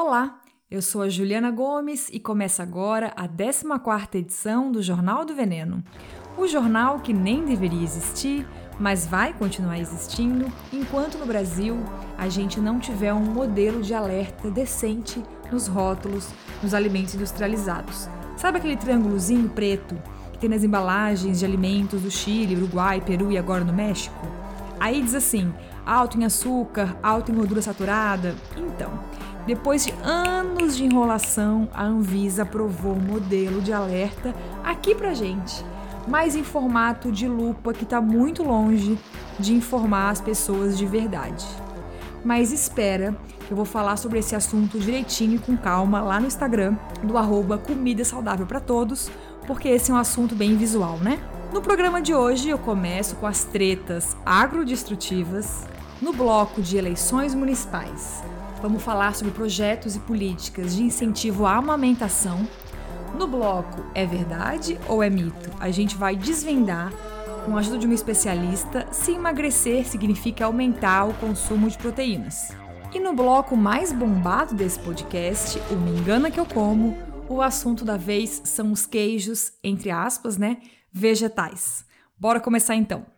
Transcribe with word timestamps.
Olá, 0.00 0.38
eu 0.70 0.80
sou 0.80 1.02
a 1.02 1.08
Juliana 1.08 1.50
Gomes 1.50 2.08
e 2.12 2.20
começa 2.20 2.62
agora 2.62 3.12
a 3.16 3.28
14ª 3.28 4.14
edição 4.14 4.70
do 4.70 4.80
Jornal 4.80 5.24
do 5.24 5.34
Veneno. 5.34 5.82
O 6.36 6.46
jornal 6.46 7.00
que 7.00 7.12
nem 7.12 7.44
deveria 7.44 7.82
existir, 7.82 8.46
mas 8.78 9.08
vai 9.08 9.32
continuar 9.32 9.76
existindo 9.76 10.46
enquanto 10.72 11.18
no 11.18 11.26
Brasil 11.26 11.76
a 12.16 12.28
gente 12.28 12.60
não 12.60 12.78
tiver 12.78 13.12
um 13.12 13.24
modelo 13.24 13.82
de 13.82 13.92
alerta 13.92 14.48
decente 14.52 15.20
nos 15.50 15.66
rótulos 15.66 16.28
nos 16.62 16.74
alimentos 16.74 17.16
industrializados. 17.16 18.08
Sabe 18.36 18.58
aquele 18.58 18.76
triângulozinho 18.76 19.48
preto 19.48 20.00
que 20.32 20.38
tem 20.38 20.48
nas 20.48 20.62
embalagens 20.62 21.40
de 21.40 21.44
alimentos 21.44 22.02
do 22.02 22.10
Chile, 22.10 22.54
Uruguai, 22.54 23.00
Peru 23.00 23.32
e 23.32 23.36
agora 23.36 23.64
no 23.64 23.72
México? 23.72 24.24
Aí 24.78 25.02
diz 25.02 25.16
assim: 25.16 25.52
alto 25.84 26.20
em 26.20 26.24
açúcar, 26.24 26.96
alto 27.02 27.32
em 27.32 27.34
gordura 27.34 27.60
saturada. 27.60 28.36
Então, 28.56 28.92
depois 29.48 29.86
de 29.86 29.94
anos 30.02 30.76
de 30.76 30.84
enrolação, 30.84 31.70
a 31.72 31.82
Anvisa 31.82 32.42
aprovou 32.42 32.92
um 32.92 33.00
modelo 33.00 33.62
de 33.62 33.72
alerta 33.72 34.34
aqui 34.62 34.94
pra 34.94 35.14
gente, 35.14 35.64
mas 36.06 36.36
em 36.36 36.44
formato 36.44 37.10
de 37.10 37.26
lupa 37.26 37.72
que 37.72 37.84
está 37.84 37.98
muito 37.98 38.42
longe 38.42 38.98
de 39.38 39.54
informar 39.54 40.10
as 40.10 40.20
pessoas 40.20 40.76
de 40.76 40.84
verdade. 40.84 41.46
Mas 42.22 42.52
espera, 42.52 43.16
eu 43.48 43.56
vou 43.56 43.64
falar 43.64 43.96
sobre 43.96 44.18
esse 44.18 44.36
assunto 44.36 44.78
direitinho 44.78 45.36
e 45.36 45.38
com 45.38 45.56
calma 45.56 46.02
lá 46.02 46.20
no 46.20 46.26
Instagram 46.26 46.76
do 47.02 47.16
arroba 47.16 47.56
Comida 47.56 48.04
Saudável 48.04 48.44
para 48.44 48.60
Todos, 48.60 49.10
porque 49.46 49.68
esse 49.70 49.90
é 49.90 49.94
um 49.94 49.96
assunto 49.96 50.34
bem 50.34 50.58
visual, 50.58 50.98
né? 50.98 51.18
No 51.54 51.62
programa 51.62 52.02
de 52.02 52.12
hoje 52.12 52.50
eu 52.50 52.58
começo 52.58 53.16
com 53.16 53.26
as 53.26 53.44
tretas 53.44 54.14
agrodestrutivas 54.26 55.66
no 56.02 56.12
bloco 56.12 56.60
de 56.60 56.76
eleições 56.76 57.34
municipais. 57.34 58.22
Vamos 58.60 58.82
falar 58.82 59.14
sobre 59.14 59.32
projetos 59.32 59.94
e 59.94 60.00
políticas 60.00 60.74
de 60.74 60.82
incentivo 60.82 61.46
à 61.46 61.56
amamentação. 61.56 62.46
No 63.16 63.28
bloco 63.28 63.84
É 63.94 64.04
Verdade 64.04 64.78
ou 64.88 65.00
é 65.00 65.08
Mito? 65.08 65.50
A 65.60 65.70
gente 65.70 65.96
vai 65.96 66.16
desvendar, 66.16 66.92
com 67.44 67.56
a 67.56 67.60
ajuda 67.60 67.78
de 67.78 67.86
uma 67.86 67.94
especialista, 67.94 68.86
se 68.90 69.12
emagrecer 69.12 69.86
significa 69.86 70.44
aumentar 70.44 71.04
o 71.04 71.14
consumo 71.14 71.68
de 71.68 71.78
proteínas. 71.78 72.48
E 72.92 72.98
no 72.98 73.14
bloco 73.14 73.56
mais 73.56 73.92
bombado 73.92 74.54
desse 74.54 74.80
podcast, 74.80 75.60
o 75.70 75.76
Me 75.76 76.00
Engana 76.00 76.30
Que 76.30 76.40
Eu 76.40 76.46
Como, 76.46 76.98
o 77.28 77.40
assunto 77.40 77.84
da 77.84 77.96
vez 77.96 78.42
são 78.44 78.72
os 78.72 78.86
queijos, 78.86 79.52
entre 79.62 79.90
aspas, 79.90 80.36
né? 80.36 80.58
Vegetais. 80.92 81.84
Bora 82.18 82.40
começar 82.40 82.74
então 82.74 83.17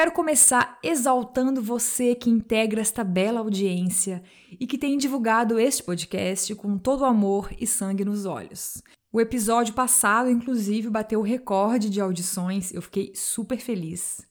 Quero 0.00 0.12
começar 0.12 0.78
exaltando 0.82 1.60
você 1.60 2.14
que 2.14 2.30
integra 2.30 2.80
esta 2.80 3.04
bela 3.04 3.40
audiência 3.40 4.22
e 4.58 4.66
que 4.66 4.78
tem 4.78 4.96
divulgado 4.96 5.60
este 5.60 5.82
podcast 5.82 6.54
com 6.54 6.78
todo 6.78 7.04
amor 7.04 7.50
e 7.60 7.66
sangue 7.66 8.02
nos 8.02 8.24
olhos. 8.24 8.82
O 9.12 9.20
episódio 9.20 9.74
passado, 9.74 10.30
inclusive, 10.30 10.88
bateu 10.88 11.20
o 11.20 11.22
recorde 11.22 11.90
de 11.90 12.00
audições, 12.00 12.72
eu 12.72 12.80
fiquei 12.80 13.12
super 13.14 13.58
feliz. 13.58 14.26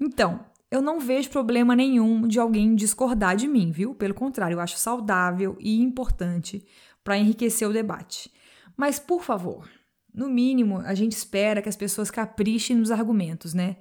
Então, 0.00 0.40
eu 0.70 0.80
não 0.80 0.98
vejo 1.00 1.28
problema 1.28 1.76
nenhum 1.76 2.26
de 2.26 2.38
alguém 2.38 2.74
discordar 2.74 3.36
de 3.36 3.46
mim, 3.46 3.70
viu? 3.72 3.94
Pelo 3.94 4.14
contrário, 4.14 4.54
eu 4.54 4.60
acho 4.60 4.78
saudável 4.78 5.54
e 5.60 5.82
importante 5.82 6.64
para 7.04 7.18
enriquecer 7.18 7.68
o 7.68 7.72
debate. 7.72 8.30
Mas, 8.76 8.98
por 8.98 9.22
favor, 9.22 9.68
no 10.12 10.28
mínimo, 10.28 10.78
a 10.78 10.94
gente 10.94 11.12
espera 11.12 11.62
que 11.62 11.68
as 11.68 11.76
pessoas 11.76 12.10
caprichem 12.10 12.76
nos 12.76 12.90
argumentos, 12.90 13.54
né? 13.54 13.76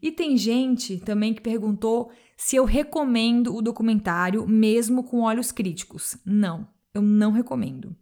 E 0.00 0.12
tem 0.12 0.36
gente 0.36 0.98
também 0.98 1.34
que 1.34 1.40
perguntou 1.40 2.12
se 2.36 2.56
eu 2.56 2.64
recomendo 2.64 3.54
o 3.54 3.62
documentário 3.62 4.46
mesmo 4.46 5.02
com 5.02 5.20
olhos 5.20 5.50
críticos. 5.50 6.16
Não, 6.24 6.68
eu 6.94 7.02
não 7.02 7.32
recomendo. 7.32 7.96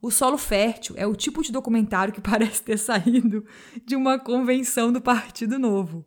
O 0.00 0.10
Solo 0.10 0.36
Fértil 0.36 0.96
é 0.98 1.06
o 1.06 1.14
tipo 1.14 1.42
de 1.42 1.52
documentário 1.52 2.12
que 2.12 2.20
parece 2.22 2.62
ter 2.62 2.78
saído 2.78 3.44
de 3.86 3.96
uma 3.96 4.18
convenção 4.18 4.92
do 4.92 5.00
Partido 5.00 5.58
Novo. 5.58 6.04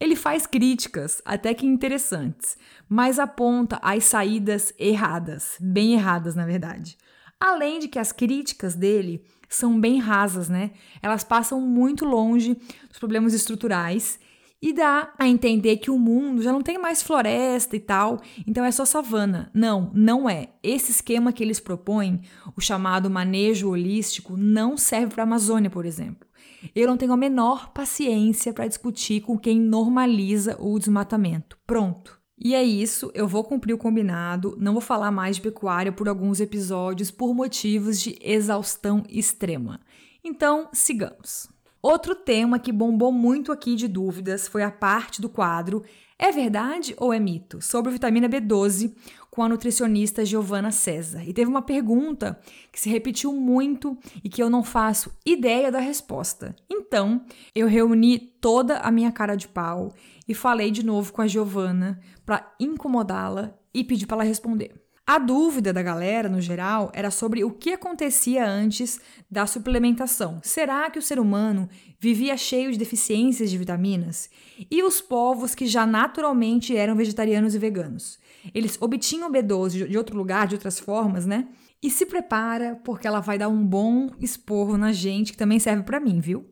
Ele 0.00 0.16
faz 0.16 0.46
críticas, 0.46 1.22
até 1.24 1.54
que 1.54 1.66
interessantes, 1.66 2.56
mas 2.88 3.18
aponta 3.18 3.78
as 3.82 4.04
saídas 4.04 4.72
erradas, 4.78 5.56
bem 5.60 5.94
erradas 5.94 6.34
na 6.34 6.44
verdade. 6.44 6.98
Além 7.44 7.80
de 7.80 7.88
que 7.88 7.98
as 7.98 8.12
críticas 8.12 8.76
dele 8.76 9.24
são 9.48 9.80
bem 9.80 9.98
rasas, 9.98 10.48
né? 10.48 10.70
Elas 11.02 11.24
passam 11.24 11.60
muito 11.60 12.04
longe 12.04 12.54
dos 12.88 13.00
problemas 13.00 13.34
estruturais 13.34 14.20
e 14.62 14.72
dá 14.72 15.12
a 15.18 15.26
entender 15.26 15.78
que 15.78 15.90
o 15.90 15.98
mundo 15.98 16.40
já 16.40 16.52
não 16.52 16.62
tem 16.62 16.78
mais 16.78 17.02
floresta 17.02 17.74
e 17.74 17.80
tal, 17.80 18.20
então 18.46 18.64
é 18.64 18.70
só 18.70 18.84
savana. 18.84 19.50
Não, 19.52 19.90
não 19.92 20.30
é. 20.30 20.50
Esse 20.62 20.92
esquema 20.92 21.32
que 21.32 21.42
eles 21.42 21.58
propõem, 21.58 22.20
o 22.56 22.60
chamado 22.60 23.10
manejo 23.10 23.70
holístico, 23.70 24.36
não 24.36 24.76
serve 24.76 25.12
para 25.12 25.24
a 25.24 25.26
Amazônia, 25.26 25.68
por 25.68 25.84
exemplo. 25.84 26.28
Eu 26.72 26.86
não 26.86 26.96
tenho 26.96 27.12
a 27.12 27.16
menor 27.16 27.72
paciência 27.72 28.52
para 28.52 28.68
discutir 28.68 29.22
com 29.22 29.36
quem 29.36 29.58
normaliza 29.58 30.56
o 30.60 30.78
desmatamento. 30.78 31.58
Pronto. 31.66 32.21
E 32.44 32.56
é 32.56 32.62
isso, 32.64 33.08
eu 33.14 33.28
vou 33.28 33.44
cumprir 33.44 33.72
o 33.72 33.78
combinado, 33.78 34.56
não 34.58 34.72
vou 34.72 34.80
falar 34.80 35.12
mais 35.12 35.36
de 35.36 35.42
pecuária 35.42 35.92
por 35.92 36.08
alguns 36.08 36.40
episódios 36.40 37.08
por 37.08 37.32
motivos 37.32 38.00
de 38.00 38.18
exaustão 38.20 39.04
extrema. 39.08 39.80
Então, 40.24 40.68
sigamos. 40.72 41.48
Outro 41.80 42.16
tema 42.16 42.58
que 42.58 42.72
bombou 42.72 43.12
muito 43.12 43.52
aqui 43.52 43.76
de 43.76 43.86
dúvidas 43.86 44.48
foi 44.48 44.64
a 44.64 44.72
parte 44.72 45.20
do 45.20 45.28
quadro 45.28 45.84
É 46.18 46.32
verdade 46.32 46.96
ou 46.98 47.12
é 47.12 47.20
mito? 47.20 47.60
sobre 47.60 47.92
vitamina 47.92 48.28
B12 48.28 48.92
com 49.32 49.42
a 49.42 49.48
nutricionista 49.48 50.26
Giovana 50.26 50.70
César. 50.70 51.26
E 51.26 51.32
teve 51.32 51.50
uma 51.50 51.62
pergunta 51.62 52.38
que 52.70 52.78
se 52.78 52.90
repetiu 52.90 53.32
muito 53.32 53.96
e 54.22 54.28
que 54.28 54.42
eu 54.42 54.50
não 54.50 54.62
faço 54.62 55.10
ideia 55.24 55.72
da 55.72 55.78
resposta. 55.80 56.54
Então, 56.68 57.24
eu 57.54 57.66
reuni 57.66 58.18
toda 58.18 58.76
a 58.80 58.90
minha 58.90 59.10
cara 59.10 59.34
de 59.34 59.48
pau 59.48 59.94
e 60.28 60.34
falei 60.34 60.70
de 60.70 60.84
novo 60.84 61.14
com 61.14 61.22
a 61.22 61.26
Giovana 61.26 61.98
para 62.26 62.54
incomodá-la 62.60 63.54
e 63.72 63.82
pedir 63.82 64.06
para 64.06 64.18
ela 64.18 64.24
responder. 64.24 64.81
A 65.04 65.18
dúvida 65.18 65.72
da 65.72 65.82
galera, 65.82 66.28
no 66.28 66.40
geral, 66.40 66.90
era 66.94 67.10
sobre 67.10 67.42
o 67.42 67.50
que 67.50 67.72
acontecia 67.72 68.48
antes 68.48 69.00
da 69.28 69.46
suplementação. 69.46 70.38
Será 70.44 70.88
que 70.90 70.98
o 70.98 71.02
ser 71.02 71.18
humano 71.18 71.68
vivia 71.98 72.36
cheio 72.36 72.70
de 72.70 72.78
deficiências 72.78 73.50
de 73.50 73.58
vitaminas? 73.58 74.30
E 74.70 74.80
os 74.80 75.00
povos 75.00 75.56
que 75.56 75.66
já 75.66 75.84
naturalmente 75.84 76.76
eram 76.76 76.94
vegetarianos 76.94 77.52
e 77.52 77.58
veganos? 77.58 78.20
Eles 78.54 78.78
obtinham 78.80 79.30
B12 79.30 79.88
de 79.88 79.98
outro 79.98 80.16
lugar, 80.16 80.46
de 80.46 80.54
outras 80.54 80.78
formas, 80.78 81.26
né? 81.26 81.48
E 81.82 81.90
se 81.90 82.06
prepara, 82.06 82.76
porque 82.84 83.06
ela 83.06 83.18
vai 83.18 83.36
dar 83.36 83.48
um 83.48 83.66
bom 83.66 84.08
esporro 84.20 84.78
na 84.78 84.92
gente, 84.92 85.32
que 85.32 85.38
também 85.38 85.58
serve 85.58 85.82
para 85.82 85.98
mim, 85.98 86.20
viu? 86.20 86.46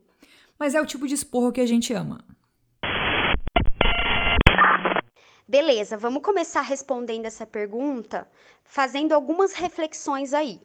Mas 0.59 0.75
é 0.75 0.81
o 0.81 0.85
tipo 0.85 1.07
de 1.07 1.13
esporro 1.13 1.53
que 1.53 1.61
a 1.61 1.65
gente 1.65 1.93
ama. 1.93 2.19
Beleza, 5.51 5.97
vamos 5.97 6.23
começar 6.23 6.61
respondendo 6.61 7.25
essa 7.25 7.45
pergunta 7.45 8.25
fazendo 8.63 9.11
algumas 9.11 9.51
reflexões 9.51 10.33
aí. 10.33 10.61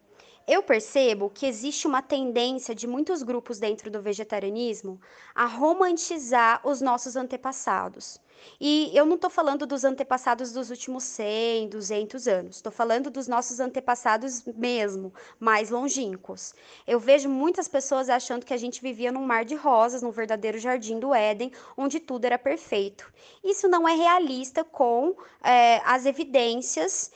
eu 0.46 0.62
percebo 0.62 1.28
que 1.28 1.44
existe 1.44 1.88
uma 1.88 2.00
tendência 2.00 2.72
de 2.72 2.86
muitos 2.86 3.24
grupos 3.24 3.58
dentro 3.58 3.90
do 3.90 4.00
vegetarianismo 4.00 5.00
a 5.34 5.44
romantizar 5.44 6.60
os 6.64 6.80
nossos 6.80 7.16
antepassados. 7.16 8.20
E 8.60 8.90
eu 8.94 9.04
não 9.04 9.16
estou 9.16 9.30
falando 9.30 9.66
dos 9.66 9.84
antepassados 9.84 10.52
dos 10.52 10.70
últimos 10.70 11.04
100, 11.04 11.68
200 11.68 12.28
anos, 12.28 12.56
estou 12.56 12.72
falando 12.72 13.10
dos 13.10 13.28
nossos 13.28 13.60
antepassados 13.60 14.44
mesmo, 14.44 15.12
mais 15.38 15.70
longínquos. 15.70 16.54
Eu 16.86 16.98
vejo 16.98 17.28
muitas 17.28 17.68
pessoas 17.68 18.08
achando 18.08 18.46
que 18.46 18.54
a 18.54 18.56
gente 18.56 18.80
vivia 18.80 19.12
num 19.12 19.24
mar 19.24 19.44
de 19.44 19.54
rosas, 19.54 20.02
num 20.02 20.10
verdadeiro 20.10 20.58
jardim 20.58 20.98
do 20.98 21.14
Éden, 21.14 21.52
onde 21.76 22.00
tudo 22.00 22.24
era 22.24 22.38
perfeito. 22.38 23.12
Isso 23.44 23.68
não 23.68 23.88
é 23.88 23.94
realista 23.94 24.64
com 24.64 25.14
é, 25.42 25.80
as 25.84 26.06
evidências 26.06 27.10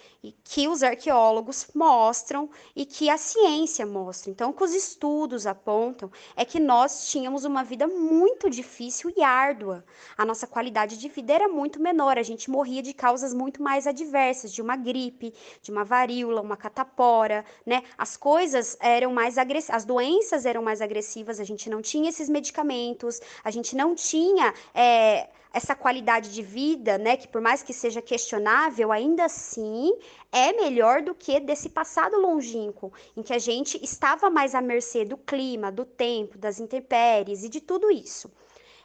que 0.45 0.69
os 0.69 0.83
arqueólogos 0.83 1.69
mostram 1.75 2.51
e 2.77 2.85
que 2.85 3.09
a 3.09 3.17
ciência 3.17 3.87
mostra. 3.87 4.31
Então, 4.31 4.51
o 4.51 4.53
que 4.53 4.63
os 4.63 4.75
estudos 4.75 5.47
apontam 5.47 6.11
é 6.37 6.45
que 6.45 6.61
nós 6.61 7.09
tínhamos 7.11 7.45
uma 7.45 7.65
vida 7.65 7.87
muito 7.87 8.51
difícil 8.51 9.13
e 9.17 9.23
árdua. 9.23 9.85
A 10.19 10.25
nossa 10.25 10.47
qualidade 10.47 10.99
de 10.99 11.09
vida 11.11 11.35
era 11.35 11.49
muito 11.49 11.79
menor, 11.79 12.17
a 12.17 12.23
gente 12.23 12.51
morria 12.51 12.83
de 12.83 12.95
causas 12.95 13.35
muito 13.35 13.63
mais 13.63 13.87
adversas, 13.87 14.51
de 14.53 14.63
uma 14.63 14.77
gripe, 14.77 15.35
de 15.61 15.71
uma 15.71 15.85
varíola, 15.85 16.41
uma 16.41 16.57
catapora, 16.57 17.45
né? 17.67 17.83
As 17.99 18.17
coisas 18.17 18.79
eram 18.81 19.13
mais 19.13 19.37
agressivas, 19.37 19.77
as 19.77 19.85
doenças 19.85 20.47
eram 20.47 20.63
mais 20.63 20.81
agressivas, 20.81 21.39
a 21.39 21.45
gente 21.45 21.69
não 21.69 21.83
tinha 21.83 22.09
esses 22.09 22.29
medicamentos, 22.29 23.21
a 23.45 23.51
gente 23.51 23.77
não 23.77 23.95
tinha 23.95 24.55
é, 24.75 25.29
essa 25.53 25.75
qualidade 25.75 26.33
de 26.33 26.43
vida, 26.43 26.97
né, 26.97 27.17
que 27.17 27.27
por 27.27 27.41
mais 27.41 27.63
que 27.63 27.73
seja 27.73 28.01
questionável, 28.01 28.93
ainda 28.93 29.25
assim 29.25 29.93
é 30.31 30.53
melhor 30.53 31.03
do 31.03 31.15
que 31.15 31.41
desse 31.41 31.69
passado 31.69 32.21
longínquo, 32.21 32.93
em 33.17 33.23
que 33.23 33.33
a 33.33 33.39
gente 33.39 33.83
estava 33.83 34.31
mais 34.31 34.55
à 34.55 34.61
mercê 34.61 35.05
do 35.05 35.17
clima, 35.17 35.73
do 35.73 35.85
tempo, 35.85 36.39
das 36.39 36.61
intempéries 36.61 37.43
e 37.43 37.49
de 37.49 37.61
tudo 37.61 37.91
isso. 37.91 38.31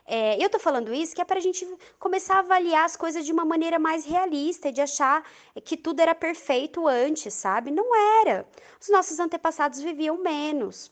É, 0.07 0.43
eu 0.43 0.49
tô 0.49 0.59
falando 0.59 0.93
isso 0.93 1.15
que 1.15 1.21
é 1.21 1.25
para 1.25 1.39
a 1.39 1.41
gente 1.41 1.65
começar 1.99 2.35
a 2.35 2.39
avaliar 2.39 2.85
as 2.85 2.95
coisas 2.95 3.25
de 3.25 3.31
uma 3.31 3.43
maneira 3.43 3.79
mais 3.79 4.05
realista 4.05 4.69
e 4.69 4.71
de 4.71 4.81
achar 4.81 5.23
que 5.63 5.75
tudo 5.75 5.99
era 5.99 6.13
perfeito 6.13 6.87
antes, 6.87 7.33
sabe? 7.33 7.71
Não 7.71 7.95
era. 8.21 8.47
Os 8.79 8.89
nossos 8.89 9.19
antepassados 9.19 9.81
viviam 9.81 10.17
menos. 10.17 10.91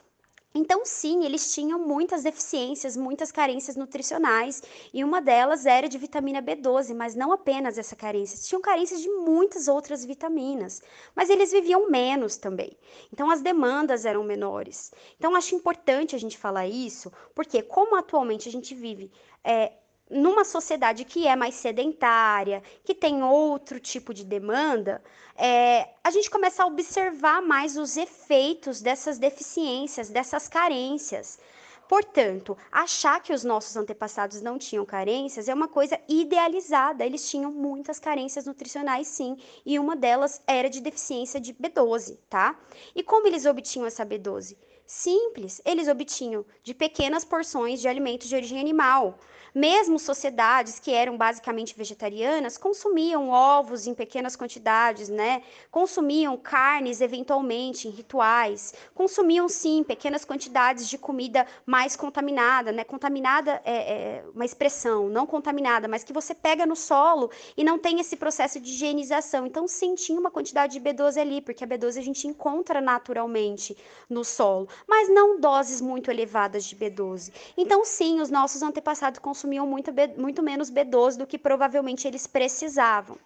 Então, 0.56 0.86
sim, 0.86 1.26
eles 1.26 1.52
tinham 1.54 1.80
muitas 1.80 2.22
deficiências, 2.24 2.96
muitas 2.96 3.32
carências 3.32 3.76
nutricionais, 3.76 4.62
e 4.94 5.04
uma 5.04 5.20
delas 5.20 5.66
era 5.66 5.90
de 5.90 5.98
vitamina 5.98 6.42
B12, 6.44 6.94
mas 6.96 7.16
não 7.16 7.32
apenas 7.32 7.78
essa 7.78 7.96
carência, 7.96 8.40
tinham 8.48 8.62
carências 8.62 9.02
de 9.02 9.10
muitas 9.10 9.68
outras 9.68 10.06
vitaminas, 10.06 10.82
mas 11.16 11.30
eles 11.30 11.52
viviam 11.52 11.90
menos 11.90 12.38
também. 12.38 12.78
Então, 13.12 13.32
as 13.32 13.42
demandas 13.42 14.06
eram 14.06 14.24
menores. 14.24 14.92
Então, 15.18 15.36
acho 15.36 15.56
importante 15.56 16.16
a 16.16 16.20
gente 16.20 16.38
falar 16.38 16.68
isso, 16.68 17.12
porque, 17.34 17.64
como 17.64 17.96
atualmente 17.96 18.48
a 18.48 18.52
gente 18.52 18.76
vive 18.76 19.12
é, 19.44 19.74
numa 20.14 20.46
sociedade 20.46 21.04
que 21.04 21.28
é 21.28 21.36
mais 21.36 21.56
sedentária, 21.56 22.62
que 22.84 22.94
tem 22.94 23.24
outro 23.24 23.80
tipo 23.80 24.14
de 24.14 24.24
demanda, 24.24 25.04
é, 25.36 25.90
a 26.04 26.12
gente 26.12 26.30
começa 26.30 26.64
a 26.64 26.68
observar 26.68 27.42
mais 27.42 27.78
os 27.78 27.98
efeitos 27.98 28.82
dessas 28.82 29.18
deficiências, 29.18 30.10
dessas 30.10 30.48
carências. 30.48 31.40
Portanto, 31.88 32.58
achar 32.72 33.22
que 33.22 33.34
os 33.34 33.44
nossos 33.44 33.76
antepassados 33.76 34.42
não 34.42 34.58
tinham 34.58 34.86
carências 34.86 35.50
é 35.50 35.54
uma 35.54 35.68
coisa 35.68 36.00
idealizada. 36.08 37.06
Eles 37.06 37.30
tinham 37.30 37.52
muitas 37.52 38.00
carências 38.00 38.46
nutricionais, 38.46 39.08
sim, 39.08 39.38
e 39.66 39.78
uma 39.78 39.96
delas 39.96 40.42
era 40.48 40.70
de 40.70 40.82
deficiência 40.82 41.40
de 41.40 41.54
B12, 41.54 42.18
tá? 42.30 42.58
E 42.96 43.04
como 43.04 43.28
eles 43.28 43.46
obtinham 43.46 43.86
essa 43.86 44.06
B12? 44.06 44.56
Simples, 44.86 45.62
eles 45.66 45.88
obtinham 45.88 46.46
de 46.62 46.74
pequenas 46.74 47.24
porções 47.24 47.80
de 47.80 47.88
alimentos 47.88 48.28
de 48.28 48.36
origem 48.36 48.60
animal. 48.60 49.18
Mesmo 49.54 50.00
sociedades 50.00 50.80
que 50.80 50.92
eram 50.92 51.16
basicamente 51.16 51.78
vegetarianas 51.78 52.58
consumiam 52.58 53.30
ovos 53.30 53.86
em 53.86 53.94
pequenas 53.94 54.36
quantidades, 54.36 55.10
né? 55.10 55.44
Consumiam 55.70 56.36
carnes 56.36 57.02
eventualmente 57.02 57.88
em 57.88 57.92
rituais, 57.92 58.74
consumiam 58.96 59.48
sim 59.48 59.84
pequenas 59.84 60.26
quantidades 60.26 60.90
de 60.90 60.98
comida 60.98 61.46
mais 61.68 61.96
contaminada, 61.96 62.72
né? 62.72 62.84
Contaminada 62.84 63.62
é, 63.64 63.94
é 63.94 64.26
uma 64.34 64.44
expressão, 64.44 65.08
não 65.08 65.28
contaminada, 65.28 65.88
mas 65.88 66.04
que 66.04 66.12
você 66.12 66.34
pega 66.34 66.66
no 66.66 66.76
solo 66.76 67.30
e 67.56 67.64
não 67.64 67.78
tem 67.78 68.00
esse 68.00 68.16
processo 68.16 68.60
de 68.60 68.72
higienização. 68.72 69.46
Então, 69.46 69.68
sim, 69.68 69.94
tinha 69.94 70.20
uma 70.20 70.32
quantidade 70.32 70.80
de 70.80 70.84
B12 70.84 71.22
ali, 71.22 71.42
porque 71.42 71.64
a 71.64 71.68
B12 71.68 72.00
a 72.00 72.04
gente 72.04 72.28
encontra 72.28 72.82
naturalmente 72.82 73.78
no 74.10 74.24
solo, 74.24 74.68
mas 74.88 75.10
não 75.10 75.40
doses 75.40 75.80
muito 75.80 76.10
elevadas 76.10 76.66
de 76.66 76.76
B12. 76.76 77.32
Então, 77.56 77.86
sim, 77.86 78.20
os 78.20 78.32
nossos 78.32 78.64
antepassados 78.64 79.20
consumiam 79.20 79.43
consumiam 79.44 79.68
muito, 79.68 79.92
muito 80.18 80.42
menos 80.42 80.72
B12 80.72 81.18
do 81.18 81.28
que 81.28 81.38
provavelmente 81.38 82.08
eles 82.08 82.26
precisavam. 82.26 83.18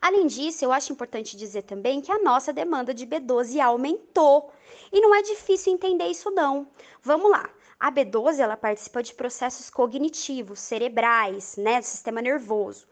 Além 0.00 0.26
disso, 0.26 0.64
eu 0.64 0.72
acho 0.72 0.92
importante 0.92 1.36
dizer 1.36 1.62
também 1.62 2.00
que 2.00 2.10
a 2.10 2.18
nossa 2.18 2.52
demanda 2.52 2.92
de 2.92 3.06
B12 3.06 3.60
aumentou. 3.60 4.52
E 4.92 5.00
não 5.00 5.14
é 5.14 5.22
difícil 5.22 5.72
entender 5.72 6.06
isso 6.06 6.30
não. 6.32 6.66
Vamos 7.00 7.30
lá. 7.30 7.48
A 7.78 7.92
B12 7.92 8.40
ela 8.40 8.56
participa 8.56 9.02
de 9.02 9.14
processos 9.14 9.70
cognitivos, 9.70 10.58
cerebrais, 10.58 11.56
né, 11.56 11.80
sistema 11.80 12.20
nervoso. 12.20 12.86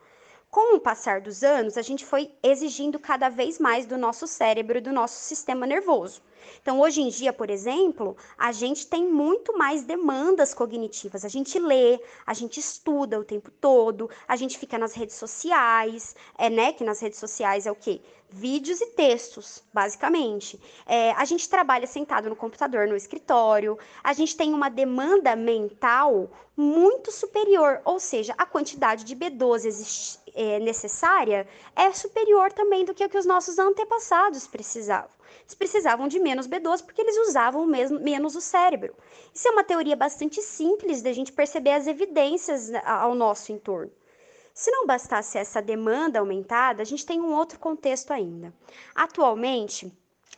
Com 0.49 0.77
o 0.77 0.81
passar 0.81 1.21
dos 1.21 1.43
anos, 1.43 1.77
a 1.77 1.83
gente 1.83 2.05
foi 2.05 2.31
exigindo 2.43 2.99
cada 2.99 3.29
vez 3.29 3.59
mais 3.59 3.85
do 3.85 3.99
nosso 3.99 4.27
cérebro 4.27 4.79
e 4.79 4.81
do 4.81 4.93
nosso 4.93 5.17
sistema 5.17 5.67
nervoso. 5.67 6.23
Então, 6.63 6.81
hoje 6.81 7.01
em 7.01 7.09
dia, 7.09 7.33
por 7.33 7.51
exemplo, 7.51 8.17
a 8.39 8.53
gente 8.53 8.87
tem 8.87 9.07
muito 9.07 9.57
mais 9.57 9.83
demandas 9.83 10.55
cognitivas. 10.55 11.25
A 11.25 11.29
gente 11.29 11.59
lê, 11.59 12.01
a 12.27 12.35
gente 12.35 12.61
estuda 12.61 13.19
o 13.19 13.25
tempo 13.25 13.51
todo, 13.51 14.09
a 14.27 14.37
gente 14.37 14.59
fica 14.59 14.79
nas 14.79 14.95
redes 14.95 15.17
sociais, 15.17 16.15
é, 16.37 16.49
né? 16.49 16.73
Que 16.73 16.85
nas 16.85 17.01
redes 17.01 17.19
sociais 17.19 17.67
é 17.67 17.71
o 17.71 17.75
quê? 17.75 18.01
Vídeos 18.33 18.81
e 18.81 18.87
textos, 18.87 19.63
basicamente. 19.73 20.61
É, 20.87 21.11
a 21.13 21.25
gente 21.25 21.49
trabalha 21.49 21.87
sentado 21.87 22.29
no 22.29 22.37
computador, 22.37 22.87
no 22.87 22.95
escritório, 22.95 23.77
a 24.05 24.13
gente 24.13 24.37
tem 24.37 24.55
uma 24.55 24.69
demanda 24.69 25.35
mental 25.35 26.31
muito 26.57 27.11
superior, 27.11 27.81
ou 27.85 27.99
seja, 27.99 28.35
a 28.37 28.45
quantidade 28.45 29.05
de 29.05 29.17
B12 29.17 29.65
existe, 29.65 30.20
é, 30.35 30.59
necessária 30.59 31.47
é 31.75 31.93
superior 31.93 32.53
também 32.53 32.85
do 32.85 32.94
que 32.94 33.05
o 33.05 33.09
que 33.09 33.19
os 33.19 33.27
nossos 33.27 33.59
antepassados 33.59 34.47
precisavam. 34.47 35.11
Eles 35.43 35.55
precisavam 35.55 36.09
de 36.09 36.19
menos 36.19 36.47
B12 36.47 36.85
porque 36.85 37.00
eles 37.00 37.17
usavam 37.29 37.67
mesmo, 37.67 38.00
menos 38.00 38.37
o 38.37 38.41
cérebro. 38.41 38.94
Isso 39.35 39.49
é 39.49 39.50
uma 39.50 39.65
teoria 39.65 39.97
bastante 39.97 40.41
simples 40.43 41.03
da 41.03 41.12
gente 41.12 41.32
perceber 41.32 41.73
as 41.73 41.87
evidências 41.87 42.73
ao 42.85 43.15
nosso 43.15 43.53
entorno. 43.53 43.93
Se 44.52 44.71
não 44.71 44.87
bastasse 44.87 45.38
essa 45.38 45.62
demanda 45.62 46.19
aumentada, 46.19 46.83
a 46.83 46.85
gente 46.85 47.07
tem 47.07 47.21
um 47.21 47.33
outro 47.33 47.59
contexto 47.59 48.12
ainda. 48.12 48.52
Atualmente, 48.95 49.90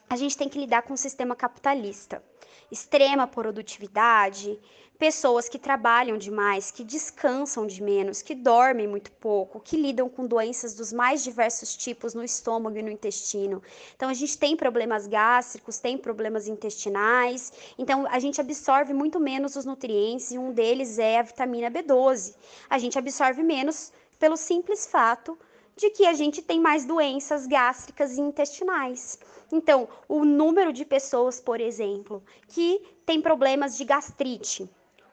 a 0.09 0.17
gente 0.17 0.37
tem 0.37 0.49
que 0.49 0.59
lidar 0.59 0.83
com 0.83 0.93
um 0.93 0.97
sistema 0.97 1.35
capitalista, 1.35 2.23
extrema 2.71 3.27
produtividade, 3.27 4.61
pessoas 5.03 5.49
que 5.49 5.59
trabalham 5.59 6.17
demais, 6.17 6.71
que 6.71 6.85
descansam 6.85 7.67
de 7.67 7.83
menos, 7.83 8.23
que 8.23 8.37
dormem 8.37 8.87
muito 8.87 9.11
pouco, 9.11 9.59
que 9.59 9.77
lidam 9.77 10.09
com 10.09 10.25
doenças 10.25 10.75
dos 10.75 10.93
mais 10.93 11.25
diversos 11.25 11.77
tipos 11.77 12.15
no 12.15 12.23
estômago 12.23 12.79
e 12.79 12.83
no 12.83 12.89
intestino. 12.89 13.61
Então 13.97 14.09
a 14.09 14.15
gente 14.15 14.39
tem 14.39 14.57
problemas 14.57 15.09
gástricos, 15.09 15.81
tem 15.81 15.99
problemas 15.99 16.47
intestinais, 16.47 17.53
então 17.77 18.07
a 18.07 18.21
gente 18.21 18.41
absorve 18.41 18.95
muito 18.95 19.19
menos 19.19 19.57
os 19.57 19.65
nutrientes 19.65 20.31
e 20.31 20.39
um 20.39 20.53
deles 20.53 21.01
é 21.01 21.19
a 21.19 21.23
vitamina 21.23 21.69
B12. 21.69 22.37
A 22.71 22.79
gente 22.79 22.97
absorve 22.97 23.43
menos 23.43 23.93
pelo 24.21 24.37
simples 24.37 24.87
fato 24.87 25.37
de 25.75 25.91
que 25.91 26.07
a 26.07 26.13
gente 26.13 26.41
tem 26.41 26.61
mais 26.61 26.85
doenças 26.85 27.49
gástricas 27.49 28.17
e 28.17 28.21
intestinais. 28.21 29.19
Então, 29.51 29.89
o 30.09 30.25
número 30.25 30.73
de 30.73 30.85
pessoas, 30.85 31.41
por 31.41 31.61
exemplo, 31.61 32.23
que 32.47 32.81
tem 33.05 33.21
problemas 33.21 33.77
de 33.77 33.85
gastrite, 33.85 34.71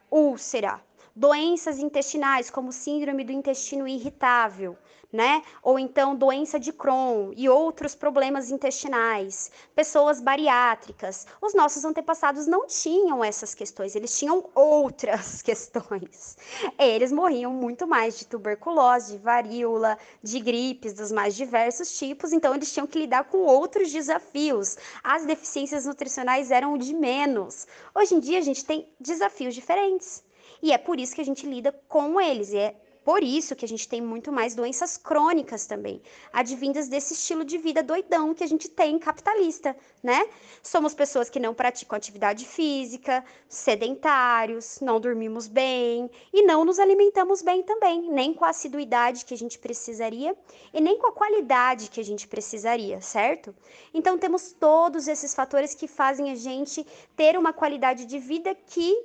úlcera, 0.09 0.81
doenças 1.19 1.79
intestinais 1.79 2.49
como 2.49 2.71
síndrome 2.71 3.25
do 3.25 3.33
intestino 3.33 3.85
irritável, 3.85 4.77
né? 5.11 5.43
Ou 5.61 5.77
então 5.77 6.15
doença 6.15 6.57
de 6.57 6.71
Crohn 6.71 7.33
e 7.35 7.49
outros 7.49 7.93
problemas 7.93 8.49
intestinais, 8.49 9.51
pessoas 9.75 10.21
bariátricas. 10.21 11.27
Os 11.41 11.53
nossos 11.53 11.83
antepassados 11.83 12.47
não 12.47 12.65
tinham 12.65 13.21
essas 13.21 13.53
questões, 13.53 13.97
eles 13.97 14.17
tinham 14.17 14.49
outras 14.55 15.41
questões. 15.43 16.37
Eles 16.77 17.11
morriam 17.11 17.51
muito 17.51 17.85
mais 17.85 18.17
de 18.17 18.25
tuberculose, 18.25 19.17
de 19.17 19.17
varíola, 19.17 19.97
de 20.23 20.39
gripes 20.39 20.93
dos 20.93 21.11
mais 21.11 21.35
diversos 21.35 21.99
tipos, 21.99 22.31
então 22.31 22.55
eles 22.55 22.71
tinham 22.71 22.87
que 22.87 22.97
lidar 22.97 23.25
com 23.25 23.39
outros 23.39 23.91
desafios. 23.91 24.77
As 25.03 25.25
deficiências 25.25 25.85
nutricionais 25.85 26.49
eram 26.49 26.77
de 26.77 26.93
menos. 26.93 27.67
Hoje 27.93 28.15
em 28.15 28.21
dia 28.21 28.37
a 28.37 28.41
gente 28.41 28.63
tem 28.63 28.87
desafios 29.01 29.53
diferentes. 29.53 30.28
E 30.61 30.71
é 30.71 30.77
por 30.77 30.99
isso 30.99 31.15
que 31.15 31.21
a 31.21 31.25
gente 31.25 31.45
lida 31.45 31.71
com 31.87 32.19
eles. 32.19 32.51
E 32.51 32.57
é 32.57 32.75
por 33.03 33.23
isso 33.23 33.55
que 33.55 33.65
a 33.65 33.67
gente 33.67 33.87
tem 33.87 34.01
muito 34.01 34.31
mais 34.31 34.53
doenças 34.53 34.95
crônicas 34.95 35.65
também, 35.65 35.99
advindas 36.31 36.87
desse 36.87 37.13
estilo 37.13 37.43
de 37.43 37.57
vida 37.57 37.81
doidão 37.81 38.35
que 38.35 38.43
a 38.43 38.47
gente 38.47 38.69
tem 38.69 38.99
capitalista, 38.99 39.75
né? 40.03 40.27
Somos 40.61 40.93
pessoas 40.93 41.27
que 41.27 41.39
não 41.39 41.53
praticam 41.53 41.97
atividade 41.97 42.45
física, 42.45 43.25
sedentários, 43.47 44.79
não 44.79 44.99
dormimos 44.99 45.47
bem 45.47 46.07
e 46.31 46.43
não 46.43 46.63
nos 46.63 46.77
alimentamos 46.77 47.41
bem 47.41 47.63
também, 47.63 48.11
nem 48.11 48.31
com 48.31 48.45
a 48.45 48.49
assiduidade 48.49 49.25
que 49.25 49.33
a 49.33 49.37
gente 49.37 49.57
precisaria 49.57 50.37
e 50.71 50.79
nem 50.79 50.99
com 50.99 51.07
a 51.07 51.11
qualidade 51.11 51.89
que 51.89 51.99
a 51.99 52.05
gente 52.05 52.27
precisaria, 52.27 53.01
certo? 53.01 53.55
Então 53.91 54.19
temos 54.19 54.51
todos 54.51 55.07
esses 55.07 55.33
fatores 55.33 55.73
que 55.73 55.87
fazem 55.87 56.29
a 56.29 56.35
gente 56.35 56.85
ter 57.15 57.37
uma 57.37 57.53
qualidade 57.53 58.05
de 58.05 58.19
vida 58.19 58.53
que 58.53 58.95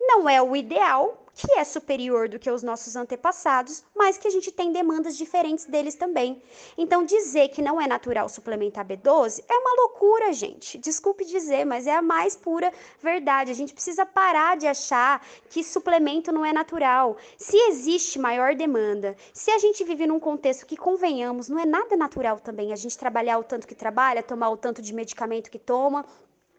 não 0.00 0.28
é 0.28 0.40
o 0.42 0.54
ideal, 0.54 1.24
que 1.34 1.58
é 1.58 1.64
superior 1.64 2.28
do 2.28 2.38
que 2.38 2.50
os 2.50 2.62
nossos 2.62 2.94
antepassados, 2.94 3.82
mas 3.94 4.16
que 4.16 4.28
a 4.28 4.30
gente 4.30 4.52
tem 4.52 4.72
demandas 4.72 5.16
diferentes 5.16 5.64
deles 5.64 5.96
também. 5.96 6.40
Então, 6.78 7.04
dizer 7.04 7.48
que 7.48 7.60
não 7.60 7.80
é 7.80 7.88
natural 7.88 8.28
suplementar 8.28 8.86
B12 8.86 9.44
é 9.48 9.54
uma 9.54 9.82
loucura, 9.82 10.32
gente. 10.32 10.78
Desculpe 10.78 11.24
dizer, 11.24 11.64
mas 11.64 11.86
é 11.86 11.94
a 11.94 12.02
mais 12.02 12.36
pura 12.36 12.72
verdade. 13.02 13.50
A 13.50 13.54
gente 13.54 13.74
precisa 13.74 14.06
parar 14.06 14.56
de 14.56 14.66
achar 14.66 15.26
que 15.50 15.64
suplemento 15.64 16.30
não 16.30 16.46
é 16.46 16.52
natural. 16.52 17.16
Se 17.36 17.56
existe 17.68 18.18
maior 18.18 18.54
demanda, 18.54 19.16
se 19.32 19.50
a 19.50 19.58
gente 19.58 19.82
vive 19.82 20.06
num 20.06 20.20
contexto 20.20 20.66
que, 20.66 20.76
convenhamos, 20.76 21.48
não 21.48 21.58
é 21.58 21.66
nada 21.66 21.96
natural 21.96 22.38
também 22.38 22.72
a 22.72 22.76
gente 22.76 22.96
trabalhar 22.96 23.38
o 23.38 23.44
tanto 23.44 23.66
que 23.66 23.74
trabalha, 23.74 24.22
tomar 24.22 24.50
o 24.50 24.56
tanto 24.56 24.80
de 24.80 24.94
medicamento 24.94 25.50
que 25.50 25.58
toma. 25.58 26.04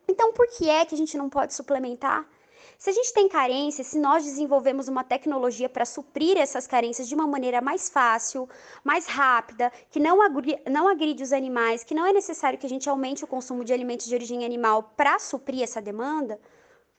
Então, 0.08 0.34
por 0.34 0.48
que 0.48 0.70
é 0.70 0.86
que 0.86 0.94
a 0.94 0.98
gente 0.98 1.18
não 1.18 1.30
pode 1.30 1.54
suplementar? 1.54 2.28
Se 2.78 2.90
a 2.90 2.94
gente 2.94 3.14
tem 3.14 3.28
carência, 3.30 3.84
se 3.84 3.98
nós 3.98 4.24
desenvolvemos 4.24 4.88
uma 4.88 5.04
tecnologia 5.04 5.70
para 5.70 5.86
suprir 5.86 6.38
essas 6.38 6.68
carências 6.68 7.08
de 7.08 7.16
uma 7.16 7.26
maneira 7.26 7.62
mais 7.62 7.90
fácil, 7.90 8.48
mais 8.84 9.06
rápida, 9.06 9.72
que 9.90 10.00
não, 10.00 10.22
agride, 10.22 10.62
não 10.70 10.88
agride 10.88 11.24
os 11.24 11.34
animais, 11.34 11.84
que 11.84 11.96
não 11.96 12.06
é 12.06 12.14
necessário 12.14 12.60
que 12.60 12.66
a 12.66 12.70
gente 12.70 12.90
aumente 12.90 13.24
o 13.24 13.28
consumo 13.28 13.64
de 13.64 13.74
alimentos 13.74 14.06
de 14.06 14.16
origem 14.16 14.46
animal 14.46 14.84
para 14.96 15.18
suprir 15.20 15.64
essa 15.64 15.82
demanda, 15.82 16.40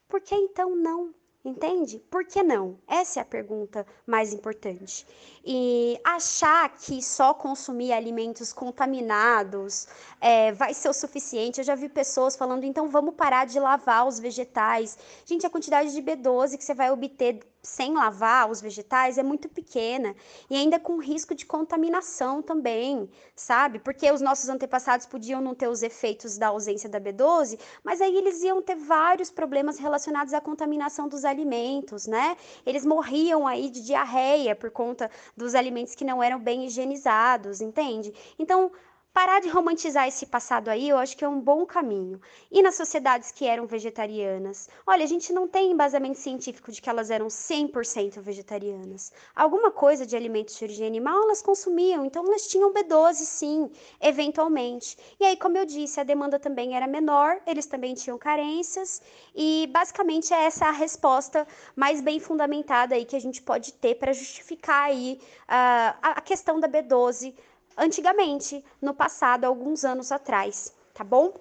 por 0.09 0.21
que 0.21 0.35
então 0.35 0.75
não? 0.75 1.15
Entende? 1.47 2.01
Por 2.11 2.25
que 2.25 2.43
não? 2.43 2.77
Essa 2.89 3.21
é 3.21 3.23
a 3.23 3.25
pergunta 3.25 3.87
mais 4.05 4.33
importante. 4.33 5.07
E 5.45 5.97
achar 6.03 6.69
que 6.77 7.01
só 7.01 7.33
consumir 7.33 7.93
alimentos 7.93 8.53
contaminados 8.53 9.87
é, 10.21 10.51
vai 10.51 10.75
ser 10.75 10.89
o 10.89 10.93
suficiente. 10.93 11.61
Eu 11.61 11.65
já 11.65 11.77
vi 11.77 11.89
pessoas 11.89 12.35
falando, 12.35 12.65
então 12.65 12.89
vamos 12.89 13.15
parar 13.15 13.47
de 13.47 13.61
lavar 13.61 14.09
os 14.09 14.19
vegetais. 14.19 14.99
Gente, 15.25 15.47
a 15.47 15.51
quantidade 15.51 15.93
de 15.93 16.03
B12 16.03 16.59
que 16.59 16.65
você 16.65 16.75
vai 16.75 16.91
obter 16.91 17.39
sem 17.63 17.95
lavar 17.95 18.51
os 18.51 18.61
vegetais 18.61 19.19
é 19.19 19.23
muito 19.23 19.49
pequena 19.49 20.15
e 20.49 20.57
ainda 20.57 20.79
com 20.79 20.99
risco 20.99 21.35
de 21.35 21.45
contaminação 21.45 22.41
também, 22.41 23.09
sabe? 23.35 23.79
Porque 23.79 24.11
os 24.11 24.21
nossos 24.21 24.49
antepassados 24.49 25.07
podiam 25.07 25.41
não 25.41 25.55
ter 25.55 25.69
os 25.69 25.83
efeitos 25.83 26.39
da 26.39 26.49
ausência 26.49 26.89
da 26.89 27.01
B12, 27.01 27.59
mas 27.83 28.01
aí 28.01 28.17
eles 28.17 28.43
iam 28.43 28.63
ter 28.63 28.77
vários 28.77 29.31
problemas 29.31 29.79
relacionados 29.79 30.33
à 30.33 30.41
contaminação 30.41 31.09
dos 31.09 31.25
alimentos, 31.25 32.07
né? 32.07 32.37
Eles 32.65 32.87
morriam 32.87 33.47
aí 33.47 33.69
de 33.69 33.83
diarreia 33.83 34.55
por 34.55 34.71
conta 34.71 35.11
dos 35.37 35.55
alimentos 35.55 35.95
que 35.95 36.05
não 36.05 36.23
eram 36.23 36.39
bem 36.39 36.67
higienizados, 36.67 37.61
entende? 37.61 38.15
Então, 38.39 38.71
parar 39.17 39.41
de 39.41 39.49
romantizar 39.49 40.07
esse 40.07 40.27
passado 40.27 40.69
aí, 40.69 40.91
eu 40.91 40.99
acho 40.99 41.17
que 41.17 41.25
é 41.25 41.29
um 41.29 41.41
bom 41.41 41.65
caminho. 41.65 42.21
E 42.51 42.61
nas 42.61 42.75
sociedades 42.75 43.33
que 43.33 43.47
eram 43.47 43.67
vegetarianas? 43.67 44.69
Olha, 44.87 45.05
a 45.05 45.09
gente 45.09 45.33
não 45.33 45.49
tem 45.49 45.73
embasamento 45.73 46.19
científico 46.19 46.71
de 46.71 46.83
que 46.83 46.91
elas 46.91 47.11
eram 47.11 47.29
100% 47.29 48.21
vegetarianas. 48.21 49.11
Alguma 49.35 49.71
coisa 49.71 50.05
de 50.05 50.15
alimentos 50.15 50.59
de 50.59 50.65
origem 50.65 50.87
animal 50.87 51.23
elas 51.23 51.41
consumiam, 51.41 52.05
então 52.05 52.27
elas 52.27 52.47
tinham 52.47 52.75
B12 52.75 53.15
sim, 53.15 53.71
eventualmente. 54.03 54.99
E 55.19 55.25
aí, 55.25 55.37
como 55.39 55.57
eu 55.57 55.65
disse, 55.65 55.99
a 55.99 56.05
demanda 56.05 56.39
também 56.39 56.77
era 56.77 56.87
menor, 56.87 57.41
eles 57.47 57.65
também 57.65 57.95
tinham 57.95 58.19
carências, 58.19 59.01
e 59.35 59.67
basicamente 59.73 60.35
é 60.35 60.45
essa 60.45 60.67
a 60.67 60.71
resposta 60.71 61.49
mais 61.75 62.03
bem 62.03 62.21
fundamentada 62.21 62.95
aí 62.95 63.07
que 63.07 63.17
a 63.17 63.21
gente 63.21 63.41
pode 63.41 63.73
ter 63.73 63.95
para 63.95 64.13
justificar 64.13 64.91
aí 64.91 65.19
uh, 65.45 65.97
a 66.03 66.21
questão 66.21 66.61
da 66.61 66.69
B12 66.69 67.33
antigamente, 67.77 68.65
no 68.81 68.95
passado, 68.95 69.45
alguns 69.45 69.85
anos 69.85 70.11
atrás, 70.11 70.75
tá 70.95 71.05
bom? 71.05 71.35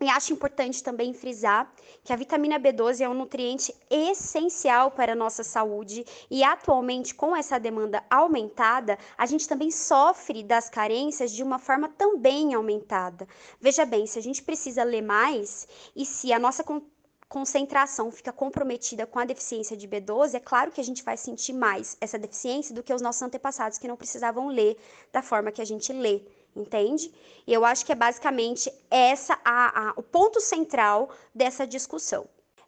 E 0.00 0.08
acho 0.08 0.32
importante 0.32 0.82
também 0.82 1.12
frisar 1.12 1.72
que 2.04 2.12
a 2.12 2.16
vitamina 2.16 2.58
B12 2.58 3.00
é 3.00 3.08
um 3.08 3.14
nutriente 3.14 3.74
essencial 3.90 4.92
para 4.92 5.12
a 5.12 5.16
nossa 5.16 5.42
saúde 5.42 6.04
e 6.30 6.44
atualmente 6.44 7.12
com 7.12 7.34
essa 7.34 7.58
demanda 7.58 8.04
aumentada, 8.08 8.96
a 9.16 9.26
gente 9.26 9.48
também 9.48 9.72
sofre 9.72 10.44
das 10.44 10.70
carências 10.70 11.32
de 11.32 11.42
uma 11.42 11.58
forma 11.58 11.88
também 11.88 12.54
aumentada. 12.54 13.26
Veja 13.60 13.84
bem, 13.84 14.06
se 14.06 14.20
a 14.20 14.22
gente 14.22 14.40
precisa 14.40 14.84
ler 14.84 15.02
mais 15.02 15.66
e 15.96 16.06
se 16.06 16.32
a 16.32 16.38
nossa 16.38 16.62
concentração 17.28 18.10
fica 18.10 18.32
comprometida 18.32 19.06
com 19.06 19.18
a 19.18 19.24
deficiência 19.24 19.76
de 19.76 19.86
B12, 19.86 20.34
é 20.34 20.40
claro 20.40 20.70
que 20.70 20.80
a 20.80 20.84
gente 20.84 21.02
vai 21.02 21.16
sentir 21.16 21.52
mais 21.52 21.96
essa 22.00 22.18
deficiência 22.18 22.74
do 22.74 22.82
que 22.82 22.92
os 22.92 23.02
nossos 23.02 23.22
antepassados 23.22 23.78
que 23.78 23.86
não 23.86 23.96
precisavam 23.96 24.48
ler 24.48 24.78
da 25.12 25.22
forma 25.22 25.52
que 25.52 25.60
a 25.60 25.64
gente 25.64 25.92
lê, 25.92 26.22
entende? 26.56 27.12
E 27.46 27.52
eu 27.52 27.64
acho 27.64 27.84
que 27.84 27.92
é 27.92 27.94
basicamente 27.94 28.72
essa 28.90 29.38
a, 29.44 29.90
a, 29.90 29.92
o 29.96 30.02
ponto 30.02 30.40
central 30.40 31.10
dessa 31.34 31.66
discussão. 31.66 32.26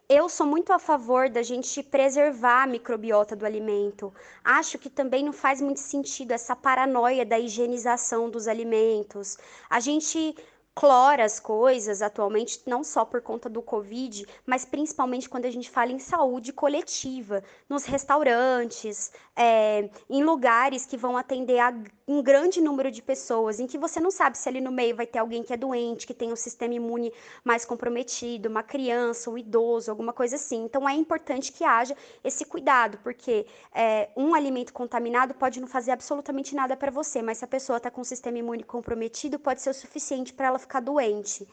Eu 0.08 0.28
sou 0.28 0.44
muito 0.44 0.72
a 0.72 0.78
favor 0.78 1.30
da 1.30 1.40
gente 1.40 1.84
preservar 1.84 2.64
a 2.64 2.66
microbiota 2.66 3.36
do 3.36 3.46
alimento. 3.46 4.12
Acho 4.42 4.76
que 4.76 4.90
também 4.90 5.24
não 5.24 5.32
faz 5.32 5.60
muito 5.60 5.78
sentido 5.78 6.32
essa 6.32 6.56
paranoia 6.56 7.24
da 7.24 7.38
higienização 7.38 8.28
dos 8.28 8.48
alimentos. 8.48 9.38
A 9.70 9.78
gente 9.78 10.34
clora 10.74 11.24
as 11.24 11.38
coisas 11.38 12.00
atualmente, 12.00 12.62
não 12.66 12.82
só 12.82 13.04
por 13.04 13.20
conta 13.20 13.48
do 13.48 13.60
Covid, 13.60 14.26
mas 14.46 14.64
principalmente 14.64 15.28
quando 15.28 15.44
a 15.44 15.50
gente 15.50 15.70
fala 15.70 15.92
em 15.92 15.98
saúde 15.98 16.52
coletiva, 16.52 17.42
nos 17.68 17.84
restaurantes, 17.84 19.12
é, 19.36 19.90
em 20.08 20.22
lugares 20.24 20.86
que 20.86 20.96
vão 20.96 21.16
atender 21.16 21.58
a 21.58 21.72
um 22.10 22.20
grande 22.20 22.60
número 22.60 22.90
de 22.90 23.00
pessoas, 23.00 23.60
em 23.60 23.68
que 23.68 23.78
você 23.78 24.00
não 24.00 24.10
sabe 24.10 24.36
se 24.36 24.48
ali 24.48 24.60
no 24.60 24.72
meio 24.72 24.96
vai 24.96 25.06
ter 25.06 25.20
alguém 25.20 25.44
que 25.44 25.52
é 25.52 25.56
doente, 25.56 26.08
que 26.08 26.12
tem 26.12 26.32
um 26.32 26.36
sistema 26.36 26.74
imune 26.74 27.12
mais 27.44 27.64
comprometido, 27.64 28.48
uma 28.48 28.64
criança, 28.64 29.30
um 29.30 29.38
idoso, 29.38 29.92
alguma 29.92 30.12
coisa 30.12 30.34
assim. 30.34 30.64
Então 30.64 30.88
é 30.88 30.92
importante 30.92 31.52
que 31.52 31.62
haja 31.62 31.96
esse 32.24 32.44
cuidado, 32.44 32.98
porque 33.04 33.46
é, 33.72 34.08
um 34.16 34.34
alimento 34.34 34.72
contaminado 34.72 35.34
pode 35.34 35.60
não 35.60 35.68
fazer 35.68 35.92
absolutamente 35.92 36.52
nada 36.52 36.76
para 36.76 36.90
você, 36.90 37.22
mas 37.22 37.38
se 37.38 37.44
a 37.44 37.48
pessoa 37.48 37.76
está 37.76 37.92
com 37.92 38.00
o 38.00 38.04
sistema 38.04 38.38
imune 38.38 38.64
comprometido, 38.64 39.38
pode 39.38 39.62
ser 39.62 39.70
o 39.70 39.74
suficiente 39.74 40.32
para 40.32 40.48
ela 40.48 40.58
ficar 40.58 40.80
doente. 40.80 41.46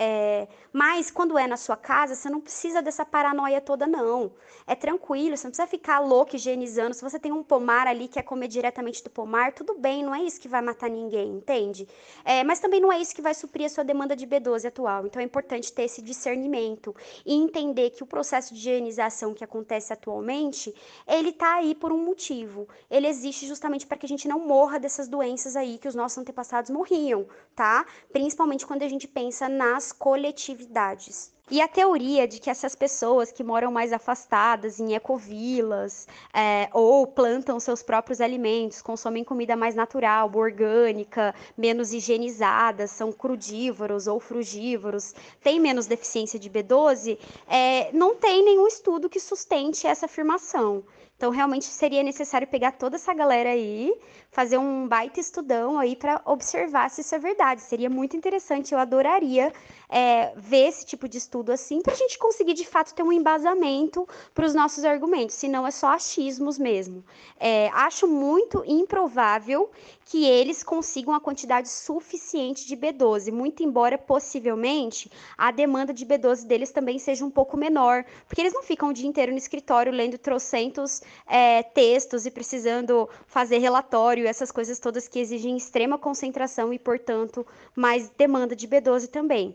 É, 0.00 0.46
mas 0.72 1.10
quando 1.10 1.36
é 1.36 1.48
na 1.48 1.56
sua 1.56 1.76
casa, 1.76 2.14
você 2.14 2.30
não 2.30 2.40
precisa 2.40 2.80
dessa 2.80 3.04
paranoia 3.04 3.60
toda, 3.60 3.84
não. 3.84 4.30
É 4.64 4.76
tranquilo, 4.76 5.36
você 5.36 5.48
não 5.48 5.50
precisa 5.50 5.66
ficar 5.66 5.98
louco 5.98 6.36
higienizando. 6.36 6.94
Se 6.94 7.02
você 7.02 7.18
tem 7.18 7.32
um 7.32 7.42
pomar 7.42 7.88
ali 7.88 8.06
que 8.06 8.14
quer 8.14 8.22
comer 8.22 8.46
diretamente 8.46 9.02
do 9.02 9.10
pomar, 9.10 9.52
tudo 9.52 9.74
bem, 9.74 10.04
não 10.04 10.14
é 10.14 10.22
isso 10.22 10.40
que 10.40 10.46
vai 10.46 10.62
matar 10.62 10.88
ninguém, 10.88 11.30
entende? 11.30 11.88
É, 12.24 12.44
mas 12.44 12.60
também 12.60 12.80
não 12.80 12.92
é 12.92 13.00
isso 13.00 13.12
que 13.12 13.20
vai 13.20 13.34
suprir 13.34 13.66
a 13.66 13.68
sua 13.68 13.82
demanda 13.82 14.14
de 14.14 14.24
B12 14.24 14.68
atual. 14.68 15.04
Então 15.04 15.20
é 15.20 15.24
importante 15.24 15.72
ter 15.72 15.82
esse 15.82 16.00
discernimento 16.00 16.94
e 17.26 17.34
entender 17.34 17.90
que 17.90 18.04
o 18.04 18.06
processo 18.06 18.54
de 18.54 18.60
higienização 18.60 19.34
que 19.34 19.42
acontece 19.42 19.92
atualmente, 19.92 20.72
ele 21.08 21.32
tá 21.32 21.56
aí 21.56 21.74
por 21.74 21.90
um 21.90 22.04
motivo. 22.04 22.68
Ele 22.88 23.08
existe 23.08 23.48
justamente 23.48 23.84
para 23.84 23.98
que 23.98 24.06
a 24.06 24.08
gente 24.08 24.28
não 24.28 24.38
morra 24.38 24.78
dessas 24.78 25.08
doenças 25.08 25.56
aí 25.56 25.76
que 25.76 25.88
os 25.88 25.94
nossos 25.96 26.18
antepassados 26.18 26.70
morriam, 26.70 27.26
tá? 27.56 27.84
Principalmente 28.12 28.64
quando 28.64 28.84
a 28.84 28.88
gente 28.88 29.08
pensa 29.08 29.48
nas 29.48 29.87
coletividades. 29.92 31.32
E 31.50 31.62
a 31.62 31.68
teoria 31.68 32.28
de 32.28 32.38
que 32.38 32.50
essas 32.50 32.74
pessoas 32.74 33.32
que 33.32 33.42
moram 33.42 33.72
mais 33.72 33.90
afastadas, 33.90 34.78
em 34.78 34.94
ecovilas, 34.94 36.06
é, 36.34 36.68
ou 36.74 37.06
plantam 37.06 37.58
seus 37.58 37.82
próprios 37.82 38.20
alimentos, 38.20 38.82
consomem 38.82 39.24
comida 39.24 39.56
mais 39.56 39.74
natural, 39.74 40.30
orgânica, 40.34 41.34
menos 41.56 41.94
higienizada, 41.94 42.86
são 42.86 43.10
crudívoros 43.10 44.06
ou 44.06 44.20
frugívoros, 44.20 45.14
têm 45.42 45.58
menos 45.58 45.86
deficiência 45.86 46.38
de 46.38 46.50
B12, 46.50 47.18
é, 47.46 47.90
não 47.92 48.14
tem 48.14 48.44
nenhum 48.44 48.66
estudo 48.66 49.08
que 49.08 49.18
sustente 49.18 49.86
essa 49.86 50.04
afirmação. 50.04 50.84
Então, 51.18 51.32
realmente 51.32 51.64
seria 51.64 52.00
necessário 52.04 52.46
pegar 52.46 52.72
toda 52.72 52.94
essa 52.94 53.12
galera 53.12 53.50
aí, 53.50 53.92
fazer 54.30 54.56
um 54.56 54.86
baita 54.86 55.18
estudão 55.18 55.76
aí 55.76 55.96
para 55.96 56.22
observar 56.24 56.88
se 56.90 57.00
isso 57.00 57.12
é 57.12 57.18
verdade. 57.18 57.60
Seria 57.60 57.90
muito 57.90 58.16
interessante, 58.16 58.72
eu 58.72 58.78
adoraria 58.78 59.52
é, 59.88 60.32
ver 60.36 60.68
esse 60.68 60.84
tipo 60.84 61.08
de 61.08 61.18
estudo 61.18 61.50
assim, 61.50 61.80
para 61.80 61.94
a 61.94 61.96
gente 61.96 62.18
conseguir 62.18 62.54
de 62.54 62.66
fato 62.66 62.94
ter 62.94 63.02
um 63.02 63.12
embasamento 63.12 64.06
para 64.34 64.44
os 64.44 64.54
nossos 64.54 64.84
argumentos, 64.84 65.34
senão 65.34 65.66
é 65.66 65.70
só 65.70 65.88
achismos 65.88 66.58
mesmo. 66.58 67.04
É, 67.38 67.68
acho 67.72 68.06
muito 68.06 68.62
improvável 68.66 69.70
que 70.04 70.24
eles 70.24 70.62
consigam 70.62 71.14
a 71.14 71.20
quantidade 71.20 71.68
suficiente 71.68 72.66
de 72.66 72.74
B12, 72.74 73.30
muito 73.30 73.62
embora 73.62 73.98
possivelmente 73.98 75.10
a 75.36 75.50
demanda 75.50 75.92
de 75.92 76.06
B12 76.06 76.46
deles 76.46 76.70
também 76.70 76.98
seja 76.98 77.24
um 77.24 77.30
pouco 77.30 77.58
menor, 77.58 78.04
porque 78.26 78.40
eles 78.40 78.54
não 78.54 78.62
ficam 78.62 78.88
o 78.88 78.92
dia 78.92 79.06
inteiro 79.06 79.32
no 79.32 79.38
escritório 79.38 79.92
lendo 79.92 80.16
trocentos 80.16 81.02
é, 81.26 81.62
textos 81.62 82.24
e 82.24 82.30
precisando 82.30 83.08
fazer 83.26 83.58
relatório, 83.58 84.26
essas 84.26 84.50
coisas 84.50 84.78
todas 84.78 85.06
que 85.06 85.18
exigem 85.18 85.56
extrema 85.56 85.98
concentração 85.98 86.72
e, 86.72 86.78
portanto, 86.78 87.46
mais 87.76 88.08
demanda 88.10 88.56
de 88.56 88.66
B12 88.66 89.08
também. 89.08 89.54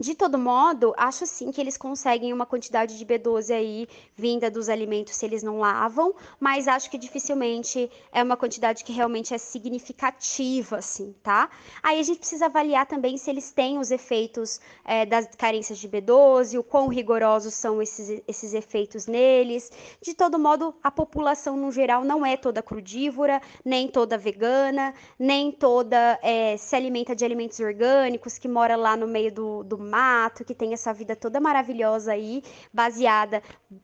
De 0.00 0.14
todo 0.14 0.38
modo, 0.38 0.94
acho 0.96 1.26
sim 1.26 1.52
que 1.52 1.60
eles 1.60 1.76
conseguem 1.76 2.32
uma 2.32 2.46
quantidade 2.46 2.96
de 2.96 3.04
B12 3.04 3.54
aí 3.54 3.86
vinda 4.16 4.50
dos 4.50 4.70
alimentos 4.70 5.14
se 5.14 5.26
eles 5.26 5.42
não 5.42 5.58
lavam, 5.58 6.14
mas 6.40 6.66
acho 6.66 6.90
que 6.90 6.96
dificilmente 6.96 7.90
é 8.10 8.22
uma 8.22 8.34
quantidade 8.34 8.82
que 8.82 8.94
realmente 8.94 9.34
é 9.34 9.36
significativa, 9.38 10.78
assim, 10.78 11.14
tá? 11.22 11.50
Aí 11.82 12.00
a 12.00 12.02
gente 12.02 12.20
precisa 12.20 12.46
avaliar 12.46 12.86
também 12.86 13.18
se 13.18 13.28
eles 13.28 13.50
têm 13.52 13.78
os 13.78 13.90
efeitos 13.90 14.58
é, 14.86 15.04
das 15.04 15.26
carências 15.36 15.78
de 15.78 15.86
B12, 15.86 16.58
o 16.58 16.62
quão 16.62 16.88
rigorosos 16.88 17.52
são 17.52 17.82
esses, 17.82 18.22
esses 18.26 18.54
efeitos 18.54 19.06
neles. 19.06 19.70
De 20.00 20.14
todo 20.14 20.38
modo, 20.38 20.74
a 20.82 20.90
população 20.90 21.58
no 21.58 21.70
geral 21.70 22.04
não 22.04 22.24
é 22.24 22.38
toda 22.38 22.62
crudívora, 22.62 23.38
nem 23.62 23.86
toda 23.86 24.16
vegana, 24.16 24.94
nem 25.18 25.52
toda 25.52 26.18
é, 26.22 26.56
se 26.56 26.74
alimenta 26.74 27.14
de 27.14 27.22
alimentos 27.22 27.60
orgânicos, 27.60 28.38
que 28.38 28.48
mora 28.48 28.76
lá 28.76 28.96
no 28.96 29.06
meio 29.06 29.30
do, 29.30 29.62
do 29.62 29.89
mato, 29.90 30.44
que 30.44 30.54
tem 30.54 30.72
essa 30.72 30.94
vida 30.94 31.16
toda 31.16 31.40
maravilhosa 31.40 32.12
aí, 32.12 32.42
baseada 32.72 33.42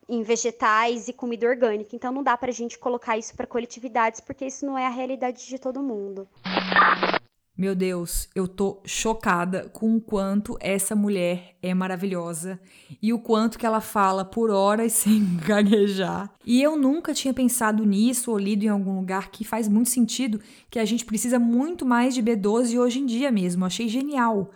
em 0.09 0.23
vegetais 0.23 1.09
e 1.09 1.13
comida 1.13 1.47
orgânica. 1.47 1.95
Então 1.95 2.13
não 2.13 2.23
dá 2.23 2.37
pra 2.37 2.53
gente 2.53 2.79
colocar 2.79 3.19
isso 3.19 3.35
para 3.35 3.47
coletividades, 3.47 4.21
porque 4.21 4.47
isso 4.47 4.65
não 4.65 4.79
é 4.79 4.87
a 4.87 4.91
realidade 4.91 5.47
de 5.47 5.59
todo 5.59 5.83
mundo. 5.83 6.29
Meu 7.59 7.75
Deus, 7.75 8.29
eu 8.35 8.47
tô 8.47 8.83
chocada 8.85 9.71
com 9.73 9.97
o 9.97 10.01
quanto 10.01 10.59
essa 10.61 10.95
mulher 10.95 11.57
é 11.63 11.73
maravilhosa 11.73 12.61
e 13.01 13.15
o 13.15 13.19
quanto 13.19 13.59
que 13.59 13.65
ela 13.65 13.81
fala 13.81 14.27
por 14.27 14.51
horas 14.51 14.93
sem 15.01 15.25
gaguejar. 15.39 16.31
E 16.45 16.63
eu 16.63 16.77
nunca 16.77 17.15
tinha 17.15 17.33
pensado 17.33 17.83
nisso 17.87 18.31
ou 18.31 18.39
lido 18.39 18.65
em 18.65 18.69
algum 18.69 18.97
lugar 18.97 19.31
que 19.31 19.43
faz 19.43 19.69
muito 19.69 19.89
sentido 19.89 20.39
que 20.69 20.79
a 20.79 20.85
gente 20.85 21.07
precisa 21.07 21.39
muito 21.39 21.87
mais 21.87 22.15
de 22.15 22.23
B12 22.23 22.79
hoje 22.79 22.99
em 22.99 23.07
dia 23.07 23.33
mesmo. 23.33 23.65
achei 23.65 23.89
genial. 23.89 24.51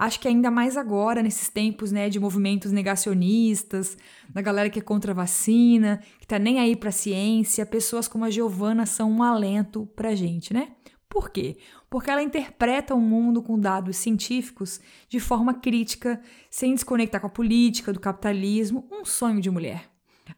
Acho 0.00 0.18
que 0.18 0.26
ainda 0.26 0.50
mais 0.50 0.78
agora, 0.78 1.22
nesses 1.22 1.50
tempos 1.50 1.92
né, 1.92 2.08
de 2.08 2.18
movimentos 2.18 2.72
negacionistas, 2.72 3.98
da 4.30 4.40
galera 4.40 4.70
que 4.70 4.78
é 4.78 4.82
contra 4.82 5.12
a 5.12 5.14
vacina, 5.14 6.00
que 6.18 6.26
tá 6.26 6.38
nem 6.38 6.58
aí 6.58 6.74
pra 6.74 6.90
ciência, 6.90 7.66
pessoas 7.66 8.08
como 8.08 8.24
a 8.24 8.30
Giovana 8.30 8.86
são 8.86 9.12
um 9.12 9.22
alento 9.22 9.84
pra 9.94 10.14
gente, 10.14 10.54
né? 10.54 10.68
Por 11.06 11.28
quê? 11.28 11.58
Porque 11.90 12.10
ela 12.10 12.22
interpreta 12.22 12.94
o 12.94 13.00
mundo 13.00 13.42
com 13.42 13.58
dados 13.58 13.98
científicos 13.98 14.80
de 15.06 15.20
forma 15.20 15.52
crítica, 15.52 16.18
sem 16.50 16.72
desconectar 16.72 17.20
com 17.20 17.26
a 17.26 17.30
política, 17.30 17.92
do 17.92 18.00
capitalismo, 18.00 18.88
um 18.90 19.04
sonho 19.04 19.38
de 19.38 19.50
mulher. 19.50 19.84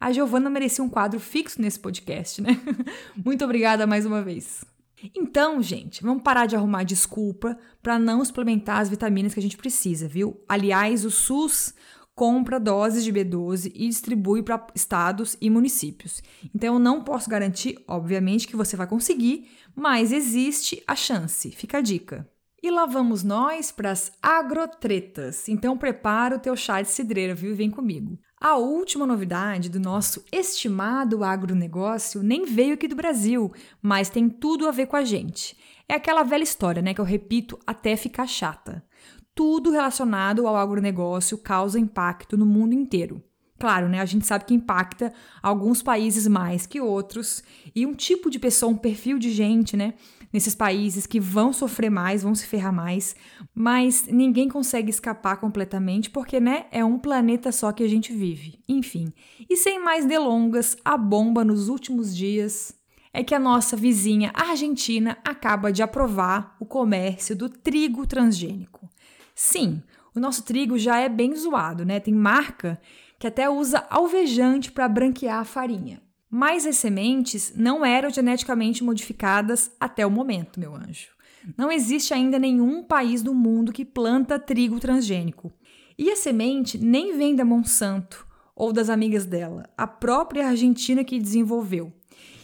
A 0.01 0.11
Giovana 0.11 0.51
merecia 0.51 0.83
um 0.83 0.89
quadro 0.89 1.21
fixo 1.21 1.63
nesse 1.63 1.79
podcast, 1.79 2.43
né? 2.43 2.61
Muito 3.15 3.45
obrigada 3.45 3.87
mais 3.87 4.05
uma 4.05 4.23
vez. 4.23 4.72
Então, 5.15 5.63
gente, 5.63 6.03
vamos 6.03 6.23
parar 6.23 6.47
de 6.47 6.57
arrumar 6.57 6.85
desculpa 6.85 7.59
para 7.83 7.99
não 7.99 8.25
suplementar 8.25 8.81
as 8.81 8.89
vitaminas 8.89 9.35
que 9.35 9.41
a 9.41 9.43
gente 9.43 9.57
precisa, 9.57 10.09
viu? 10.09 10.43
Aliás, 10.49 11.05
o 11.05 11.11
SUS 11.11 11.75
compra 12.15 12.61
doses 12.61 13.05
de 13.05 13.13
B12 13.13 13.73
e 13.75 13.89
distribui 13.89 14.43
para 14.43 14.67
estados 14.75 15.37
e 15.41 15.49
municípios. 15.49 16.23
Então, 16.55 16.75
eu 16.75 16.81
não 16.81 17.03
posso 17.03 17.29
garantir, 17.29 17.83
obviamente, 17.89 18.47
que 18.47 18.57
você 18.57 18.77
vai 18.77 18.87
conseguir, 18.87 19.49
mas 19.75 20.13
existe 20.13 20.83
a 20.87 20.95
chance. 20.95 21.51
Fica 21.51 21.79
a 21.79 21.83
dica. 21.83 22.29
E 22.63 22.71
lá 22.71 22.87
vamos 22.87 23.25
nós 23.25 23.73
para 23.73 23.91
as 23.91 24.13
agrotretas. 24.23 25.49
Então 25.49 25.77
prepara 25.77 26.37
o 26.37 26.39
teu 26.39 26.55
chá 26.55 26.81
de 26.81 26.89
cidreira, 26.89 27.35
viu? 27.35 27.57
Vem 27.57 27.69
comigo. 27.69 28.17
A 28.45 28.57
última 28.57 29.07
novidade 29.07 29.69
do 29.69 29.79
nosso 29.79 30.25
estimado 30.33 31.23
agronegócio 31.23 32.25
nem 32.25 32.45
veio 32.45 32.75
aqui 32.75 32.89
do 32.89 32.97
Brasil, 32.97 33.53
mas 33.81 34.11
tem 34.11 34.29
tudo 34.29 34.67
a 34.67 34.73
ver 34.73 34.87
com 34.87 34.97
a 34.97 35.05
gente. 35.05 35.57
É 35.89 35.95
aquela 35.95 36.25
velha 36.25 36.43
história, 36.43 36.83
né, 36.83 36.93
que 36.93 37.01
eu 37.01 37.05
repito 37.05 37.57
até 37.65 37.95
ficar 37.95 38.27
chata. 38.27 38.85
Tudo 39.33 39.71
relacionado 39.71 40.45
ao 40.45 40.57
agronegócio 40.57 41.39
causa 41.39 41.79
impacto 41.79 42.37
no 42.37 42.45
mundo 42.45 42.75
inteiro. 42.75 43.23
Claro, 43.61 43.89
né? 43.89 44.01
A 44.01 44.05
gente 44.05 44.27
sabe 44.27 44.45
que 44.45 44.55
impacta 44.55 45.13
alguns 45.41 45.81
países 45.81 46.27
mais 46.27 46.67
que 46.67 46.81
outros 46.81 47.45
e 47.73 47.87
um 47.87 47.95
tipo 47.95 48.29
de 48.29 48.41
pessoa, 48.41 48.73
um 48.73 48.77
perfil 48.77 49.21
de 49.21 49.31
gente, 49.31 49.77
né? 49.77 49.95
Nesses 50.33 50.55
países 50.55 51.07
que 51.07 51.21
vão 51.21 51.53
sofrer 51.53 51.91
mais, 51.91 52.23
vão 52.23 52.35
se 52.35 52.47
ferrar 52.47 52.73
mais, 52.73 53.15
mas 53.55 54.07
ninguém 54.07 54.49
consegue 54.49 54.91
escapar 54.91 55.37
completamente 55.37 56.11
porque, 56.11 56.41
né, 56.41 56.67
é 56.71 56.85
um 56.85 56.99
planeta 56.99 57.53
só 57.53 57.73
que 57.73 57.83
a 57.83 57.89
gente 57.89 58.13
vive. 58.13 58.61
Enfim, 58.69 59.13
e 59.49 59.57
sem 59.57 59.83
mais 59.83 60.07
delongas, 60.07 60.77
a 60.85 60.97
bomba 60.97 61.45
nos 61.45 61.69
últimos 61.69 62.17
dias 62.17 62.75
é 63.13 63.23
que 63.23 63.35
a 63.35 63.39
nossa 63.39 63.77
vizinha 63.77 64.33
Argentina 64.35 65.19
acaba 65.25 65.71
de 65.71 65.83
aprovar 65.83 66.57
o 66.59 66.65
comércio 66.65 67.37
do 67.37 67.49
trigo 67.49 68.07
transgênico. 68.07 68.89
Sim, 69.35 69.83
o 70.15 70.21
nosso 70.21 70.43
trigo 70.45 70.79
já 70.79 70.99
é 70.99 71.09
bem 71.09 71.35
zoado, 71.37 71.85
né? 71.85 72.01
Tem 72.01 72.15
marca 72.15 72.81
que 73.19 73.27
até 73.27 73.49
usa 73.49 73.87
alvejante 73.91 74.73
para 74.73 74.89
branquear 74.89 75.41
a 75.41 75.45
farinha. 75.45 76.03
Mas 76.35 76.65
as 76.65 76.79
sementes 76.79 77.53
não 77.55 77.85
eram 77.85 78.09
geneticamente 78.09 78.83
modificadas 78.83 79.71
até 79.79 80.07
o 80.07 80.11
momento, 80.11 80.59
meu 80.59 80.75
anjo. 80.75 81.11
Não 81.59 81.71
existe 81.71 82.15
ainda 82.15 82.39
nenhum 82.39 82.83
país 82.83 83.23
do 83.23 83.35
mundo 83.35 83.71
que 83.71 83.85
planta 83.85 84.39
trigo 84.39 84.81
transgênico. 84.81 85.53
E 85.99 86.11
a 86.11 86.17
semente 86.17 86.79
nem 86.79 87.19
vem 87.19 87.37
da 87.37 87.45
Monsanto 87.45 88.27
ou 88.57 88.73
das 88.73 88.89
amigas 88.89 89.27
dela, 89.27 89.69
a 89.77 89.87
própria 89.87 90.49
Argentina 90.49 91.05
que 91.05 91.21
desenvolveu. 91.21 91.93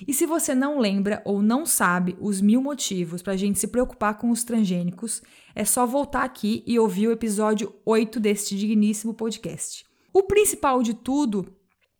E 0.06 0.12
se 0.12 0.26
você 0.26 0.54
não 0.54 0.78
lembra 0.78 1.22
ou 1.24 1.40
não 1.40 1.64
sabe 1.64 2.14
os 2.20 2.42
mil 2.42 2.60
motivos 2.60 3.22
para 3.22 3.32
a 3.32 3.36
gente 3.38 3.58
se 3.58 3.68
preocupar 3.68 4.18
com 4.18 4.28
os 4.28 4.44
transgênicos, 4.44 5.22
é 5.54 5.64
só 5.64 5.86
voltar 5.86 6.24
aqui 6.24 6.62
e 6.66 6.78
ouvir 6.78 7.08
o 7.08 7.12
episódio 7.12 7.74
8 7.86 8.20
deste 8.20 8.54
digníssimo 8.54 9.14
podcast. 9.14 9.86
O 10.12 10.24
principal 10.24 10.82
de 10.82 10.92
tudo 10.92 11.56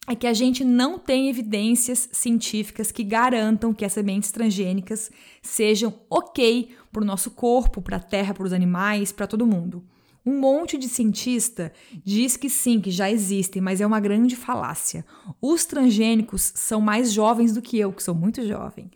é 0.09 0.15
que 0.15 0.27
a 0.27 0.33
gente 0.33 0.65
não 0.65 0.99
tem 0.99 1.29
evidências 1.29 2.09
científicas 2.13 2.91
que 2.91 3.05
garantam 3.05 3.75
que 3.75 3.85
as 3.85 3.93
sementes 3.93 4.31
transgênicas 4.31 5.11
sejam 5.43 5.95
ok 6.09 6.71
para 6.91 7.03
o 7.03 7.07
nosso 7.07 7.31
corpo, 7.31 7.83
para 7.83 7.99
a 7.99 8.01
terra, 8.01 8.33
para 8.33 8.45
os 8.47 8.53
animais, 8.53 9.13
para 9.13 9.27
todo 9.27 9.47
mundo. 9.47 9.85
Um 10.25 10.41
monte 10.41 10.77
de 10.77 10.89
cientista 10.89 11.73
diz 12.05 12.37
que 12.37 12.51
sim, 12.51 12.81
que 12.81 12.91
já 12.91 13.11
existem, 13.11 13.63
mas 13.63 13.81
é 13.81 13.87
uma 13.87 14.01
grande 14.01 14.37
falácia. 14.37 15.05
Os 15.41 15.65
transgênicos 15.65 16.53
são 16.55 16.81
mais 16.81 17.13
jovens 17.13 17.53
do 17.55 17.63
que 17.63 17.79
eu, 17.79 17.93
que 17.93 18.03
sou 18.03 18.15
muito 18.15 18.47
jovem. 18.47 18.91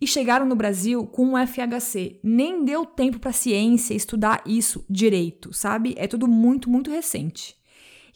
E 0.00 0.06
chegaram 0.06 0.44
no 0.44 0.54
Brasil 0.54 1.06
com 1.06 1.34
o 1.34 1.46
FHC. 1.46 2.20
Nem 2.22 2.64
deu 2.64 2.84
tempo 2.84 3.18
para 3.18 3.30
a 3.30 3.32
ciência 3.32 3.94
estudar 3.94 4.42
isso 4.44 4.84
direito, 4.88 5.52
sabe? 5.52 5.94
É 5.96 6.06
tudo 6.06 6.28
muito, 6.28 6.68
muito 6.68 6.90
recente. 6.90 7.56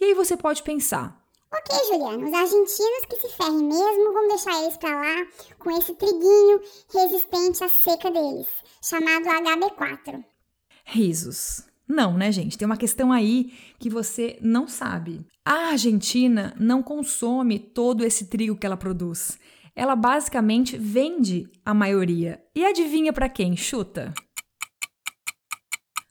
E 0.00 0.04
aí 0.04 0.14
você 0.14 0.36
pode 0.36 0.62
pensar, 0.62 1.21
Ok, 1.54 1.76
Juliana, 1.86 2.26
os 2.26 2.32
argentinos 2.32 3.04
que 3.10 3.16
se 3.16 3.28
ferrem 3.36 3.64
mesmo, 3.64 4.12
vamos 4.14 4.28
deixar 4.28 4.62
eles 4.62 4.76
pra 4.78 4.94
lá 4.94 5.26
com 5.58 5.70
esse 5.70 5.94
triguinho 5.94 6.60
resistente 6.90 7.62
à 7.62 7.68
seca 7.68 8.10
deles, 8.10 8.48
chamado 8.82 9.26
HB4. 9.26 10.24
Risos. 10.84 11.66
Não, 11.86 12.16
né, 12.16 12.32
gente? 12.32 12.56
Tem 12.56 12.64
uma 12.64 12.76
questão 12.78 13.12
aí 13.12 13.52
que 13.78 13.90
você 13.90 14.38
não 14.40 14.66
sabe. 14.66 15.26
A 15.44 15.72
Argentina 15.72 16.54
não 16.58 16.82
consome 16.82 17.58
todo 17.58 18.02
esse 18.02 18.28
trigo 18.28 18.56
que 18.56 18.64
ela 18.64 18.76
produz. 18.76 19.38
Ela 19.76 19.94
basicamente 19.94 20.78
vende 20.78 21.50
a 21.64 21.74
maioria. 21.74 22.42
E 22.54 22.64
adivinha 22.64 23.12
para 23.12 23.28
quem? 23.28 23.54
Chuta. 23.56 24.14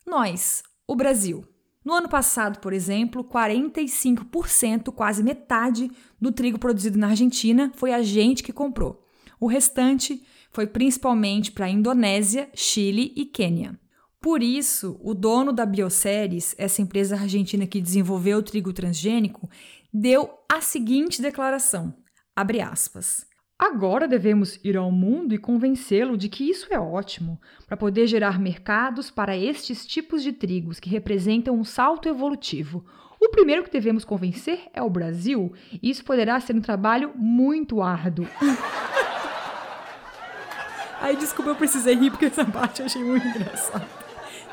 Nós, 0.05 0.61
o 0.87 0.95
Brasil. 0.95 1.50
No 1.83 1.93
ano 1.93 2.07
passado, 2.07 2.59
por 2.59 2.73
exemplo, 2.73 3.23
45%, 3.23 4.91
quase 4.91 5.23
metade 5.23 5.89
do 6.19 6.31
trigo 6.31 6.59
produzido 6.59 6.99
na 6.99 7.07
Argentina 7.07 7.71
foi 7.75 7.91
a 7.91 8.03
gente 8.03 8.43
que 8.43 8.53
comprou. 8.53 9.07
O 9.39 9.47
restante 9.47 10.23
foi 10.51 10.67
principalmente 10.67 11.51
para 11.51 11.65
a 11.65 11.69
Indonésia, 11.69 12.49
Chile 12.53 13.11
e 13.15 13.25
Quênia. 13.25 13.79
Por 14.19 14.43
isso, 14.43 14.99
o 15.01 15.15
dono 15.15 15.51
da 15.51 15.65
Bioceres, 15.65 16.53
essa 16.55 16.81
empresa 16.83 17.15
argentina 17.15 17.65
que 17.65 17.81
desenvolveu 17.81 18.37
o 18.37 18.43
trigo 18.43 18.71
transgênico, 18.71 19.49
deu 19.91 20.29
a 20.47 20.61
seguinte 20.61 21.23
declaração: 21.23 21.95
abre 22.35 22.61
aspas. 22.61 23.25
Agora 23.61 24.07
devemos 24.07 24.59
ir 24.63 24.75
ao 24.75 24.91
mundo 24.91 25.35
e 25.35 25.37
convencê-lo 25.37 26.17
de 26.17 26.27
que 26.27 26.49
isso 26.49 26.65
é 26.71 26.79
ótimo, 26.79 27.39
para 27.67 27.77
poder 27.77 28.07
gerar 28.07 28.39
mercados 28.39 29.11
para 29.11 29.37
estes 29.37 29.85
tipos 29.85 30.23
de 30.23 30.33
trigos 30.33 30.79
que 30.79 30.89
representam 30.89 31.53
um 31.53 31.63
salto 31.63 32.09
evolutivo. 32.09 32.83
O 33.19 33.29
primeiro 33.29 33.63
que 33.63 33.69
devemos 33.69 34.03
convencer 34.03 34.61
é 34.73 34.81
o 34.81 34.89
Brasil, 34.89 35.53
e 35.79 35.91
isso 35.91 36.03
poderá 36.03 36.39
ser 36.39 36.55
um 36.55 36.59
trabalho 36.59 37.11
muito 37.15 37.83
árduo. 37.83 38.27
Aí, 40.99 41.15
desculpa, 41.15 41.51
eu 41.51 41.55
precisei 41.55 41.93
rir 41.93 42.09
porque 42.09 42.25
essa 42.25 42.43
parte 42.43 42.79
eu 42.79 42.87
achei 42.87 43.03
muito 43.03 43.27
engraçada. 43.27 43.87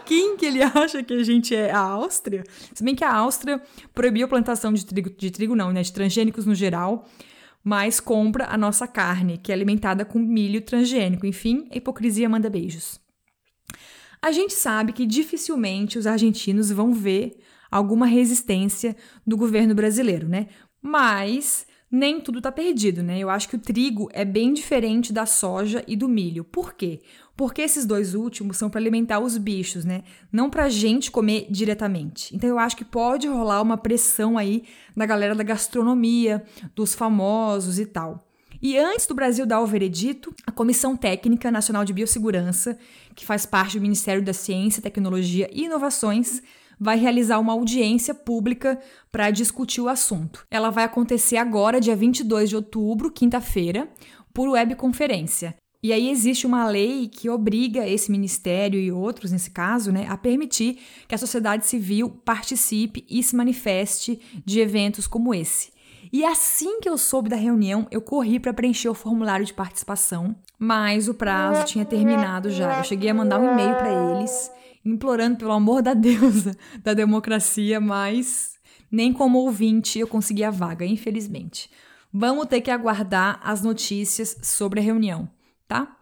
Quem 0.05 0.37
que 0.37 0.45
ele 0.45 0.63
acha 0.63 1.03
que 1.03 1.15
a 1.15 1.23
gente 1.23 1.57
é? 1.57 1.71
A 1.71 1.81
Áustria? 1.81 2.45
Se 2.75 2.85
bem 2.85 2.95
que 2.95 3.05
a 3.05 3.15
Áustria 3.15 3.59
proibiu 3.95 4.27
a 4.27 4.29
plantação 4.29 4.71
de 4.71 4.85
trigo, 4.85 5.09
de 5.09 5.31
trigo 5.31 5.57
não, 5.57 5.73
né? 5.73 5.81
De 5.81 5.95
transgênicos 5.95 6.45
no 6.45 6.55
geral 6.55 7.07
mas 7.63 8.01
compra 8.01 8.47
a 8.47 8.57
nossa 8.57 8.87
carne, 8.87 9.39
que 9.39 9.53
é 9.53 9.55
alimentada 9.55 10.05
com 10.05 10.19
milho 10.19 10.63
transgênico. 10.63 11.27
Enfim, 11.27 11.69
a 11.71 11.77
hipocrisia 11.77 12.29
manda 12.29 12.51
beijos. 12.51 13.01
A 14.21 14.33
gente 14.33 14.55
sabe 14.55 14.93
que 14.93 15.07
dificilmente 15.07 15.99
os 15.99 16.07
argentinos 16.07 16.71
vão 16.71 16.93
ver 16.93 17.39
alguma 17.71 18.07
resistência 18.07 18.97
do 19.27 19.37
governo 19.37 19.75
brasileiro, 19.75 20.29
né? 20.29 20.49
Mas 20.83 21.67
nem 21.91 22.21
tudo 22.21 22.39
está 22.39 22.53
perdido, 22.53 23.03
né? 23.03 23.19
Eu 23.19 23.31
acho 23.31 23.49
que 23.49 23.57
o 23.57 23.61
trigo 23.61 24.09
é 24.13 24.25
bem 24.25 24.53
diferente 24.53 25.13
da 25.13 25.25
soja 25.25 25.85
e 25.87 25.97
do 25.97 26.09
milho. 26.09 26.45
Por 26.45 26.75
quê? 26.75 27.01
Porque 27.39 27.63
esses 27.63 27.87
dois 27.87 28.17
últimos 28.17 28.57
são 28.57 28.69
para 28.69 28.81
alimentar 28.81 29.21
os 29.21 29.39
bichos, 29.39 29.85
né? 29.85 30.03
Não 30.33 30.51
para 30.51 30.69
gente 30.69 31.09
comer 31.09 31.47
diretamente. 31.49 32.35
Então 32.35 32.51
eu 32.51 32.59
acho 32.59 32.77
que 32.77 32.85
pode 32.85 33.29
rolar 33.29 33.63
uma 33.63 33.79
pressão 33.79 34.37
aí 34.37 34.65
da 34.97 35.07
galera 35.07 35.37
da 35.37 35.45
gastronomia, 35.45 36.43
dos 36.75 36.97
famosos 36.97 37.79
e 37.79 37.87
tal. 37.87 38.27
E 38.61 38.77
antes 38.77 39.07
do 39.07 39.15
Brasil 39.15 39.47
dar 39.47 39.61
o 39.61 39.67
veredito, 39.69 40.35
a 40.45 40.51
Comissão 40.51 40.97
Técnica 40.97 41.49
Nacional 41.49 41.85
de 41.85 41.93
Biossegurança, 41.93 42.77
que 43.15 43.25
faz 43.25 43.47
parte 43.47 43.79
do 43.79 43.83
Ministério 43.83 44.21
da 44.21 44.33
Ciência, 44.33 44.83
Tecnologia 44.83 45.49
e 45.53 45.67
Inovações, 45.67 46.43
vai 46.77 46.99
realizar 46.99 47.39
uma 47.39 47.53
audiência 47.53 48.15
pública 48.15 48.81
para 49.13 49.31
discutir 49.31 49.81
o 49.81 49.89
assunto. 49.89 50.45
Ela 50.51 50.71
vai 50.71 50.83
acontecer 50.83 51.37
agora, 51.37 51.81
dia 51.81 51.95
22 51.95 52.49
de 52.49 52.57
outubro, 52.57 53.13
quinta-feira, 53.13 53.89
por 54.35 54.49
webconferência. 54.49 55.55
E 55.83 55.93
aí 55.93 56.11
existe 56.11 56.47
uma 56.47 56.67
lei 56.69 57.07
que 57.07 57.31
obriga 57.31 57.87
esse 57.87 58.11
ministério 58.11 58.81
e 58.81 58.91
outros, 58.91 59.31
nesse 59.31 59.51
caso, 59.51 59.93
né, 59.93 60.07
a 60.09 60.17
permitir 60.17 60.79
que 61.07 61.15
a 61.15 61.19
sociedade 61.19 61.67
civil 61.67 62.11
participe 62.25 63.05
e 63.09 63.23
se 63.23 63.37
manifeste 63.37 64.21
de 64.45 64.59
eventos 64.61 65.07
como 65.07 65.33
esse. 65.33 65.71
E 66.13 66.25
assim 66.25 66.81
que 66.81 66.89
eu 66.89 66.99
soube 66.99 67.29
da 67.29 67.37
reunião, 67.37 67.87
eu 67.91 68.01
corri 68.01 68.41
para 68.41 68.53
preencher 68.53 68.89
o 68.89 68.95
formulário 68.95 69.47
de 69.47 69.55
participação, 69.55 70.35
mas 70.59 71.09
o 71.09 71.15
prazo 71.15 71.67
tinha 71.67 71.85
terminado 71.85 72.51
já. 72.51 72.79
Eu 72.79 72.85
cheguei 72.85 73.11
a 73.11 73.15
mandar 73.15 73.39
um 73.39 73.53
e-mail 73.53 73.77
para 73.77 74.17
eles 74.17 74.51
implorando 74.85 75.37
pelo 75.37 75.53
amor 75.53 75.83
da 75.83 75.95
deusa 75.95 76.57
da 76.83 76.95
democracia, 76.95 77.81
mas 77.81 78.59
nem 78.91 79.13
como 79.13 79.39
ouvinte 79.39 79.99
eu 79.99 80.09
consegui 80.09 80.45
a 80.45 80.51
vaga, 80.51 80.85
infelizmente. 80.85 81.71
Vamos 82.13 82.47
ter 82.47 82.61
que 82.63 82.71
aguardar 82.71 83.39
as 83.43 83.63
notícias 83.63 84.39
sobre 84.43 84.81
a 84.81 84.83
reunião, 84.83 85.29
tá? 85.69 85.97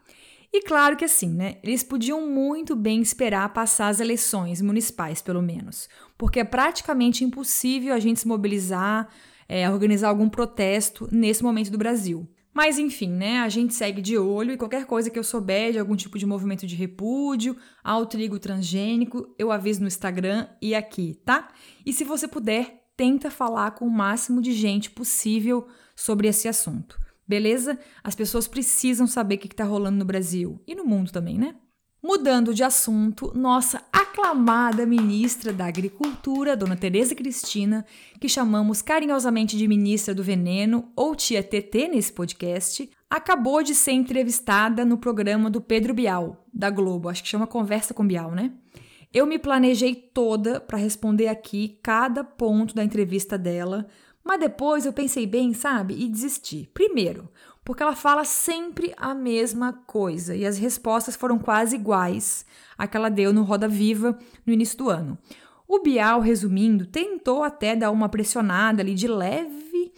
E 0.52 0.62
claro 0.62 0.96
que 0.96 1.04
assim, 1.04 1.28
né? 1.28 1.56
Eles 1.62 1.82
podiam 1.82 2.26
muito 2.26 2.74
bem 2.74 3.02
esperar 3.02 3.52
passar 3.52 3.88
as 3.88 4.00
eleições 4.00 4.62
municipais, 4.62 5.20
pelo 5.20 5.42
menos, 5.42 5.88
porque 6.16 6.40
é 6.40 6.44
praticamente 6.44 7.24
impossível 7.24 7.92
a 7.92 7.98
gente 7.98 8.20
se 8.20 8.28
mobilizar, 8.28 9.08
é, 9.48 9.68
organizar 9.68 10.08
algum 10.08 10.28
protesto 10.28 11.08
nesse 11.12 11.42
momento 11.42 11.70
do 11.70 11.76
Brasil. 11.76 12.26
Mas 12.54 12.78
enfim, 12.78 13.10
né? 13.10 13.40
A 13.40 13.50
gente 13.50 13.74
segue 13.74 14.00
de 14.00 14.16
olho 14.16 14.52
e 14.52 14.56
qualquer 14.56 14.86
coisa 14.86 15.10
que 15.10 15.18
eu 15.18 15.24
souber 15.24 15.72
de 15.72 15.78
algum 15.78 15.94
tipo 15.94 16.18
de 16.18 16.24
movimento 16.24 16.66
de 16.66 16.74
repúdio 16.74 17.54
ao 17.84 18.06
trigo 18.06 18.38
transgênico, 18.38 19.34
eu 19.38 19.52
aviso 19.52 19.82
no 19.82 19.88
Instagram 19.88 20.48
e 20.62 20.74
aqui, 20.74 21.20
tá? 21.22 21.48
E 21.84 21.92
se 21.92 22.02
você 22.02 22.26
puder, 22.26 22.82
tenta 22.96 23.30
falar 23.30 23.72
com 23.72 23.84
o 23.84 23.90
máximo 23.90 24.40
de 24.40 24.54
gente 24.54 24.90
possível 24.90 25.68
sobre 25.94 26.28
esse 26.28 26.48
assunto. 26.48 26.98
Beleza? 27.26 27.78
As 28.04 28.14
pessoas 28.14 28.46
precisam 28.46 29.06
saber 29.06 29.34
o 29.34 29.38
que 29.38 29.46
está 29.46 29.64
rolando 29.64 29.98
no 29.98 30.04
Brasil 30.04 30.60
e 30.66 30.74
no 30.74 30.84
mundo 30.84 31.10
também, 31.10 31.38
né? 31.38 31.56
Mudando 32.02 32.54
de 32.54 32.62
assunto, 32.62 33.32
nossa 33.34 33.82
aclamada 33.92 34.86
ministra 34.86 35.52
da 35.52 35.66
Agricultura, 35.66 36.56
Dona 36.56 36.76
Tereza 36.76 37.16
Cristina, 37.16 37.84
que 38.20 38.28
chamamos 38.28 38.80
carinhosamente 38.80 39.56
de 39.56 39.66
ministra 39.66 40.14
do 40.14 40.22
veneno 40.22 40.92
ou 40.94 41.16
tia 41.16 41.42
TT 41.42 41.88
nesse 41.88 42.12
podcast, 42.12 42.88
acabou 43.10 43.62
de 43.62 43.74
ser 43.74 43.92
entrevistada 43.92 44.84
no 44.84 44.98
programa 44.98 45.50
do 45.50 45.60
Pedro 45.60 45.94
Bial, 45.94 46.46
da 46.54 46.70
Globo, 46.70 47.08
acho 47.08 47.22
que 47.22 47.28
chama 47.28 47.46
Conversa 47.46 47.92
com 47.92 48.06
Bial, 48.06 48.30
né? 48.30 48.52
Eu 49.12 49.26
me 49.26 49.38
planejei 49.38 49.94
toda 49.94 50.60
para 50.60 50.78
responder 50.78 51.28
aqui 51.28 51.78
cada 51.82 52.22
ponto 52.22 52.74
da 52.74 52.84
entrevista 52.84 53.38
dela, 53.38 53.86
mas 54.26 54.40
depois 54.40 54.84
eu 54.84 54.92
pensei 54.92 55.24
bem, 55.24 55.54
sabe, 55.54 55.94
e 55.94 56.08
desisti. 56.08 56.68
Primeiro, 56.74 57.28
porque 57.64 57.82
ela 57.82 57.94
fala 57.94 58.24
sempre 58.24 58.92
a 58.96 59.14
mesma 59.14 59.72
coisa 59.72 60.34
e 60.34 60.44
as 60.44 60.58
respostas 60.58 61.14
foram 61.14 61.38
quase 61.38 61.76
iguais 61.76 62.44
à 62.76 62.88
que 62.88 62.96
ela 62.96 63.08
deu 63.08 63.32
no 63.32 63.44
Roda 63.44 63.68
Viva 63.68 64.18
no 64.44 64.52
início 64.52 64.76
do 64.76 64.90
ano. 64.90 65.16
O 65.68 65.78
Bial, 65.80 66.20
resumindo, 66.20 66.86
tentou 66.86 67.44
até 67.44 67.76
dar 67.76 67.92
uma 67.92 68.08
pressionada 68.08 68.82
ali 68.82 68.94
de 68.94 69.06
leve 69.06 69.92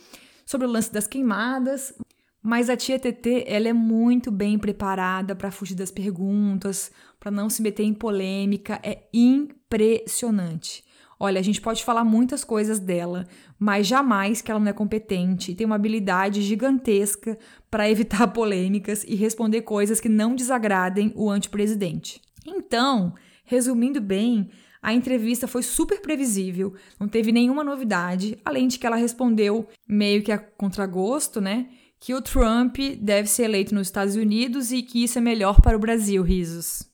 sobre 0.44 0.66
o 0.66 0.70
lance 0.70 0.92
das 0.92 1.06
queimadas, 1.06 1.94
mas 2.42 2.68
a 2.68 2.76
tia 2.76 2.98
TT 2.98 3.44
ela 3.46 3.68
é 3.68 3.72
muito 3.72 4.30
bem 4.30 4.58
preparada 4.58 5.34
para 5.34 5.50
fugir 5.50 5.74
das 5.74 5.90
perguntas, 5.90 6.90
para 7.18 7.30
não 7.30 7.48
se 7.48 7.62
meter 7.62 7.82
em 7.82 7.94
polêmica, 7.94 8.78
é 8.82 9.08
impressionante. 9.12 10.84
Olha, 11.20 11.40
a 11.40 11.42
gente 11.42 11.61
pode 11.61 11.85
falar 11.85 12.04
muitas 12.04 12.44
coisas 12.44 12.78
dela, 12.78 13.26
mas 13.59 13.87
jamais 13.87 14.40
que 14.40 14.50
ela 14.50 14.61
não 14.61 14.68
é 14.68 14.72
competente 14.72 15.50
e 15.50 15.54
tem 15.54 15.66
uma 15.66 15.74
habilidade 15.74 16.42
gigantesca 16.42 17.37
para 17.70 17.88
evitar 17.90 18.28
polêmicas 18.28 19.04
e 19.04 19.14
responder 19.16 19.62
coisas 19.62 20.00
que 20.00 20.09
não 20.09 20.35
desagradem 20.35 21.12
o 21.16 21.28
antepresidente. 21.28 22.20
Então, 22.46 23.14
resumindo 23.44 24.00
bem, 24.00 24.48
a 24.81 24.94
entrevista 24.94 25.48
foi 25.48 25.62
super 25.62 26.00
previsível, 26.00 26.74
não 27.00 27.09
teve 27.09 27.33
nenhuma 27.33 27.64
novidade, 27.64 28.38
além 28.44 28.68
de 28.68 28.78
que 28.78 28.87
ela 28.87 28.96
respondeu 28.96 29.66
meio 29.88 30.22
que 30.22 30.31
a 30.31 30.38
contragosto, 30.38 31.40
né? 31.40 31.68
Que 31.98 32.14
o 32.14 32.22
Trump 32.22 32.78
deve 33.00 33.28
ser 33.28 33.44
eleito 33.44 33.74
nos 33.74 33.88
Estados 33.88 34.14
Unidos 34.14 34.70
e 34.70 34.83
que 34.83 35.02
isso 35.02 35.18
é 35.18 35.20
melhor 35.20 35.61
para 35.61 35.76
o 35.76 35.81
Brasil, 35.81 36.22
risos. 36.22 36.88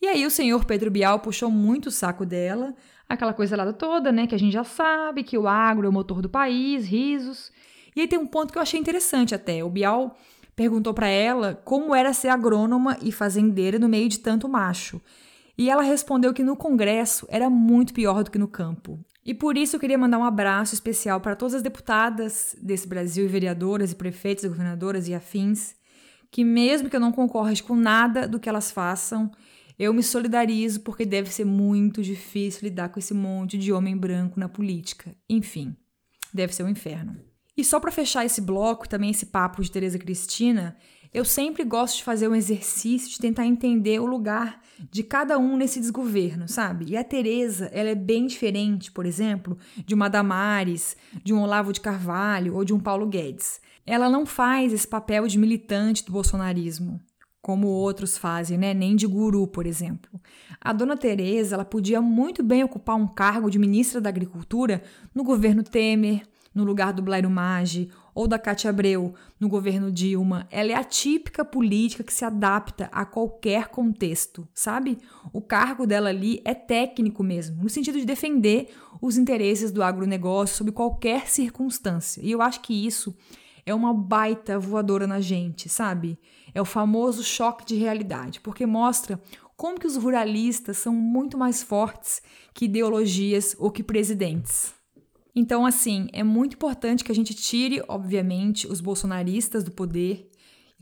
E 0.00 0.06
aí 0.06 0.24
o 0.24 0.30
senhor 0.30 0.64
Pedro 0.64 0.90
Bial 0.90 1.20
puxou 1.20 1.50
muito 1.50 1.86
o 1.86 1.92
saco 1.92 2.24
dela, 2.24 2.74
aquela 3.08 3.32
coisa 3.32 3.56
lá 3.56 3.72
toda, 3.72 4.12
né? 4.12 4.26
Que 4.26 4.34
a 4.34 4.38
gente 4.38 4.52
já 4.52 4.64
sabe 4.64 5.22
que 5.22 5.38
o 5.38 5.48
agro 5.48 5.86
é 5.86 5.88
o 5.88 5.92
motor 5.92 6.20
do 6.20 6.28
país, 6.28 6.86
risos. 6.86 7.50
E 7.96 8.00
aí 8.00 8.08
tem 8.08 8.18
um 8.18 8.26
ponto 8.26 8.52
que 8.52 8.58
eu 8.58 8.62
achei 8.62 8.78
interessante 8.78 9.34
até. 9.34 9.64
O 9.64 9.70
Bial 9.70 10.16
perguntou 10.54 10.92
para 10.92 11.08
ela 11.08 11.60
como 11.64 11.94
era 11.94 12.12
ser 12.12 12.28
agrônoma 12.28 12.98
e 13.00 13.10
fazendeira 13.10 13.78
no 13.78 13.88
meio 13.88 14.08
de 14.08 14.18
tanto 14.18 14.48
macho. 14.48 15.00
E 15.56 15.70
ela 15.70 15.82
respondeu 15.82 16.32
que 16.32 16.42
no 16.42 16.56
Congresso 16.56 17.26
era 17.28 17.50
muito 17.50 17.92
pior 17.92 18.22
do 18.22 18.30
que 18.30 18.38
no 18.38 18.46
campo. 18.46 18.98
E 19.24 19.34
por 19.34 19.58
isso 19.58 19.76
eu 19.76 19.80
queria 19.80 19.98
mandar 19.98 20.18
um 20.18 20.24
abraço 20.24 20.74
especial 20.74 21.20
para 21.20 21.36
todas 21.36 21.54
as 21.54 21.62
deputadas 21.62 22.56
desse 22.62 22.86
Brasil 22.86 23.24
e 23.24 23.28
vereadoras 23.28 23.92
e 23.92 23.94
prefeitos 23.94 24.44
e 24.44 24.48
governadoras 24.48 25.08
e 25.08 25.14
afins, 25.14 25.74
que 26.30 26.44
mesmo 26.44 26.88
que 26.88 26.96
eu 26.96 27.00
não 27.00 27.12
concorde 27.12 27.62
com 27.62 27.74
nada 27.74 28.26
do 28.26 28.38
que 28.38 28.48
elas 28.48 28.70
façam, 28.70 29.30
eu 29.78 29.94
me 29.94 30.02
solidarizo 30.02 30.80
porque 30.80 31.06
deve 31.06 31.32
ser 31.32 31.44
muito 31.44 32.02
difícil 32.02 32.62
lidar 32.64 32.88
com 32.88 32.98
esse 32.98 33.14
monte 33.14 33.56
de 33.56 33.72
homem 33.72 33.96
branco 33.96 34.40
na 34.40 34.48
política. 34.48 35.14
Enfim, 35.28 35.76
deve 36.34 36.52
ser 36.54 36.64
um 36.64 36.68
inferno. 36.68 37.16
E 37.56 37.64
só 37.64 37.78
para 37.78 37.92
fechar 37.92 38.24
esse 38.24 38.40
bloco, 38.40 38.88
também 38.88 39.10
esse 39.10 39.26
papo 39.26 39.62
de 39.62 39.70
Tereza 39.70 39.98
Cristina, 39.98 40.76
eu 41.12 41.24
sempre 41.24 41.64
gosto 41.64 41.96
de 41.96 42.04
fazer 42.04 42.28
um 42.28 42.34
exercício 42.34 43.08
de 43.10 43.18
tentar 43.18 43.46
entender 43.46 44.00
o 44.00 44.06
lugar 44.06 44.60
de 44.90 45.02
cada 45.02 45.38
um 45.38 45.56
nesse 45.56 45.80
desgoverno, 45.80 46.46
sabe? 46.48 46.86
E 46.90 46.96
a 46.96 47.02
Tereza, 47.02 47.66
ela 47.72 47.88
é 47.88 47.94
bem 47.94 48.26
diferente, 48.26 48.92
por 48.92 49.06
exemplo, 49.06 49.56
de 49.86 49.94
uma 49.94 50.08
Damares, 50.08 50.96
de 51.24 51.32
um 51.32 51.40
Olavo 51.40 51.72
de 51.72 51.80
Carvalho 51.80 52.54
ou 52.54 52.64
de 52.64 52.74
um 52.74 52.80
Paulo 52.80 53.06
Guedes. 53.06 53.60
Ela 53.86 54.10
não 54.10 54.26
faz 54.26 54.72
esse 54.72 54.86
papel 54.86 55.26
de 55.26 55.38
militante 55.38 56.04
do 56.04 56.12
bolsonarismo 56.12 57.00
como 57.40 57.68
outros 57.68 58.18
fazem, 58.18 58.58
né? 58.58 58.74
Nem 58.74 58.96
de 58.96 59.06
guru, 59.06 59.46
por 59.46 59.66
exemplo. 59.66 60.20
A 60.60 60.72
dona 60.72 60.96
Teresa, 60.96 61.54
ela 61.54 61.64
podia 61.64 62.00
muito 62.00 62.42
bem 62.42 62.64
ocupar 62.64 62.96
um 62.96 63.06
cargo 63.06 63.50
de 63.50 63.58
ministra 63.58 64.00
da 64.00 64.08
Agricultura 64.08 64.82
no 65.14 65.22
governo 65.22 65.62
Temer, 65.62 66.22
no 66.54 66.64
lugar 66.64 66.92
do 66.92 67.02
Blairo 67.02 67.30
Maggi, 67.30 67.90
ou 68.14 68.26
da 68.26 68.38
Cátia 68.38 68.70
Abreu, 68.70 69.14
no 69.38 69.48
governo 69.48 69.92
Dilma. 69.92 70.48
Ela 70.50 70.72
é 70.72 70.74
a 70.74 70.82
típica 70.82 71.44
política 71.44 72.02
que 72.02 72.12
se 72.12 72.24
adapta 72.24 72.88
a 72.90 73.04
qualquer 73.04 73.68
contexto, 73.68 74.48
sabe? 74.52 74.98
O 75.32 75.40
cargo 75.40 75.86
dela 75.86 76.08
ali 76.08 76.42
é 76.44 76.52
técnico 76.52 77.22
mesmo, 77.22 77.62
no 77.62 77.68
sentido 77.68 77.98
de 77.98 78.04
defender 78.04 78.70
os 79.00 79.16
interesses 79.16 79.70
do 79.70 79.84
agronegócio 79.84 80.56
sob 80.56 80.72
qualquer 80.72 81.28
circunstância. 81.28 82.20
E 82.24 82.32
eu 82.32 82.42
acho 82.42 82.60
que 82.60 82.74
isso 82.74 83.14
é 83.68 83.74
uma 83.74 83.92
baita 83.92 84.58
voadora 84.58 85.06
na 85.06 85.20
gente, 85.20 85.68
sabe? 85.68 86.18
É 86.54 86.60
o 86.60 86.64
famoso 86.64 87.22
choque 87.22 87.66
de 87.66 87.76
realidade, 87.76 88.40
porque 88.40 88.64
mostra 88.64 89.20
como 89.56 89.78
que 89.78 89.86
os 89.86 89.96
ruralistas 89.96 90.78
são 90.78 90.94
muito 90.94 91.36
mais 91.36 91.62
fortes 91.62 92.22
que 92.54 92.64
ideologias 92.64 93.54
ou 93.58 93.70
que 93.70 93.82
presidentes. 93.82 94.72
Então, 95.34 95.66
assim, 95.66 96.08
é 96.14 96.22
muito 96.22 96.54
importante 96.54 97.04
que 97.04 97.12
a 97.12 97.14
gente 97.14 97.34
tire, 97.34 97.82
obviamente, 97.88 98.66
os 98.66 98.80
bolsonaristas 98.80 99.62
do 99.62 99.70
poder, 99.70 100.30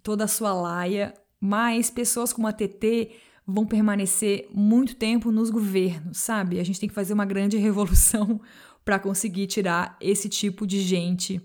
toda 0.00 0.24
a 0.24 0.28
sua 0.28 0.54
laia, 0.54 1.12
mas 1.40 1.90
pessoas 1.90 2.32
como 2.32 2.46
a 2.46 2.52
TT 2.52 3.10
vão 3.44 3.66
permanecer 3.66 4.48
muito 4.52 4.94
tempo 4.94 5.32
nos 5.32 5.50
governos, 5.50 6.18
sabe? 6.18 6.60
A 6.60 6.64
gente 6.64 6.78
tem 6.78 6.88
que 6.88 6.94
fazer 6.94 7.14
uma 7.14 7.26
grande 7.26 7.56
revolução 7.58 8.40
para 8.84 9.00
conseguir 9.00 9.48
tirar 9.48 9.96
esse 10.00 10.28
tipo 10.28 10.64
de 10.64 10.80
gente 10.80 11.40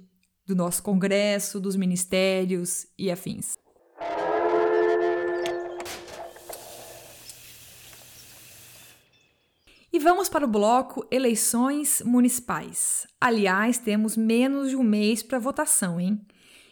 do 0.52 0.56
nosso 0.56 0.84
Congresso, 0.84 1.62
dos 1.62 1.78
ministérios 1.78 2.86
e 2.98 3.10
afins. 3.10 3.54
E 9.94 10.00
vamos 10.00 10.28
para 10.28 10.46
o 10.46 10.48
bloco 10.48 11.06
Eleições 11.10 12.02
Municipais. 12.06 13.08
Aliás, 13.20 13.78
temos 13.78 14.18
menos 14.18 14.70
de 14.70 14.76
um 14.76 14.84
mês 14.84 15.24
para 15.24 15.40
votação, 15.40 16.00
hein? 16.00 16.20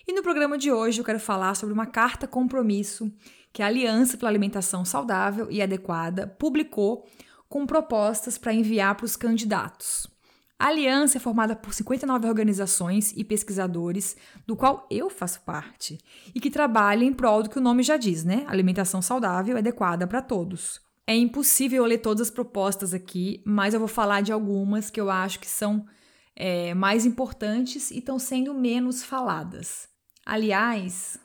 E 0.05 0.13
no 0.13 0.21
programa 0.21 0.57
de 0.57 0.71
hoje 0.71 0.99
eu 0.99 1.05
quero 1.05 1.19
falar 1.19 1.55
sobre 1.55 1.73
uma 1.73 1.85
carta 1.85 2.27
compromisso 2.27 3.11
que 3.53 3.61
a 3.61 3.67
Aliança 3.67 4.17
pela 4.17 4.29
Alimentação 4.29 4.83
Saudável 4.83 5.47
e 5.49 5.61
Adequada 5.61 6.27
publicou 6.27 7.07
com 7.47 7.65
propostas 7.65 8.37
para 8.37 8.53
enviar 8.53 8.95
para 8.95 9.05
os 9.05 9.15
candidatos. 9.15 10.07
A 10.59 10.67
aliança 10.67 11.17
é 11.17 11.21
formada 11.21 11.55
por 11.55 11.73
59 11.73 12.27
organizações 12.27 13.13
e 13.15 13.23
pesquisadores, 13.23 14.17
do 14.45 14.57
qual 14.57 14.85
eu 14.91 15.09
faço 15.09 15.39
parte, 15.43 15.97
e 16.35 16.39
que 16.41 16.51
trabalham 16.51 17.03
em 17.03 17.13
prol 17.13 17.41
do 17.41 17.49
que 17.49 17.57
o 17.57 17.61
nome 17.61 17.81
já 17.81 17.95
diz, 17.95 18.25
né? 18.25 18.43
Alimentação 18.45 19.01
saudável 19.01 19.55
e 19.55 19.59
adequada 19.59 20.05
para 20.05 20.21
todos. 20.21 20.81
É 21.07 21.15
impossível 21.15 21.85
ler 21.85 21.99
todas 21.99 22.27
as 22.27 22.29
propostas 22.29 22.93
aqui, 22.93 23.41
mas 23.45 23.73
eu 23.73 23.79
vou 23.79 23.87
falar 23.87 24.19
de 24.19 24.33
algumas 24.33 24.89
que 24.89 24.99
eu 24.99 25.09
acho 25.09 25.39
que 25.39 25.47
são 25.47 25.85
é, 26.35 26.73
mais 26.73 27.05
importantes 27.05 27.89
e 27.89 27.99
estão 27.99 28.19
sendo 28.19 28.53
menos 28.53 29.01
faladas. 29.01 29.87
Aliás, 30.25 31.17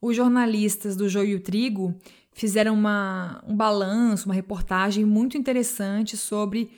os 0.00 0.16
jornalistas 0.16 0.96
do 0.96 1.06
Joio 1.06 1.32
e 1.32 1.34
o 1.34 1.40
Trigo 1.40 1.94
fizeram 2.32 2.72
uma, 2.72 3.44
um 3.46 3.54
balanço, 3.54 4.24
uma 4.24 4.34
reportagem 4.34 5.04
muito 5.04 5.36
interessante 5.36 6.16
sobre 6.16 6.70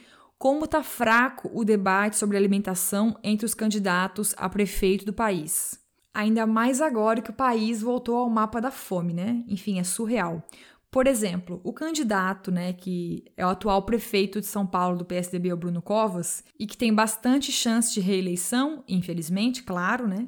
como 0.43 0.65
está 0.65 0.83
fraco 0.83 1.49
o 1.53 1.63
debate 1.63 2.17
sobre 2.17 2.35
alimentação 2.35 3.17
entre 3.23 3.45
os 3.45 3.53
candidatos 3.53 4.35
a 4.35 4.49
prefeito 4.49 5.05
do 5.05 5.13
país. 5.13 5.79
Ainda 6.13 6.45
mais 6.45 6.81
agora 6.81 7.21
que 7.21 7.29
o 7.29 7.33
país 7.33 7.81
voltou 7.81 8.17
ao 8.17 8.29
mapa 8.29 8.59
da 8.59 8.69
fome, 8.69 9.13
né? 9.13 9.41
Enfim, 9.47 9.79
é 9.79 9.85
surreal. 9.85 10.43
Por 10.91 11.07
exemplo, 11.07 11.61
o 11.63 11.71
candidato, 11.71 12.51
né, 12.51 12.73
que 12.73 13.23
é 13.37 13.45
o 13.45 13.49
atual 13.51 13.83
prefeito 13.83 14.41
de 14.41 14.45
São 14.45 14.67
Paulo 14.67 14.97
do 14.97 15.05
PSDB, 15.05 15.53
o 15.53 15.57
Bruno 15.57 15.81
Covas, 15.81 16.43
e 16.59 16.67
que 16.67 16.75
tem 16.75 16.93
bastante 16.93 17.49
chance 17.49 17.93
de 17.93 18.01
reeleição, 18.01 18.83
infelizmente, 18.85 19.63
claro, 19.63 20.09
né? 20.09 20.25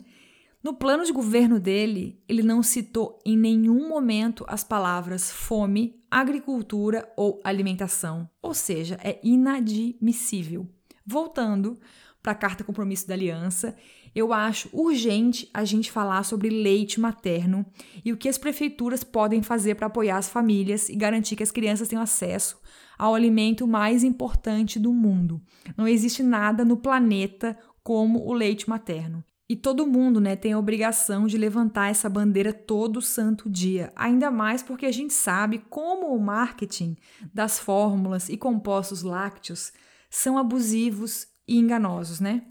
No 0.66 0.74
plano 0.74 1.06
de 1.06 1.12
governo 1.12 1.60
dele, 1.60 2.20
ele 2.28 2.42
não 2.42 2.64
citou 2.64 3.20
em 3.24 3.38
nenhum 3.38 3.88
momento 3.88 4.44
as 4.48 4.64
palavras 4.64 5.30
fome, 5.30 6.02
agricultura 6.10 7.08
ou 7.16 7.40
alimentação, 7.44 8.28
ou 8.42 8.52
seja, 8.52 8.98
é 9.04 9.20
inadmissível. 9.22 10.68
Voltando 11.06 11.80
para 12.20 12.32
a 12.32 12.36
carta 12.36 12.64
compromisso 12.64 13.08
da 13.08 13.14
aliança, 13.14 13.78
eu 14.16 14.34
acho 14.34 14.68
urgente 14.74 15.48
a 15.54 15.64
gente 15.64 15.92
falar 15.92 16.24
sobre 16.24 16.50
leite 16.50 17.00
materno 17.00 17.64
e 18.04 18.12
o 18.12 18.18
que 18.18 18.28
as 18.28 18.40
prefeituras 18.40 19.04
podem 19.04 19.44
fazer 19.44 19.76
para 19.76 19.86
apoiar 19.86 20.18
as 20.18 20.30
famílias 20.30 20.90
e 20.90 20.96
garantir 20.96 21.36
que 21.36 21.44
as 21.44 21.52
crianças 21.52 21.90
tenham 21.90 22.02
acesso 22.02 22.60
ao 22.98 23.14
alimento 23.14 23.68
mais 23.68 24.04
importante 24.04 24.80
do 24.80 24.92
mundo. 24.92 25.40
Não 25.78 25.88
existe 25.88 26.24
nada 26.24 26.66
no 26.66 26.78
planeta 26.78 27.56
como 27.84 28.26
o 28.28 28.34
leite 28.34 28.68
materno. 28.68 29.24
E 29.48 29.56
todo 29.56 29.86
mundo 29.86 30.20
né, 30.20 30.36
tem 30.36 30.54
a 30.54 30.60
obrigação 30.60 31.28
de 31.28 31.38
levantar 31.38 31.92
essa 31.92 32.10
bandeira 32.10 32.52
todo 32.52 33.00
santo 33.00 33.48
dia, 33.48 33.94
ainda 33.96 34.32
mais 34.32 34.64
porque 34.64 34.88
a 34.88 34.92
gente 34.92 35.14
sabe 35.14 35.60
como 35.70 36.16
o 36.16 36.20
marketing 36.20 36.98
das 37.32 37.60
fórmulas 37.60 38.28
e 38.28 38.38
compostos 38.38 39.04
lácteos 39.04 39.72
são 40.10 40.38
abusivos 40.38 41.28
e 41.48 41.60
enganosos, 41.60 42.20
né? 42.20 42.44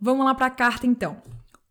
Vamos 0.00 0.26
lá 0.26 0.34
para 0.34 0.46
a 0.46 0.50
carta 0.50 0.86
então. 0.86 1.22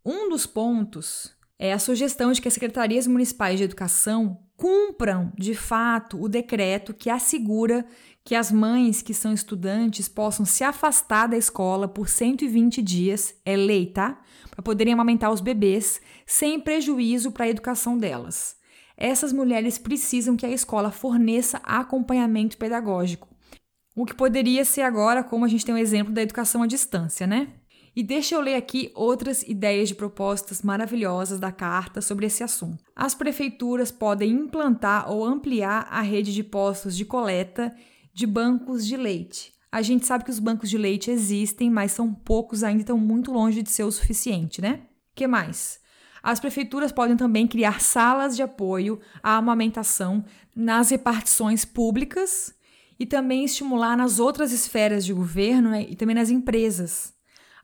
Um 0.06 0.30
dos 0.30 0.46
pontos 0.46 1.36
é 1.60 1.74
a 1.74 1.80
sugestão 1.80 2.32
de 2.32 2.42
que 2.42 2.48
as 2.48 2.54
secretarias 2.54 3.08
municipais 3.08 3.58
de 3.58 3.66
educação 3.66 4.47
cumpram 4.58 5.32
de 5.38 5.54
fato 5.54 6.20
o 6.20 6.28
decreto 6.28 6.94
que 6.94 7.10
assegura 7.10 7.86
que 8.26 8.36
as 8.36 8.52
mães 8.52 9.02
que 9.02 9.14
são 9.14 9.32
estudantes 9.32 10.10
possam 10.10 10.46
se 10.46 10.64
afastar 10.64 11.28
da 11.28 11.38
escola 11.38 11.88
por 11.88 12.10
120 12.10 12.82
dias, 12.82 13.36
é 13.46 13.56
lei, 13.56 13.86
tá? 13.86 14.20
Para 14.52 14.64
poderem 14.64 14.92
amamentar 14.92 15.32
os 15.32 15.40
bebês 15.40 16.02
sem 16.26 16.60
prejuízo 16.60 17.32
para 17.32 17.46
a 17.46 17.50
educação 17.50 17.98
delas. 17.98 18.58
Essas 18.98 19.32
mulheres 19.32 19.78
precisam 19.78 20.36
que 20.36 20.46
a 20.46 20.50
escola 20.50 20.92
forneça 20.92 21.62
acompanhamento 21.64 22.58
pedagógico. 22.58 23.30
O 23.96 24.06
que 24.06 24.14
poderia 24.14 24.66
ser 24.66 24.82
agora, 24.82 25.24
como 25.24 25.46
a 25.46 25.48
gente 25.48 25.66
tem 25.66 25.74
um 25.74 25.78
exemplo 25.78 26.12
da 26.12 26.22
educação 26.22 26.64
à 26.64 26.68
distância, 26.68 27.26
né? 27.26 27.48
E 27.98 28.04
deixa 28.04 28.36
eu 28.36 28.42
ler 28.42 28.54
aqui 28.54 28.92
outras 28.94 29.42
ideias 29.42 29.90
de 29.90 29.96
propostas 29.96 30.62
maravilhosas 30.62 31.40
da 31.40 31.52
carta 31.52 32.00
sobre 32.00 32.28
esse 32.28 32.44
assunto. 32.44 32.84
As 32.96 33.16
prefeituras 33.16 33.90
podem 33.90 34.34
implantar 34.34 35.12
ou 35.12 35.26
ampliar 35.26 35.88
a 35.90 36.02
rede 36.02 36.32
de 36.32 36.44
postos 36.44 36.96
de 36.96 37.04
coleta 37.04 37.76
de 38.14 38.28
bancos 38.28 38.86
de 38.86 38.96
leite. 38.96 39.52
A 39.72 39.82
gente 39.82 40.06
sabe 40.06 40.24
que 40.24 40.30
os 40.30 40.38
bancos 40.38 40.70
de 40.70 40.78
leite 40.78 41.10
existem, 41.10 41.72
mas 41.72 41.92
são 41.92 42.14
poucos 42.14 42.64
ainda, 42.64 42.82
estão 42.82 43.00
muito 43.00 43.32
longe 43.32 43.64
de 43.64 43.72
ser 43.72 43.82
o 43.82 43.92
suficiente, 43.92 44.62
né? 44.62 44.84
que 45.16 45.26
mais? 45.26 45.80
As 46.22 46.40
prefeituras 46.40 46.92
podem 46.92 47.18
também 47.18 47.48
criar 47.48 47.82
salas 47.82 48.36
de 48.36 48.44
apoio 48.44 49.00
à 49.24 49.38
amamentação 49.38 50.24
nas 50.56 50.92
repartições 50.92 51.66
públicas 51.66 52.54
e 53.00 53.08
também 53.08 53.44
estimular 53.44 53.98
nas 53.98 54.20
outras 54.20 54.52
esferas 54.52 55.04
de 55.04 55.14
governo 55.14 55.72
né, 55.72 55.88
e 55.90 55.96
também 55.96 56.16
nas 56.16 56.30
empresas. 56.30 57.17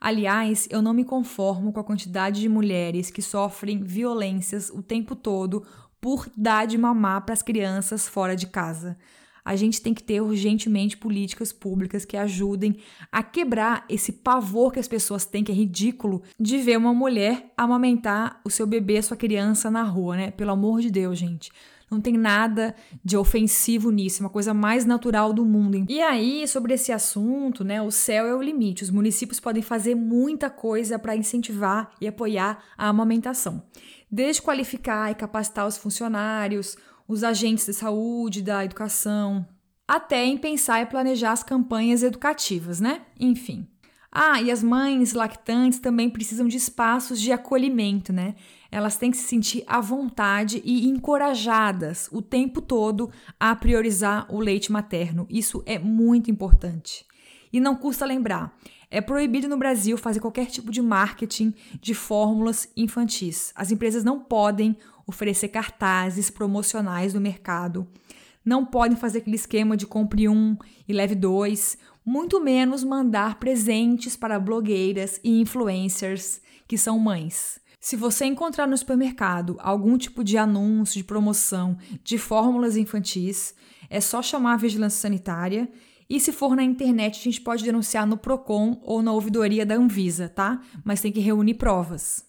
Aliás, 0.04 0.68
eu 0.70 0.82
não 0.82 0.94
me 0.94 1.06
conformo 1.06 1.72
com 1.72 1.80
a 1.80 1.84
quantidade 1.84 2.42
de 2.42 2.50
mulheres 2.50 3.10
que 3.10 3.22
sofrem 3.22 3.82
violências 3.82 4.70
o 4.70 4.84
tempo 4.84 5.16
todo 5.16 5.66
por 6.02 6.30
dar 6.36 6.68
de 6.68 6.78
mamar 6.78 7.22
para 7.22 7.34
as 7.34 7.42
crianças 7.42 8.08
fora 8.08 8.36
de 8.36 8.48
casa 8.48 8.98
a 9.46 9.56
gente 9.56 9.82
tem 9.82 9.94
que 9.94 10.04
ter 10.04 10.22
urgentemente 10.22 10.96
políticas 10.96 11.52
públicas 11.52 12.06
que 12.06 12.16
ajudem 12.16 12.78
a 13.12 13.22
quebrar 13.22 13.86
esse 13.90 14.12
pavor 14.12 14.72
que 14.72 14.80
as 14.80 14.88
pessoas 14.88 15.26
têm, 15.26 15.44
que 15.44 15.52
é 15.52 15.56
ridículo, 15.56 16.24
de 16.40 16.58
ver 16.60 16.78
uma 16.78 16.94
mulher 16.94 17.52
amamentar 17.58 18.40
o 18.46 18.50
seu 18.50 18.66
bebê, 18.66 19.02
sua 19.02 19.18
criança 19.18 19.70
na 19.70 19.84
rua, 19.84 20.16
né? 20.16 20.32
Pelo 20.32 20.52
amor 20.52 20.80
de 20.80 20.90
Deus, 20.90 21.18
gente. 21.18 21.52
Não 21.94 22.02
tem 22.02 22.18
nada 22.18 22.76
de 23.04 23.16
ofensivo 23.16 23.92
nisso, 23.92 24.22
é 24.22 24.26
uma 24.26 24.30
coisa 24.30 24.54
mais 24.54 24.86
natural 24.86 25.32
do 25.32 25.46
mundo. 25.46 25.86
E 25.90 26.02
aí, 26.02 26.48
sobre 26.48 26.74
esse 26.74 26.92
assunto, 26.92 27.64
né, 27.64 27.82
o 27.82 27.92
céu 27.92 28.26
é 28.26 28.36
o 28.36 28.42
limite. 28.42 28.84
Os 28.84 28.90
municípios 28.90 29.40
podem 29.40 29.62
fazer 29.62 29.96
muita 29.96 30.50
coisa 30.50 30.98
para 30.98 31.16
incentivar 31.16 31.92
e 32.02 32.08
apoiar 32.08 32.64
a 32.78 32.88
amamentação. 32.90 33.64
Desde 34.12 34.42
qualificar 34.42 35.12
e 35.12 35.16
capacitar 35.16 35.68
os 35.68 35.78
funcionários, 35.78 36.78
os 37.08 37.24
agentes 37.24 37.66
de 37.66 37.74
saúde, 37.74 38.42
da 38.42 38.64
educação, 38.64 39.46
até 39.88 40.26
em 40.26 40.38
pensar 40.38 40.82
e 40.82 40.86
planejar 40.86 41.32
as 41.32 41.44
campanhas 41.44 42.04
educativas, 42.04 42.80
né? 42.80 43.02
Enfim. 43.20 43.68
Ah, 44.12 44.40
e 44.42 44.52
as 44.52 44.62
mães 44.62 45.14
lactantes 45.14 45.80
também 45.80 46.10
precisam 46.10 46.48
de 46.48 46.58
espaços 46.58 47.20
de 47.20 47.32
acolhimento, 47.32 48.14
né? 48.14 48.36
Elas 48.74 48.98
têm 48.98 49.12
que 49.12 49.18
se 49.18 49.28
sentir 49.28 49.64
à 49.68 49.80
vontade 49.80 50.60
e 50.66 50.90
encorajadas 50.90 52.10
o 52.12 52.24
tempo 52.24 52.60
todo 52.60 53.12
a 53.40 53.56
priorizar 53.56 54.26
o 54.34 54.40
leite 54.40 54.72
materno. 54.72 55.28
Isso 55.30 55.62
é 55.68 55.78
muito 55.78 56.32
importante. 56.32 57.06
E 57.52 57.60
não 57.60 57.76
custa 57.76 58.04
lembrar, 58.04 58.58
é 58.90 59.00
proibido 59.00 59.48
no 59.48 59.58
Brasil 59.58 59.96
fazer 59.96 60.20
qualquer 60.20 60.48
tipo 60.48 60.72
de 60.72 60.82
marketing 60.82 61.54
de 61.80 61.94
fórmulas 61.94 62.68
infantis. 62.76 63.54
As 63.56 63.72
empresas 63.72 64.04
não 64.04 64.20
podem 64.20 64.76
oferecer 65.06 65.50
cartazes 65.50 66.32
promocionais 66.32 67.14
no 67.14 67.22
mercado, 67.22 67.88
não 68.44 68.66
podem 68.66 68.98
fazer 68.98 69.20
aquele 69.20 69.36
esquema 69.36 69.78
de 69.78 69.86
compre 69.86 70.28
um 70.28 70.58
e 70.88 70.94
leve 70.94 71.14
dois, 71.14 71.78
muito 72.04 72.42
menos 72.42 72.84
mandar 72.84 73.36
presentes 73.36 74.18
para 74.18 74.40
blogueiras 74.40 75.20
e 75.24 75.40
influencers 75.40 76.42
que 76.68 76.76
são 76.76 76.98
mães. 76.98 77.62
Se 77.84 77.98
você 77.98 78.24
encontrar 78.24 78.66
no 78.66 78.78
supermercado 78.78 79.58
algum 79.60 79.98
tipo 79.98 80.24
de 80.24 80.38
anúncio, 80.38 80.96
de 80.96 81.04
promoção, 81.04 81.78
de 82.02 82.18
fórmulas 82.18 82.78
infantis, 82.78 83.54
é 83.90 84.00
só 84.00 84.22
chamar 84.22 84.54
a 84.54 84.58
vigilância 84.58 85.02
sanitária. 85.02 85.70
E 86.10 86.18
se 86.18 86.32
for 86.32 86.56
na 86.56 86.64
internet, 86.64 87.20
a 87.20 87.24
gente 87.24 87.42
pode 87.42 87.62
denunciar 87.62 88.08
no 88.08 88.16
PROCON 88.16 88.80
ou 88.84 89.02
na 89.02 89.12
ouvidoria 89.12 89.66
da 89.66 89.76
Anvisa, 89.76 90.30
tá? 90.30 90.62
Mas 90.82 91.02
tem 91.02 91.12
que 91.12 91.20
reunir 91.20 91.56
provas. 91.56 92.26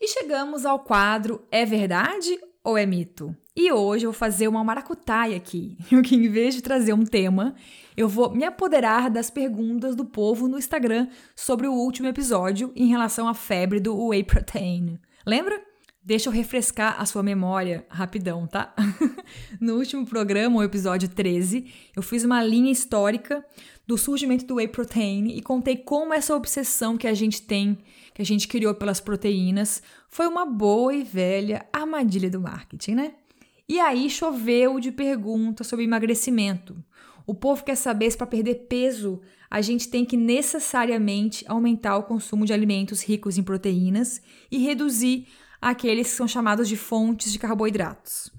E 0.00 0.08
chegamos 0.08 0.66
ao 0.66 0.80
quadro 0.80 1.46
É 1.52 1.64
Verdade 1.64 2.36
ou 2.64 2.76
é 2.76 2.84
Mito? 2.84 3.32
E 3.54 3.70
hoje 3.70 4.06
eu 4.06 4.12
vou 4.12 4.18
fazer 4.18 4.48
uma 4.48 4.64
maracutaia 4.64 5.36
aqui, 5.36 5.76
que 6.04 6.16
em 6.16 6.28
vez 6.28 6.54
de 6.54 6.62
trazer 6.62 6.94
um 6.94 7.04
tema, 7.04 7.54
eu 7.94 8.08
vou 8.08 8.34
me 8.34 8.44
apoderar 8.44 9.10
das 9.10 9.30
perguntas 9.30 9.94
do 9.94 10.06
povo 10.06 10.48
no 10.48 10.58
Instagram 10.58 11.06
sobre 11.36 11.68
o 11.68 11.74
último 11.74 12.08
episódio 12.08 12.72
em 12.74 12.86
relação 12.86 13.28
à 13.28 13.34
febre 13.34 13.78
do 13.78 14.08
whey 14.08 14.24
protein. 14.24 14.98
Lembra? 15.26 15.60
Deixa 16.04 16.28
eu 16.28 16.32
refrescar 16.32 17.00
a 17.00 17.06
sua 17.06 17.22
memória 17.22 17.86
rapidão, 17.88 18.46
tá? 18.46 18.74
no 19.60 19.76
último 19.76 20.04
programa, 20.04 20.56
o 20.56 20.62
episódio 20.62 21.08
13, 21.08 21.72
eu 21.94 22.02
fiz 22.02 22.24
uma 22.24 22.42
linha 22.42 22.72
histórica 22.72 23.44
do 23.86 23.96
surgimento 23.96 24.44
do 24.44 24.56
whey 24.56 24.66
protein 24.66 25.28
e 25.28 25.42
contei 25.42 25.76
como 25.76 26.12
essa 26.12 26.34
obsessão 26.34 26.96
que 26.96 27.06
a 27.06 27.14
gente 27.14 27.42
tem, 27.42 27.78
que 28.14 28.22
a 28.22 28.24
gente 28.24 28.48
criou 28.48 28.74
pelas 28.74 29.00
proteínas, 29.00 29.80
foi 30.08 30.26
uma 30.26 30.44
boa 30.44 30.92
e 30.92 31.04
velha 31.04 31.66
armadilha 31.72 32.28
do 32.28 32.40
marketing, 32.40 32.94
né? 32.94 33.14
E 33.68 33.78
aí 33.80 34.10
choveu 34.10 34.78
de 34.80 34.92
perguntas 34.92 35.66
sobre 35.66 35.84
emagrecimento. 35.84 36.82
O 37.26 37.34
povo 37.34 37.64
quer 37.64 37.76
saber 37.76 38.10
se 38.10 38.16
para 38.16 38.26
perder 38.26 38.66
peso 38.68 39.20
a 39.50 39.60
gente 39.60 39.88
tem 39.88 40.04
que 40.04 40.16
necessariamente 40.16 41.44
aumentar 41.46 41.96
o 41.96 42.04
consumo 42.04 42.44
de 42.44 42.52
alimentos 42.52 43.02
ricos 43.02 43.36
em 43.36 43.42
proteínas 43.42 44.20
e 44.50 44.58
reduzir 44.58 45.28
aqueles 45.60 46.08
que 46.08 46.16
são 46.16 46.26
chamados 46.26 46.68
de 46.68 46.76
fontes 46.76 47.32
de 47.32 47.38
carboidratos. 47.38 48.30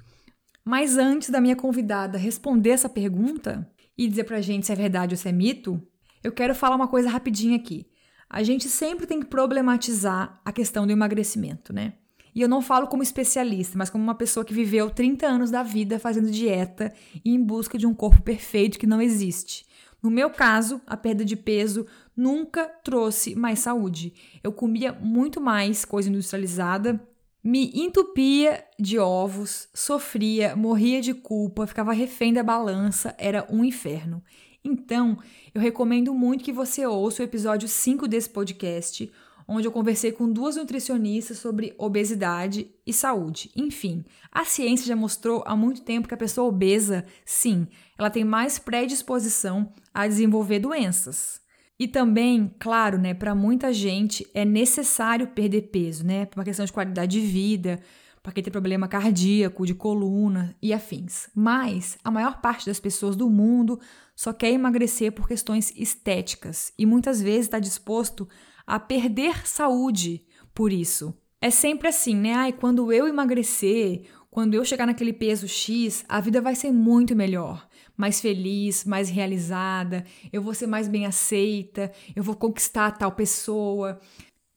Mas 0.66 0.98
antes 0.98 1.30
da 1.30 1.40
minha 1.40 1.56
convidada 1.56 2.18
responder 2.18 2.72
essa 2.72 2.90
pergunta 2.90 3.70
e 3.98 4.08
dizer 4.08 4.24
pra 4.24 4.42
gente 4.42 4.66
se 4.66 4.72
é 4.72 4.76
verdade 4.76 5.14
ou 5.14 5.18
se 5.18 5.30
é 5.30 5.32
mito, 5.32 5.82
eu 6.24 6.32
quero 6.32 6.56
falar 6.56 6.76
uma 6.76 6.88
coisa 6.88 7.10
rapidinho 7.10 7.56
aqui. 7.56 7.88
A 8.30 8.42
gente 8.42 8.68
sempre 8.68 9.06
tem 9.06 9.20
que 9.20 9.28
problematizar 9.28 10.42
a 10.44 10.52
questão 10.52 10.88
do 10.88 10.92
emagrecimento, 10.92 11.72
né? 11.72 11.94
E 12.36 12.41
eu 12.41 12.50
não 12.50 12.62
falo 12.62 12.88
como 12.88 13.04
especialista, 13.04 13.78
mas 13.78 13.89
como 13.89 14.04
uma 14.04 14.15
pessoa 14.15 14.46
que 14.46 14.54
viveu 14.54 14.89
30 14.89 15.28
anos 15.28 15.52
da 15.52 15.63
vida 15.63 16.00
fazendo 16.00 16.32
dieta 16.32 16.93
e 17.24 17.34
em 17.34 17.43
busca 17.43 17.78
de 17.78 17.86
um 17.86 17.93
corpo 17.93 18.22
perfeito 18.22 18.80
que 18.80 18.88
não 18.88 19.02
existe. 19.02 19.65
No 20.02 20.12
meu 20.12 20.30
caso, 20.30 20.82
a 20.86 20.98
perda 20.98 21.24
de 21.24 21.36
peso 21.36 21.86
nunca 22.15 22.65
trouxe 22.84 23.36
mais 23.36 23.60
saúde. 23.60 24.13
Eu 24.43 24.52
comia 24.52 24.91
muito 24.91 25.39
mais 25.39 25.86
coisa 25.86 26.10
industrializada, 26.10 27.00
me 27.43 27.72
entupia 27.74 28.65
de 28.80 28.98
ovos, 28.98 29.67
sofria, 29.74 30.56
morria 30.56 31.02
de 31.02 31.13
culpa, 31.13 31.67
ficava 31.67 31.93
refém 31.93 32.34
da 32.34 32.43
balança, 32.43 33.15
era 33.17 33.46
um 33.50 33.63
inferno. 33.63 34.24
Então, 34.63 35.17
eu 35.54 35.62
recomendo 35.62 36.13
muito 36.13 36.43
que 36.43 36.54
você 36.54 36.86
ouça 36.86 37.22
o 37.22 37.26
episódio 37.26 37.67
5 37.67 38.08
desse 38.08 38.30
podcast, 38.30 39.12
onde 39.56 39.68
eu 39.68 39.72
conversei 39.72 40.12
com 40.12 40.32
duas 40.32 40.56
nutricionistas 40.56 41.38
sobre 41.38 41.74
obesidade 41.78 42.70
e 42.86 42.94
saúde. 42.94 43.52
Enfim, 43.56 44.04
a 44.32 44.46
ciência 44.46 44.86
já 44.86 44.96
mostrou 44.96 45.44
há 45.46 45.56
muito 45.56 45.82
tempo 45.82 46.08
que 46.08 46.13
a 46.13 46.18
pessoa 46.18 46.48
obesa, 46.48 47.06
sim, 47.26 47.68
ela 47.98 48.10
tem 48.10 48.24
mais 48.24 48.60
predisposição 48.60 49.72
a 49.94 50.08
desenvolver 50.08 50.60
doenças. 50.60 51.42
E 51.80 51.88
também, 51.88 52.54
claro, 52.60 52.98
né, 52.98 53.13
para 53.13 53.34
muita 53.34 53.74
gente 53.74 54.26
é 54.34 54.46
necessário 54.46 55.28
perder 55.28 55.63
peso, 55.63 56.06
né, 56.06 56.26
por 56.26 56.39
uma 56.39 56.46
questão 56.46 56.66
de 56.66 56.72
qualidade 56.72 57.20
de 57.20 57.26
vida, 57.26 57.80
para 58.24 58.32
quem 58.32 58.42
tem 58.42 58.52
problema 58.52 58.88
cardíaco, 58.88 59.66
de 59.66 59.74
coluna 59.74 60.56
e 60.62 60.72
afins. 60.72 61.28
Mas 61.36 61.98
a 62.04 62.10
maior 62.10 62.39
parte 62.39 62.66
das 62.66 62.80
pessoas 62.80 63.18
do 63.18 63.30
mundo 63.30 63.80
só 64.16 64.32
quer 64.32 64.52
emagrecer 64.52 65.12
por 65.12 65.28
questões 65.28 65.74
estéticas 65.76 66.72
e 66.78 66.86
muitas 66.86 67.22
vezes 67.22 67.48
está 67.48 67.60
disposto 67.60 68.28
a 68.65 68.80
perder 68.80 69.47
saúde 69.47 70.26
por 70.54 70.71
isso. 70.71 71.13
É 71.41 71.49
sempre 71.49 71.88
assim, 71.88 72.15
né? 72.15 72.34
Ai, 72.34 72.54
quando 72.54 72.91
eu 72.91 73.08
emagrecer, 73.08 74.04
quando 74.32 74.54
eu 74.54 74.63
chegar 74.65 74.86
naquele 74.86 75.13
peso 75.13 75.47
X, 75.47 76.06
a 76.08 76.19
vida 76.19 76.41
vai 76.41 76.56
ser 76.56 76.71
muito 76.71 77.15
melhor, 77.15 77.67
mais 77.95 78.19
feliz, 78.19 78.84
mais 78.86 79.10
realizada, 79.10 80.06
eu 80.32 80.41
vou 80.41 80.54
ser 80.54 80.67
mais 80.67 80.88
bem 80.88 81.06
aceita, 81.06 81.91
eu 82.15 82.23
vou 82.23 82.36
conquistar 82.36 82.91
tal 82.91 83.12
pessoa, 83.12 83.99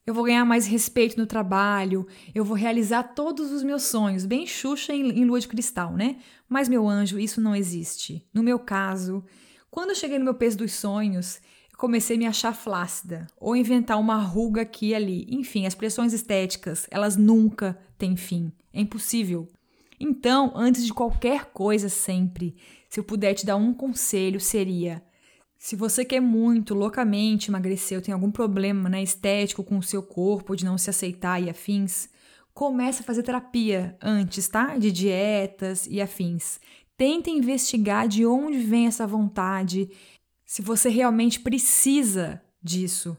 eu 0.06 0.14
vou 0.14 0.24
ganhar 0.24 0.44
mais 0.44 0.66
respeito 0.66 1.18
no 1.18 1.26
trabalho, 1.26 2.06
eu 2.32 2.44
vou 2.44 2.56
realizar 2.56 3.02
todos 3.02 3.50
os 3.50 3.64
meus 3.64 3.82
sonhos, 3.82 4.24
bem 4.24 4.46
Xuxa 4.46 4.94
em, 4.94 5.10
em 5.10 5.24
lua 5.24 5.40
de 5.40 5.48
cristal, 5.48 5.92
né? 5.92 6.18
Mas, 6.48 6.68
meu 6.68 6.88
anjo, 6.88 7.18
isso 7.18 7.40
não 7.40 7.54
existe. 7.54 8.24
No 8.32 8.42
meu 8.44 8.58
caso, 8.58 9.24
quando 9.68 9.90
eu 9.90 9.96
cheguei 9.96 10.18
no 10.18 10.24
meu 10.24 10.34
peso 10.34 10.58
dos 10.58 10.72
sonhos, 10.72 11.40
comecei 11.76 12.16
a 12.16 12.18
me 12.18 12.26
achar 12.26 12.54
flácida 12.54 13.26
ou 13.38 13.54
inventar 13.54 13.98
uma 13.98 14.16
ruga 14.16 14.62
aqui 14.62 14.88
e 14.88 14.94
ali. 14.94 15.26
Enfim, 15.28 15.66
as 15.66 15.74
pressões 15.74 16.12
estéticas, 16.12 16.86
elas 16.90 17.16
nunca 17.16 17.78
têm 17.98 18.16
fim. 18.16 18.52
É 18.72 18.80
impossível. 18.80 19.48
Então, 19.98 20.52
antes 20.54 20.84
de 20.84 20.92
qualquer 20.92 21.46
coisa, 21.46 21.88
sempre, 21.88 22.54
se 22.88 23.00
eu 23.00 23.04
puder 23.04 23.34
te 23.34 23.46
dar 23.46 23.56
um 23.56 23.72
conselho, 23.72 24.38
seria: 24.38 25.02
se 25.58 25.74
você 25.74 26.04
quer 26.04 26.20
muito, 26.20 26.74
loucamente 26.74 27.50
emagrecer 27.50 27.98
ou 27.98 28.04
tem 28.04 28.12
algum 28.12 28.30
problema 28.30 28.88
né, 28.88 29.02
estético 29.02 29.64
com 29.64 29.78
o 29.78 29.82
seu 29.82 30.02
corpo, 30.02 30.54
de 30.54 30.64
não 30.64 30.76
se 30.76 30.90
aceitar 30.90 31.42
e 31.42 31.48
afins, 31.48 32.10
comece 32.52 33.02
a 33.02 33.04
fazer 33.04 33.22
terapia 33.22 33.96
antes, 34.00 34.48
tá? 34.48 34.76
De 34.76 34.92
dietas 34.92 35.86
e 35.86 36.00
afins. 36.00 36.60
Tenta 36.96 37.28
investigar 37.28 38.08
de 38.08 38.24
onde 38.24 38.58
vem 38.58 38.86
essa 38.86 39.06
vontade 39.06 39.90
se 40.46 40.62
você 40.62 40.88
realmente 40.88 41.40
precisa 41.40 42.40
disso. 42.62 43.16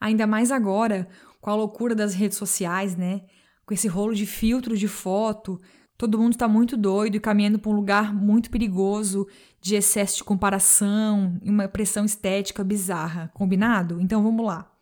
Ainda 0.00 0.26
mais 0.26 0.50
agora, 0.50 1.06
com 1.40 1.50
a 1.50 1.54
loucura 1.54 1.94
das 1.94 2.14
redes 2.14 2.38
sociais, 2.38 2.96
né? 2.96 3.22
Com 3.66 3.74
esse 3.74 3.86
rolo 3.86 4.14
de 4.14 4.26
filtro 4.26 4.76
de 4.76 4.88
foto, 4.88 5.60
todo 5.96 6.18
mundo 6.18 6.32
está 6.32 6.48
muito 6.48 6.76
doido 6.76 7.14
e 7.16 7.20
caminhando 7.20 7.58
para 7.58 7.70
um 7.70 7.74
lugar 7.74 8.12
muito 8.14 8.50
perigoso 8.50 9.28
de 9.60 9.76
excesso 9.76 10.16
de 10.16 10.24
comparação 10.24 11.38
e 11.42 11.50
uma 11.50 11.68
pressão 11.68 12.04
estética 12.04 12.64
bizarra. 12.64 13.30
Combinado? 13.34 14.00
Então 14.00 14.22
vamos 14.22 14.44
lá. 14.44 14.72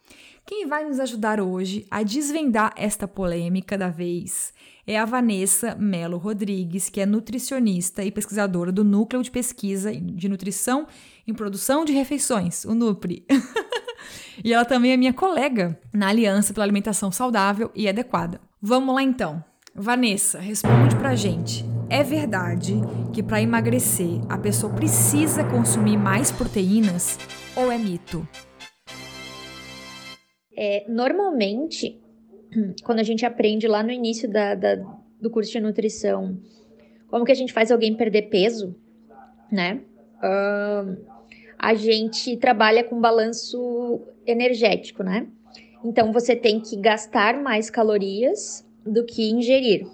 Quem 0.47 0.67
vai 0.67 0.85
nos 0.85 0.99
ajudar 0.99 1.41
hoje 1.41 1.87
a 1.91 2.03
desvendar 2.03 2.73
esta 2.77 3.07
polêmica 3.07 3.77
da 3.77 3.89
vez 3.89 4.53
é 4.91 4.99
a 4.99 5.05
Vanessa 5.05 5.77
Melo 5.77 6.19
Rodrigues, 6.19 6.89
que 6.89 7.01
é 7.01 7.07
nutricionista 7.07 8.03
e 8.03 8.11
pesquisadora 8.11 8.73
do 8.73 8.83
Núcleo 8.83 9.23
de 9.23 9.31
Pesquisa 9.31 9.95
de 9.95 10.29
Nutrição 10.29 10.89
em 11.25 11.33
Produção 11.33 11.85
de 11.85 11.93
Refeições, 11.93 12.65
o 12.65 12.75
NUPRI. 12.75 13.25
e 14.43 14.53
ela 14.53 14.65
também 14.65 14.91
é 14.91 14.97
minha 14.97 15.13
colega 15.13 15.79
na 15.93 16.09
Aliança 16.09 16.53
pela 16.53 16.65
Alimentação 16.65 17.13
Saudável 17.13 17.71
e 17.73 17.89
Adequada. 17.89 18.41
Vamos 18.61 18.93
lá 18.93 19.01
então. 19.01 19.45
Vanessa, 19.73 20.41
responde 20.41 20.97
pra 20.97 21.15
gente. 21.15 21.65
É 21.89 22.03
verdade 22.03 22.75
que 23.13 23.23
para 23.23 23.41
emagrecer 23.41 24.21
a 24.29 24.37
pessoa 24.37 24.73
precisa 24.75 25.45
consumir 25.45 25.99
mais 25.99 26.33
proteínas 26.33 27.17
ou 27.55 27.71
é 27.71 27.79
mito? 27.79 28.27
É, 30.59 30.85
normalmente, 30.89 32.03
quando 32.85 33.01
a 33.01 33.03
gente 33.05 33.25
aprende 33.25 33.67
lá 33.67 33.83
no 33.83 33.91
início 33.91 34.29
da, 34.29 34.55
da, 34.55 34.77
do 35.21 35.31
curso 35.31 35.53
de 35.53 35.61
nutrição, 35.61 36.39
como 37.09 37.25
que 37.25 37.33
a 37.33 37.37
gente 37.37 37.53
faz 37.53 37.71
alguém 37.71 37.95
perder 37.95 38.23
peso, 38.23 38.75
né? 39.51 39.81
Uh, 40.17 40.97
a 41.59 41.75
gente 41.75 42.37
trabalha 42.37 42.85
com 42.85 43.01
balanço 43.01 44.01
energético, 44.27 45.03
né? 45.03 45.27
Então 45.85 46.13
você 46.13 46.37
tem 46.37 46.61
que 46.61 46.77
gastar 46.77 47.41
mais 47.41 47.71
calorias 47.71 48.67
do 48.85 49.05
que 49.05 49.31
ingerir. 49.31 49.87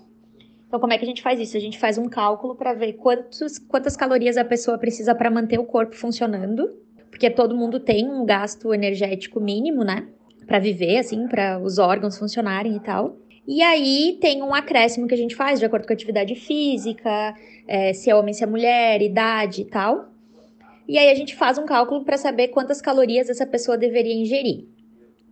Então, 0.67 0.81
como 0.81 0.93
é 0.93 0.99
que 0.99 1.05
a 1.05 1.09
gente 1.09 1.23
faz 1.23 1.39
isso? 1.39 1.57
A 1.57 1.61
gente 1.61 1.79
faz 1.79 1.97
um 1.97 2.09
cálculo 2.09 2.55
para 2.55 2.75
ver 2.75 2.95
quantos, 2.95 3.59
quantas 3.59 3.97
calorias 3.97 4.37
a 4.37 4.45
pessoa 4.45 4.77
precisa 4.77 5.15
para 5.15 5.31
manter 5.31 5.59
o 5.59 5.65
corpo 5.65 5.95
funcionando, 5.95 6.77
porque 7.09 7.31
todo 7.31 7.57
mundo 7.57 7.79
tem 7.79 8.09
um 8.11 8.27
gasto 8.27 8.75
energético 8.75 9.41
mínimo, 9.41 9.85
né? 9.85 10.09
Para 10.47 10.59
viver, 10.59 10.99
assim, 10.99 11.27
para 11.27 11.59
os 11.59 11.79
órgãos 11.79 12.19
funcionarem 12.19 12.77
e 12.77 12.81
tal. 12.81 13.17
E 13.47 13.63
aí 13.63 14.19
tem 14.21 14.43
um 14.43 14.55
acréscimo 14.55 15.07
que 15.07 15.15
a 15.15 15.19
gente 15.19 15.35
faz 15.35 15.61
de 15.61 15.67
acordo 15.67 15.87
com 15.87 15.93
a 15.93 15.95
atividade 15.95 16.35
física, 16.35 17.35
é, 17.67 17.93
se 17.93 18.11
é 18.11 18.15
homem, 18.15 18.35
se 18.35 18.43
é 18.43 18.47
mulher, 18.47 19.01
idade 19.01 19.63
e 19.63 19.65
tal. 19.65 20.09
E 20.89 20.99
aí 20.99 21.11
a 21.11 21.15
gente 21.15 21.35
faz 21.35 21.59
um 21.59 21.67
cálculo 21.67 22.05
para 22.05 22.17
saber 22.17 22.49
quantas 22.49 22.81
calorias 22.81 23.29
essa 23.29 23.47
pessoa 23.47 23.77
deveria 23.77 24.15
ingerir. 24.15 24.67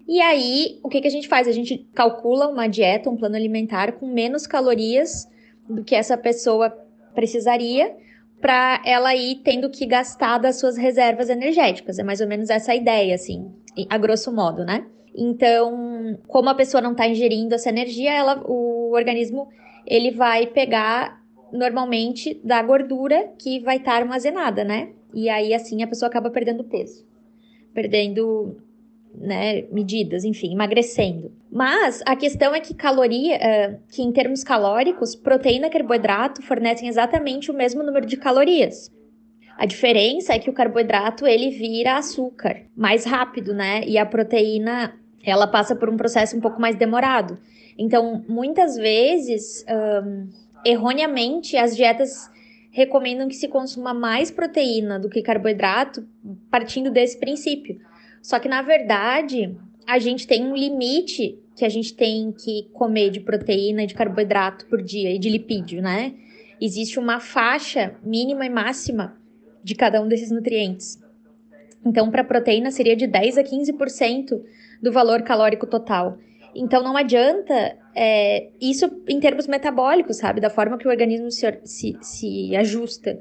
E 0.07 0.21
aí, 0.21 0.79
o 0.83 0.89
que, 0.89 1.01
que 1.01 1.09
a 1.09 1.11
gente 1.11 1.29
faz? 1.29 1.49
A 1.49 1.53
gente 1.53 1.89
calcula 1.95 2.49
uma 2.49 2.67
dieta, 2.67 3.09
um 3.09 3.17
plano 3.17 3.37
alimentar 3.37 3.93
com 3.93 4.07
menos 4.07 4.47
calorias 4.47 5.29
do 5.69 5.83
que 5.83 5.95
essa 5.95 6.17
pessoa 6.17 6.71
precisaria 7.15 7.97
para 8.41 8.83
ela 8.85 9.15
ir 9.15 9.37
tendo 9.37 9.71
que 9.71 9.87
gastar 9.87 10.39
das 10.39 10.57
suas 10.57 10.77
reservas 10.77 11.31
energéticas. 11.31 11.99
É 11.99 12.03
mais 12.03 12.21
ou 12.21 12.29
menos 12.29 12.51
essa 12.51 12.73
a 12.73 12.77
ideia, 12.77 13.15
assim, 13.15 13.51
a 13.89 13.97
grosso 13.97 14.31
modo, 14.31 14.65
né? 14.65 14.85
Então, 15.15 16.19
como 16.27 16.49
a 16.49 16.55
pessoa 16.55 16.81
não 16.81 16.93
está 16.93 17.07
ingerindo 17.07 17.55
essa 17.55 17.69
energia, 17.69 18.13
ela, 18.13 18.43
o 18.47 18.93
organismo 18.93 19.49
ele 19.87 20.11
vai 20.11 20.47
pegar 20.47 21.23
normalmente 21.53 22.41
da 22.43 22.61
gordura 22.63 23.33
que 23.39 23.61
vai 23.61 23.77
estar 23.77 23.93
tá 23.93 23.99
armazenada, 23.99 24.65
né? 24.65 24.91
E 25.13 25.29
aí 25.29 25.55
assim 25.55 25.83
a 25.83 25.87
pessoa 25.87 26.09
acaba 26.09 26.31
perdendo 26.31 26.65
peso, 26.65 27.07
perdendo 27.73 28.57
né, 29.15 29.63
medidas, 29.71 30.25
enfim, 30.25 30.53
emagrecendo. 30.53 31.31
Mas 31.51 32.03
a 32.05 32.17
questão 32.17 32.53
é 32.53 32.61
que 32.61 32.75
caloria, 32.75 33.37
uh, 33.37 33.79
que 33.89 34.03
em 34.03 34.11
termos 34.11 34.43
calóricos, 34.43 35.15
proteína 35.15 35.69
e 35.69 35.71
carboidrato 35.71 36.43
fornecem 36.43 36.89
exatamente 36.89 37.51
o 37.51 37.55
mesmo 37.55 37.85
número 37.85 38.07
de 38.07 38.17
calorias. 38.17 38.91
A 39.57 39.67
diferença 39.67 40.33
é 40.33 40.39
que 40.41 40.51
o 40.51 40.53
carboidrato 40.53 41.25
ele 41.25 41.51
vira 41.51 41.97
açúcar 41.97 42.63
mais 42.77 43.05
rápido, 43.05 43.55
né? 43.55 43.85
E 43.87 43.97
a 43.97 44.05
proteína 44.05 44.99
ela 45.25 45.47
passa 45.47 45.75
por 45.75 45.89
um 45.89 45.97
processo 45.97 46.37
um 46.37 46.41
pouco 46.41 46.61
mais 46.61 46.77
demorado. 46.77 47.39
Então, 47.79 48.25
muitas 48.29 48.77
vezes, 48.77 49.65
um, 49.69 50.29
erroneamente, 50.65 51.57
as 51.57 51.77
dietas 51.77 52.31
recomendam 52.71 53.29
que 53.29 53.37
se 53.37 53.49
consuma 53.49 53.95
mais 53.95 54.31
proteína 54.31 54.99
do 54.99 55.09
que 55.09 55.23
carboidrato, 55.23 56.07
partindo 56.51 56.91
desse 56.91 57.19
princípio. 57.19 57.81
Só 58.21 58.39
que, 58.39 58.49
na 58.49 58.63
verdade, 58.63 59.57
a 59.87 59.99
gente 59.99 60.27
tem 60.27 60.45
um 60.45 60.57
limite 60.57 61.39
que 61.55 61.65
a 61.65 61.69
gente 61.69 61.95
tem 61.95 62.33
que 62.33 62.69
comer 62.73 63.11
de 63.11 63.21
proteína 63.21 63.85
e 63.85 63.87
de 63.87 63.95
carboidrato 63.95 64.67
por 64.67 64.83
dia 64.83 65.15
e 65.15 65.19
de 65.19 65.29
lipídio, 65.29 65.81
né? 65.81 66.15
Existe 66.61 66.99
uma 66.99 67.21
faixa 67.21 67.95
mínima 68.03 68.45
e 68.47 68.51
máxima 68.51 69.17
de 69.63 69.75
cada 69.75 70.01
um 70.03 70.09
desses 70.09 70.31
nutrientes. 70.31 70.99
Então, 71.85 72.11
para 72.11 72.25
proteína 72.25 72.71
seria 72.71 72.97
de 72.97 73.07
10 73.07 73.39
a 73.39 73.45
15% 73.45 74.41
do 74.85 74.93
valor 74.93 75.23
calórico 75.23 75.67
total. 75.67 76.19
Então, 76.55 76.83
não 76.83 76.97
adianta 76.97 77.77
é, 77.97 78.49
isso 78.61 78.85
em 79.09 79.19
termos 79.19 79.47
metabólicos, 79.47 80.19
sabe? 80.19 80.41
Da 80.41 80.51
forma 80.51 80.79
que 80.79 80.87
o 80.87 80.91
organismo 80.91 81.31
se, 81.31 81.59
se, 81.65 81.97
se 82.01 82.55
ajusta. 82.55 83.19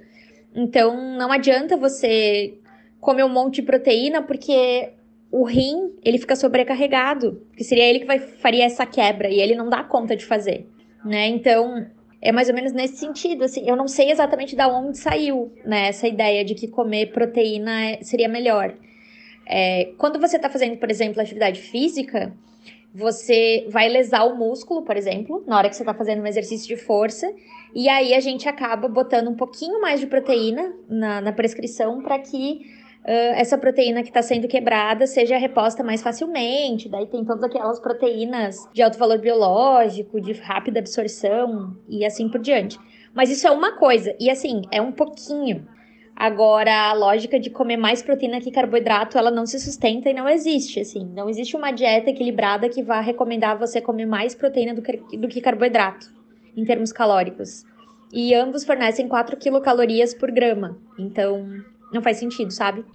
Então, 0.54 1.18
não 1.18 1.32
adianta 1.32 1.78
você 1.78 2.54
comer 3.00 3.24
um 3.24 3.30
monte 3.30 3.56
de 3.56 3.64
proteína, 3.64 4.22
porque 4.22 4.92
o 5.32 5.44
rim, 5.44 5.94
ele 6.04 6.20
fica 6.20 6.36
sobrecarregado, 6.36 7.42
que 7.58 7.64
seria 7.64 7.86
ele 7.86 8.00
que 8.00 8.06
vai, 8.06 8.20
faria 8.20 8.66
essa 8.66 8.86
quebra, 8.86 9.30
e 9.30 9.40
ele 9.40 9.56
não 9.56 9.68
dá 9.68 9.84
conta 9.84 10.16
de 10.16 10.26
fazer, 10.26 10.68
né? 11.04 11.28
Então, 11.28 11.88
é 12.22 12.32
mais 12.32 12.50
ou 12.50 12.56
menos 12.56 12.72
nesse 12.72 12.98
sentido, 12.98 13.44
assim, 13.44 13.68
eu 13.68 13.76
não 13.76 13.88
sei 13.88 14.12
exatamente 14.12 14.56
da 14.56 14.68
onde 14.68 14.98
saiu, 14.98 15.52
né, 15.66 15.88
essa 15.88 16.08
ideia 16.08 16.46
de 16.46 16.54
que 16.54 16.68
comer 16.68 17.12
proteína 17.12 17.84
é, 17.84 18.04
seria 18.04 18.30
melhor. 18.30 18.76
É, 19.46 19.94
quando 19.98 20.20
você 20.20 20.38
está 20.38 20.50
fazendo, 20.50 20.78
por 20.78 20.90
exemplo, 20.90 21.22
atividade 21.22 21.60
física, 21.60 22.34
você 22.94 23.66
vai 23.70 23.90
lesar 23.90 24.24
o 24.24 24.36
músculo, 24.36 24.84
por 24.84 24.96
exemplo, 24.96 25.44
na 25.48 25.58
hora 25.58 25.70
que 25.70 25.76
você 25.76 25.82
está 25.82 25.94
fazendo 25.94 26.22
um 26.22 26.28
exercício 26.28 26.68
de 26.68 26.78
força, 26.78 27.34
e 27.74 27.90
aí 27.90 28.14
a 28.14 28.20
gente 28.20 28.48
acaba 28.48 28.88
botando 28.88 29.30
um 29.30 29.36
pouquinho 29.36 29.82
mais 29.82 30.00
de 30.00 30.06
proteína 30.06 30.74
na, 30.88 31.20
na 31.20 31.34
prescrição 31.34 32.04
para 32.04 32.20
que 32.20 32.62
uh, 33.04 33.34
essa 33.36 33.58
proteína 33.58 34.04
que 34.04 34.10
está 34.10 34.22
sendo 34.22 34.48
quebrada 34.48 35.08
seja 35.08 35.38
reposta 35.38 35.84
mais 35.84 36.04
facilmente. 36.04 36.88
Daí 36.88 37.08
tem 37.08 37.26
todas 37.26 37.44
aquelas 37.44 37.80
proteínas 37.80 38.58
de 38.72 38.84
alto 38.84 39.00
valor 39.00 39.18
biológico, 39.18 40.22
de 40.22 40.34
rápida 40.34 40.80
absorção 40.80 41.76
e 41.90 42.06
assim 42.06 42.30
por 42.30 42.40
diante. 42.40 42.78
Mas 43.12 43.32
isso 43.32 43.48
é 43.48 43.52
uma 43.52 43.78
coisa, 43.78 44.16
e 44.20 44.30
assim, 44.30 44.62
é 44.72 44.82
um 44.82 44.92
pouquinho. 44.92 45.68
Agora, 46.16 46.90
a 46.90 46.94
lógica 46.94 47.40
de 47.40 47.50
comer 47.50 47.76
mais 47.76 48.02
proteína 48.02 48.40
que 48.40 48.52
carboidrato, 48.52 49.18
ela 49.18 49.32
não 49.32 49.46
se 49.46 49.60
sustenta 49.60 50.10
e 50.10 50.14
não 50.14 50.30
existe, 50.30 50.80
assim. 50.80 51.06
Não 51.06 51.30
existe 51.30 51.56
uma 51.56 51.72
dieta 51.72 52.12
equilibrada 52.12 52.70
que 52.70 52.84
vá 52.84 53.02
recomendar 53.02 53.58
você 53.58 53.82
comer 53.82 54.06
mais 54.06 54.36
proteína 54.36 54.74
do 54.74 55.28
que, 55.28 55.42
carboidrato, 55.42 56.14
em 56.56 56.64
termos 56.64 56.92
calóricos. 56.92 57.66
E 58.12 58.34
ambos 58.34 58.64
fornecem 58.64 59.08
4 59.08 59.36
quilocalorias 59.38 60.14
por 60.14 60.32
grama. 60.32 60.78
Então, 61.00 61.48
não 61.92 62.02
faz 62.02 62.18
sentido, 62.18 62.52
sabe? 62.52 62.86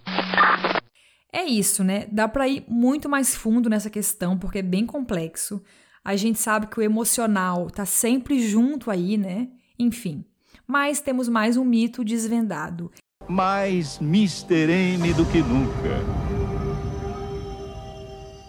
É 1.33 1.45
isso, 1.45 1.83
né? 1.83 2.07
Dá 2.11 2.29
para 2.29 2.49
ir 2.49 2.65
muito 2.69 3.09
mais 3.09 3.35
fundo 3.35 3.69
nessa 3.69 3.91
questão 3.91 4.39
porque 4.39 4.59
é 4.61 4.63
bem 4.63 4.87
complexo. 4.87 5.61
A 6.05 6.17
gente 6.17 6.39
sabe 6.39 6.69
que 6.69 6.79
o 6.79 6.83
emocional 6.83 7.69
tá 7.69 7.85
sempre 7.85 8.39
junto 8.41 8.91
aí, 8.91 9.19
né? 9.19 9.49
Enfim. 9.79 10.25
Mas 10.67 11.01
temos 11.01 11.29
mais 11.29 11.57
um 11.57 11.65
mito 11.65 12.05
desvendado. 12.05 12.91
Mais 13.29 13.99
Mr. 14.01 14.71
M 14.71 15.13
do 15.13 15.27
que 15.27 15.43
nunca. 15.43 15.99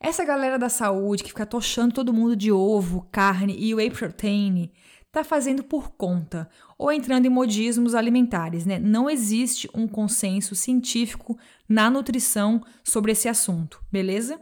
Essa 0.02 0.24
galera 0.24 0.58
da 0.58 0.70
saúde 0.70 1.22
que 1.22 1.30
fica 1.30 1.46
tochando 1.46 1.94
todo 1.94 2.14
mundo 2.14 2.36
de 2.36 2.52
ovo, 2.52 3.06
carne 3.12 3.56
e 3.60 3.76
whey 3.76 3.92
protein 3.92 4.72
tá 5.12 5.24
fazendo 5.24 5.64
por 5.64 5.90
conta 5.92 6.50
ou 6.78 6.92
entrando 6.92 7.26
em 7.26 7.30
modismos 7.30 7.94
alimentares, 7.94 8.66
né? 8.66 8.80
Não 8.80 9.10
existe 9.10 9.70
um 9.74 9.88
consenso 9.88 10.56
científico 10.56 11.38
na 11.68 11.90
nutrição 11.90 12.64
sobre 12.84 13.12
esse 13.12 13.28
assunto, 13.28 13.84
beleza? 13.92 14.40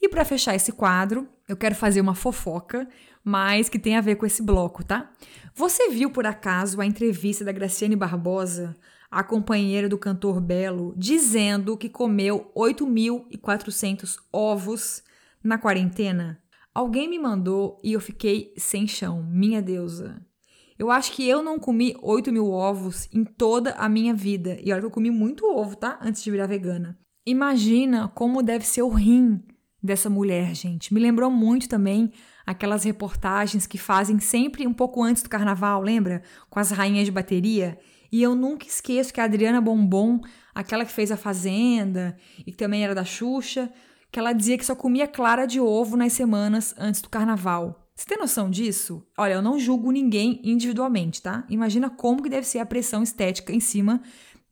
E 0.00 0.08
para 0.08 0.24
fechar 0.24 0.54
esse 0.54 0.72
quadro, 0.72 1.28
eu 1.48 1.56
quero 1.56 1.74
fazer 1.74 2.00
uma 2.00 2.14
fofoca, 2.14 2.88
mas 3.24 3.68
que 3.68 3.78
tem 3.78 3.96
a 3.96 4.00
ver 4.00 4.16
com 4.16 4.24
esse 4.24 4.42
bloco, 4.42 4.84
tá? 4.84 5.10
Você 5.54 5.90
viu 5.90 6.10
por 6.10 6.24
acaso 6.24 6.80
a 6.80 6.86
entrevista 6.86 7.44
da 7.44 7.52
Graciane 7.52 7.96
Barbosa, 7.96 8.76
a 9.10 9.24
companheira 9.24 9.88
do 9.88 9.98
cantor 9.98 10.40
Belo, 10.40 10.94
dizendo 10.96 11.76
que 11.76 11.88
comeu 11.88 12.50
8.400 12.54 14.16
ovos 14.32 15.02
na 15.42 15.58
quarentena? 15.58 16.40
Alguém 16.72 17.08
me 17.08 17.18
mandou 17.18 17.80
e 17.82 17.92
eu 17.92 18.00
fiquei 18.00 18.54
sem 18.56 18.86
chão, 18.86 19.22
minha 19.22 19.60
deusa. 19.60 20.24
Eu 20.78 20.90
acho 20.90 21.12
que 21.12 21.28
eu 21.28 21.42
não 21.42 21.58
comi 21.58 21.94
8 22.00 22.32
mil 22.32 22.50
ovos 22.50 23.08
em 23.12 23.24
toda 23.24 23.72
a 23.72 23.88
minha 23.88 24.14
vida. 24.14 24.56
E 24.62 24.72
olha 24.72 24.80
que 24.80 24.86
eu 24.86 24.90
comi 24.90 25.10
muito 25.10 25.44
ovo, 25.44 25.76
tá? 25.76 25.98
Antes 26.00 26.22
de 26.22 26.30
virar 26.30 26.46
vegana. 26.46 26.98
Imagina 27.26 28.08
como 28.14 28.42
deve 28.42 28.64
ser 28.64 28.82
o 28.82 28.88
rim 28.88 29.42
dessa 29.82 30.08
mulher, 30.08 30.54
gente. 30.54 30.94
Me 30.94 31.00
lembrou 31.00 31.30
muito 31.30 31.68
também 31.68 32.12
aquelas 32.46 32.84
reportagens 32.84 33.66
que 33.66 33.76
fazem 33.76 34.18
sempre 34.20 34.66
um 34.66 34.72
pouco 34.72 35.02
antes 35.02 35.22
do 35.22 35.28
carnaval, 35.28 35.82
lembra? 35.82 36.22
Com 36.48 36.58
as 36.58 36.70
rainhas 36.70 37.04
de 37.04 37.12
bateria. 37.12 37.78
E 38.12 38.22
eu 38.22 38.34
nunca 38.34 38.66
esqueço 38.66 39.12
que 39.12 39.20
a 39.20 39.24
Adriana 39.24 39.60
Bombom, 39.60 40.20
aquela 40.54 40.84
que 40.84 40.92
fez 40.92 41.12
a 41.12 41.16
Fazenda 41.16 42.16
e 42.38 42.50
que 42.50 42.56
também 42.56 42.84
era 42.84 42.94
da 42.94 43.04
Xuxa, 43.04 43.70
que 44.10 44.18
ela 44.18 44.32
dizia 44.32 44.58
que 44.58 44.64
só 44.66 44.74
comia 44.74 45.06
clara 45.06 45.46
de 45.46 45.60
ovo 45.60 45.96
nas 45.96 46.12
semanas 46.12 46.74
antes 46.76 47.00
do 47.00 47.08
carnaval. 47.08 47.88
Você 47.94 48.06
tem 48.06 48.18
noção 48.18 48.50
disso? 48.50 49.06
Olha, 49.16 49.34
eu 49.34 49.42
não 49.42 49.58
julgo 49.58 49.90
ninguém 49.90 50.40
individualmente, 50.42 51.20
tá? 51.20 51.44
Imagina 51.50 51.90
como 51.90 52.22
que 52.22 52.30
deve 52.30 52.46
ser 52.46 52.58
a 52.58 52.66
pressão 52.66 53.02
estética 53.02 53.52
em 53.52 53.60
cima 53.60 54.00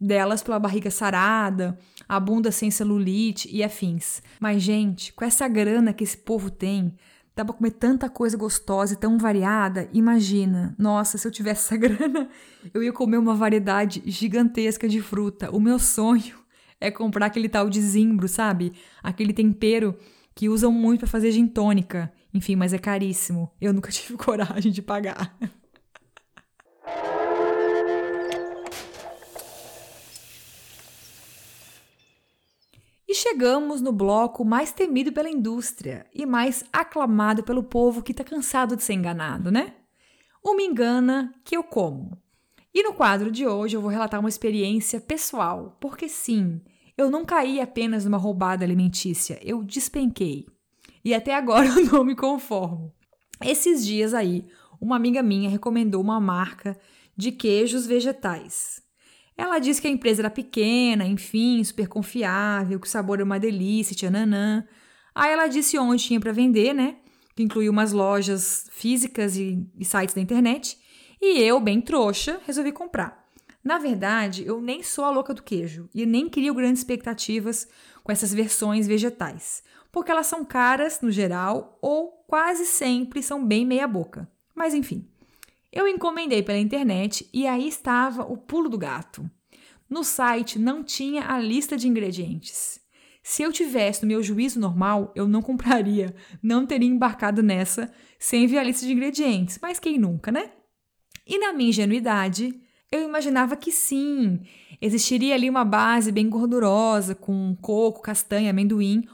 delas 0.01 0.43
pela 0.43 0.59
barriga 0.59 0.91
sarada, 0.91 1.79
a 2.09 2.21
bunda 2.21 2.53
sem 2.53 2.71
celulite 2.71 3.49
e 3.51 3.65
afins. 3.65 4.23
Mas, 4.39 4.63
gente, 4.63 5.13
com 5.13 5.25
essa 5.25 5.49
grana 5.49 5.93
que 5.93 6.05
esse 6.05 6.17
povo 6.17 6.51
tem, 6.51 6.95
dá 7.39 7.45
pra 7.45 7.55
comer 7.55 7.71
tanta 7.71 8.11
coisa 8.11 8.37
gostosa 8.37 8.95
e 8.95 8.97
tão 8.97 9.17
variada. 9.17 9.89
Imagina, 9.93 10.75
nossa, 10.77 11.17
se 11.17 11.27
eu 11.27 11.31
tivesse 11.31 11.67
essa 11.67 11.77
grana, 11.79 12.29
eu 12.75 12.83
ia 12.83 12.93
comer 12.93 13.17
uma 13.17 13.35
variedade 13.35 14.03
gigantesca 14.05 14.89
de 14.89 15.01
fruta. 15.01 15.49
O 15.53 15.61
meu 15.61 15.79
sonho 15.79 16.37
é 16.81 16.91
comprar 16.91 17.27
aquele 17.27 17.49
tal 17.49 17.71
de 17.71 17.81
zimbro, 17.81 18.27
sabe? 18.27 18.73
Aquele 19.01 19.33
tempero 19.33 19.97
que 20.35 20.49
usam 20.49 20.73
muito 20.73 21.01
para 21.01 21.09
fazer 21.09 21.31
gin 21.31 21.47
tônica. 21.47 22.13
Enfim, 22.35 22.57
mas 22.57 22.73
é 22.73 22.79
caríssimo. 22.79 23.53
Eu 23.61 23.73
nunca 23.73 23.91
tive 23.93 24.19
coragem 24.19 24.73
de 24.73 24.83
pagar. 24.83 25.37
E 33.09 33.15
chegamos 33.15 33.81
no 33.81 33.91
bloco 33.91 34.45
mais 34.45 34.71
temido 34.71 35.11
pela 35.11 35.31
indústria 35.31 36.05
e 36.15 36.27
mais 36.27 36.63
aclamado 36.71 37.43
pelo 37.43 37.63
povo 37.63 38.03
que 38.03 38.13
está 38.13 38.23
cansado 38.23 38.77
de 38.77 38.83
ser 38.83 38.93
enganado, 38.93 39.51
né? 39.51 39.77
O 40.45 40.55
Me 40.55 40.67
Engana 40.67 41.35
Que 41.43 41.57
Eu 41.57 41.65
Como. 41.65 42.19
E 42.75 42.83
no 42.83 42.93
quadro 42.93 43.31
de 43.31 43.47
hoje 43.47 43.75
eu 43.75 43.81
vou 43.81 43.91
relatar 43.91 44.21
uma 44.21 44.29
experiência 44.29 45.01
pessoal, 45.01 45.75
porque 45.81 46.07
sim, 46.07 46.61
eu 46.99 47.11
não 47.11 47.25
caí 47.25 47.63
apenas 47.63 48.05
numa 48.05 48.19
roubada 48.19 48.63
alimentícia, 48.63 49.41
eu 49.43 49.65
despenquei. 49.65 50.45
E 51.03 51.15
até 51.15 51.35
agora 51.35 51.67
eu 51.81 51.87
não 51.87 52.05
me 52.05 52.15
conformo. 52.15 52.93
Esses 53.43 53.87
dias 53.87 54.13
aí, 54.13 54.47
uma 54.79 54.97
amiga 54.97 55.23
minha 55.23 55.49
recomendou 55.49 56.03
uma 56.03 56.21
marca 56.21 56.79
de 57.17 57.33
queijos 57.33 57.87
vegetais. 57.87 58.83
Ela 59.39 59.61
disse 59.61 59.81
que 59.81 59.87
a 59.87 59.91
empresa 59.91 60.21
era 60.23 60.31
pequena, 60.31 61.07
enfim, 61.07 61.63
super 61.63 61.87
confiável, 61.87 62.81
que 62.81 62.89
o 62.89 62.91
sabor 62.91 63.19
era 63.19 63.25
uma 63.25 63.39
delícia, 63.39 63.95
tchananã. 63.95 64.67
Aí 65.15 65.31
ela 65.31 65.47
disse 65.47 65.79
onde 65.79 66.03
tinha 66.03 66.19
para 66.19 66.33
vender, 66.33 66.75
né? 66.75 66.97
Que 67.37 67.45
incluía 67.45 67.71
umas 67.71 67.93
lojas 67.93 68.69
físicas 68.73 69.37
e, 69.37 69.65
e 69.79 69.85
sites 69.85 70.13
da 70.13 70.21
internet. 70.21 70.77
E 71.23 71.41
eu, 71.41 71.61
bem 71.61 71.81
trouxa, 71.81 72.41
resolvi 72.45 72.73
comprar. 72.73 73.29
Na 73.63 73.79
verdade, 73.79 74.45
eu 74.45 74.61
nem 74.61 74.83
sou 74.83 75.05
a 75.05 75.11
louca 75.11 75.33
do 75.33 75.43
queijo 75.43 75.89
e 75.95 76.05
nem 76.05 76.29
crio 76.29 76.53
grandes 76.53 76.81
expectativas 76.81 77.69
com 78.03 78.11
essas 78.11 78.35
versões 78.35 78.89
vegetais, 78.89 79.63
porque 79.93 80.11
elas 80.11 80.27
são 80.27 80.45
caras 80.45 81.01
no 81.01 81.13
geral 81.13 81.79
ou 81.81 82.25
quase 82.27 82.67
sempre 82.67 83.23
são 83.23 83.47
bem 83.47 83.65
meia-boca. 83.65 84.29
Mas 84.53 84.75
enfim, 84.75 85.09
eu 85.73 85.87
encomendei 85.87 86.43
pela 86.43 86.59
internet 86.59 87.29
e 87.33 87.47
aí 87.47 87.69
estava 87.69 88.23
o 88.23 88.37
pulo 88.37 88.69
do 88.69 88.79
gato. 88.79 89.29
No 89.89 90.05
site 90.05 90.59
não 90.59 90.83
tinha 90.83 91.31
a 91.31 91.39
lista 91.39 91.77
de 91.77 91.89
ingredientes. 91.89 92.81
Se 93.23 93.43
eu 93.43 93.53
tivesse 93.53 94.03
no 94.03 94.09
meu 94.09 94.23
juízo 94.23 94.59
normal, 94.59 95.13
eu 95.15 95.29
não 95.29 95.43
compraria, 95.43 96.15
não 96.43 96.67
teria 96.67 96.89
embarcado 96.89 97.43
nessa 97.43 97.93
sem 98.19 98.47
ver 98.47 98.59
a 98.59 98.63
lista 98.63 98.87
de 98.87 98.93
ingredientes. 98.93 99.59
Mas 99.61 99.79
quem 99.79 99.99
nunca, 99.99 100.33
né? 100.33 100.53
E 101.27 101.39
na 101.39 101.53
minha 101.53 101.69
ingenuidade, 101.69 102.59
eu 102.91 103.03
imaginava 103.07 103.55
que 103.55 103.71
sim, 103.71 104.41
existiria 104.81 105.35
ali 105.35 105.51
uma 105.51 105.65
base 105.65 106.11
bem 106.11 106.29
gordurosa, 106.29 107.15
com 107.15 107.55
coco, 107.61 108.01
castanha, 108.01 108.51
amendoim 108.51 109.05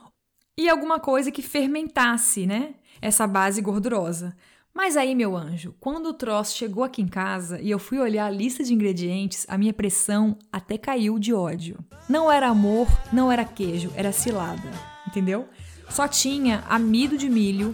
e 0.57 0.69
alguma 0.69 1.01
coisa 1.01 1.33
que 1.33 1.43
fermentasse, 1.43 2.47
né? 2.47 2.75
Essa 3.03 3.27
base 3.27 3.61
gordurosa. 3.61 4.37
Mas 4.75 4.97
aí, 4.97 5.15
meu 5.15 5.37
anjo, 5.37 5.73
quando 5.79 6.07
o 6.07 6.13
troço 6.13 6.57
chegou 6.57 6.83
aqui 6.83 7.01
em 7.01 7.07
casa 7.07 7.61
e 7.61 7.71
eu 7.71 7.79
fui 7.79 8.01
olhar 8.01 8.27
a 8.27 8.31
lista 8.31 8.65
de 8.65 8.75
ingredientes, 8.75 9.47
a 9.49 9.57
minha 9.57 9.73
pressão 9.73 10.37
até 10.53 10.77
caiu 10.77 11.17
de 11.17 11.33
ódio. 11.33 11.79
Não 12.09 12.31
era 12.31 12.49
amor, 12.49 12.89
não 13.13 13.31
era 13.31 13.45
queijo, 13.45 13.93
era 13.95 14.11
cilada, 14.11 14.69
entendeu? 15.07 15.49
Só 15.89 16.09
tinha 16.09 16.65
amido 16.69 17.17
de 17.17 17.31
milho, 17.31 17.73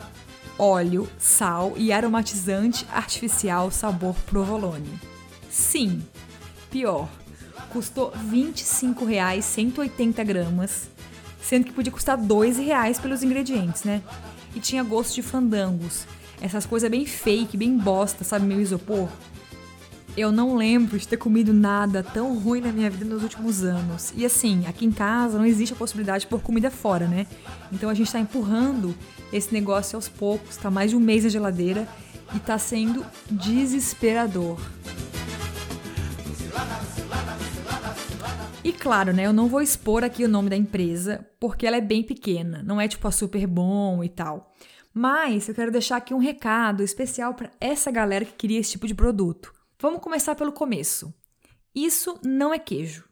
óleo, 0.58 1.08
sal 1.18 1.72
e 1.74 1.90
aromatizante 1.90 2.86
artificial 2.92 3.70
sabor 3.70 4.14
provolone. 4.26 5.00
Sim, 5.48 6.02
pior, 6.70 7.08
custou 7.72 8.10
R$ 8.10 8.18
25,00 8.30 9.40
180 9.40 10.22
gramas, 10.22 10.90
sendo 11.40 11.64
que 11.64 11.72
podia 11.72 11.90
custar 11.90 12.18
R$ 12.18 12.26
2,00 12.26 13.00
pelos 13.00 13.22
ingredientes, 13.22 13.84
né? 13.84 14.02
E 14.54 14.60
tinha 14.60 14.82
gosto 14.82 15.14
de 15.14 15.22
fandangos, 15.22 16.06
essas 16.40 16.64
coisas 16.64 16.90
bem 16.90 17.04
fake, 17.04 17.56
bem 17.56 17.76
bosta, 17.76 18.24
sabe, 18.24 18.46
meu 18.46 18.60
isopor. 18.60 19.08
Eu 20.16 20.32
não 20.32 20.56
lembro 20.56 20.98
de 20.98 21.06
ter 21.06 21.16
comido 21.16 21.52
nada 21.52 22.02
tão 22.02 22.36
ruim 22.36 22.60
na 22.60 22.72
minha 22.72 22.90
vida 22.90 23.04
nos 23.04 23.22
últimos 23.22 23.62
anos. 23.62 24.12
E 24.16 24.26
assim, 24.26 24.66
aqui 24.66 24.84
em 24.84 24.90
casa 24.90 25.38
não 25.38 25.46
existe 25.46 25.72
a 25.72 25.76
possibilidade 25.76 26.22
de 26.22 26.26
pôr 26.26 26.40
comida 26.40 26.70
fora, 26.70 27.06
né? 27.06 27.26
Então 27.70 27.88
a 27.88 27.94
gente 27.94 28.10
tá 28.10 28.18
empurrando 28.18 28.94
esse 29.32 29.52
negócio 29.52 29.96
aos 29.96 30.08
poucos, 30.08 30.56
tá 30.56 30.70
mais 30.70 30.90
de 30.90 30.96
um 30.96 31.00
mês 31.00 31.22
na 31.22 31.30
geladeira 31.30 31.86
e 32.34 32.40
tá 32.40 32.58
sendo 32.58 33.04
desesperador. 33.30 34.58
E 38.62 38.72
claro, 38.72 39.12
né, 39.12 39.26
eu 39.26 39.32
não 39.32 39.48
vou 39.48 39.62
expor 39.62 40.04
aqui 40.04 40.24
o 40.24 40.28
nome 40.28 40.50
da 40.50 40.56
empresa, 40.56 41.26
porque 41.38 41.66
ela 41.66 41.76
é 41.76 41.80
bem 41.80 42.02
pequena, 42.02 42.62
não 42.62 42.80
é 42.80 42.86
tipo 42.86 43.06
a 43.08 43.10
Super 43.10 43.46
Bom 43.46 44.04
e 44.04 44.08
tal. 44.08 44.52
Mas 44.92 45.48
eu 45.48 45.54
quero 45.54 45.70
deixar 45.70 45.96
aqui 45.96 46.12
um 46.12 46.18
recado 46.18 46.82
especial 46.82 47.34
para 47.34 47.50
essa 47.60 47.90
galera 47.90 48.24
que 48.24 48.32
queria 48.32 48.58
esse 48.58 48.72
tipo 48.72 48.86
de 48.86 48.94
produto. 48.94 49.52
Vamos 49.78 50.00
começar 50.00 50.34
pelo 50.34 50.52
começo. 50.52 51.14
Isso 51.74 52.18
não 52.24 52.52
é 52.52 52.58
queijo. 52.58 53.08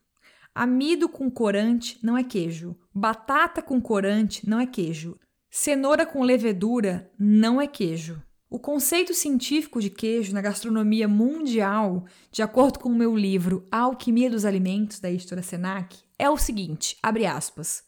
Amido 0.55 1.09
com 1.09 1.31
corante 1.31 1.99
não 2.03 2.19
é 2.19 2.25
queijo. 2.25 2.77
Batata 2.93 3.63
com 3.63 3.81
corante 3.81 4.49
não 4.49 4.59
é 4.59 4.67
queijo. 4.67 5.19
Cenoura 5.51 6.05
com 6.05 6.23
levedura 6.23 7.11
não 7.19 7.61
é 7.61 7.67
queijo. 7.67 8.21
O 8.51 8.59
conceito 8.59 9.15
científico 9.15 9.81
de 9.81 9.91
queijo 9.91 10.33
na 10.33 10.41
gastronomia 10.41 11.07
mundial, 11.07 12.07
de 12.31 12.43
acordo 12.43 12.79
com 12.79 12.89
o 12.89 12.95
meu 12.95 13.15
livro 13.15 13.67
A 13.71 13.81
Alquimia 13.81 14.31
dos 14.31 14.45
Alimentos, 14.45 15.01
da 15.01 15.11
editora 15.11 15.43
Senac, 15.43 15.99
é 16.19 16.29
o 16.31 16.39
seguinte, 16.39 16.97
abre 17.03 17.27
aspas, 17.27 17.85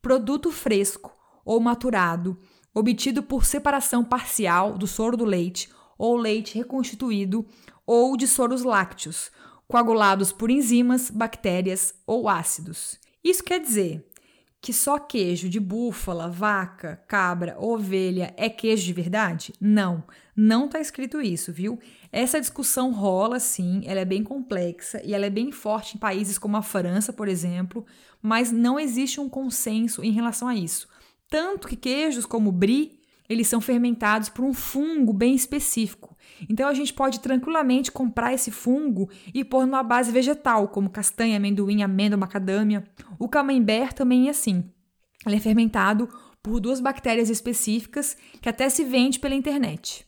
produto 0.00 0.52
fresco 0.52 1.12
ou 1.44 1.58
maturado, 1.58 2.38
obtido 2.74 3.22
por 3.22 3.44
separação 3.44 4.04
parcial 4.04 4.76
do 4.76 4.86
soro 4.86 5.16
do 5.16 5.24
leite 5.24 5.68
ou 5.96 6.16
leite 6.16 6.58
reconstituído 6.58 7.46
ou 7.86 8.16
de 8.16 8.26
soros 8.26 8.62
lácteos, 8.62 9.30
coagulados 9.68 10.32
por 10.32 10.50
enzimas, 10.50 11.10
bactérias 11.10 11.94
ou 12.06 12.28
ácidos. 12.28 12.98
Isso 13.22 13.44
quer 13.44 13.60
dizer 13.60 14.04
que 14.60 14.72
só 14.72 14.98
queijo 14.98 15.48
de 15.48 15.60
búfala, 15.60 16.30
vaca, 16.30 16.96
cabra, 17.06 17.54
ovelha 17.58 18.32
é 18.34 18.48
queijo 18.48 18.84
de 18.84 18.92
verdade? 18.94 19.52
Não, 19.60 20.02
não 20.34 20.64
está 20.64 20.80
escrito 20.80 21.20
isso, 21.20 21.52
viu? 21.52 21.78
Essa 22.10 22.40
discussão 22.40 22.90
rola 22.90 23.38
sim, 23.38 23.82
ela 23.84 24.00
é 24.00 24.04
bem 24.06 24.24
complexa 24.24 25.02
e 25.04 25.12
ela 25.12 25.26
é 25.26 25.30
bem 25.30 25.52
forte 25.52 25.96
em 25.96 26.00
países 26.00 26.38
como 26.38 26.56
a 26.56 26.62
França, 26.62 27.12
por 27.12 27.28
exemplo, 27.28 27.84
mas 28.22 28.50
não 28.50 28.80
existe 28.80 29.20
um 29.20 29.28
consenso 29.28 30.02
em 30.02 30.12
relação 30.12 30.48
a 30.48 30.54
isso. 30.54 30.88
Tanto 31.28 31.66
que 31.66 31.76
queijos 31.76 32.26
como 32.26 32.52
brie, 32.52 33.00
eles 33.28 33.48
são 33.48 33.60
fermentados 33.60 34.28
por 34.28 34.44
um 34.44 34.52
fungo 34.52 35.12
bem 35.12 35.34
específico. 35.34 36.16
Então 36.48 36.68
a 36.68 36.74
gente 36.74 36.92
pode 36.92 37.20
tranquilamente 37.20 37.90
comprar 37.90 38.34
esse 38.34 38.50
fungo 38.50 39.08
e 39.32 39.44
pôr 39.44 39.66
numa 39.66 39.82
base 39.82 40.12
vegetal, 40.12 40.68
como 40.68 40.90
castanha, 40.90 41.36
amendoim, 41.36 41.82
amêndoa, 41.82 42.18
macadâmia. 42.18 42.84
O 43.18 43.28
camembert 43.28 43.94
também 43.94 44.28
é 44.28 44.30
assim. 44.30 44.64
Ele 45.26 45.36
é 45.36 45.40
fermentado 45.40 46.08
por 46.42 46.60
duas 46.60 46.80
bactérias 46.80 47.30
específicas 47.30 48.16
que 48.42 48.48
até 48.48 48.68
se 48.68 48.84
vende 48.84 49.18
pela 49.18 49.34
internet. 49.34 50.06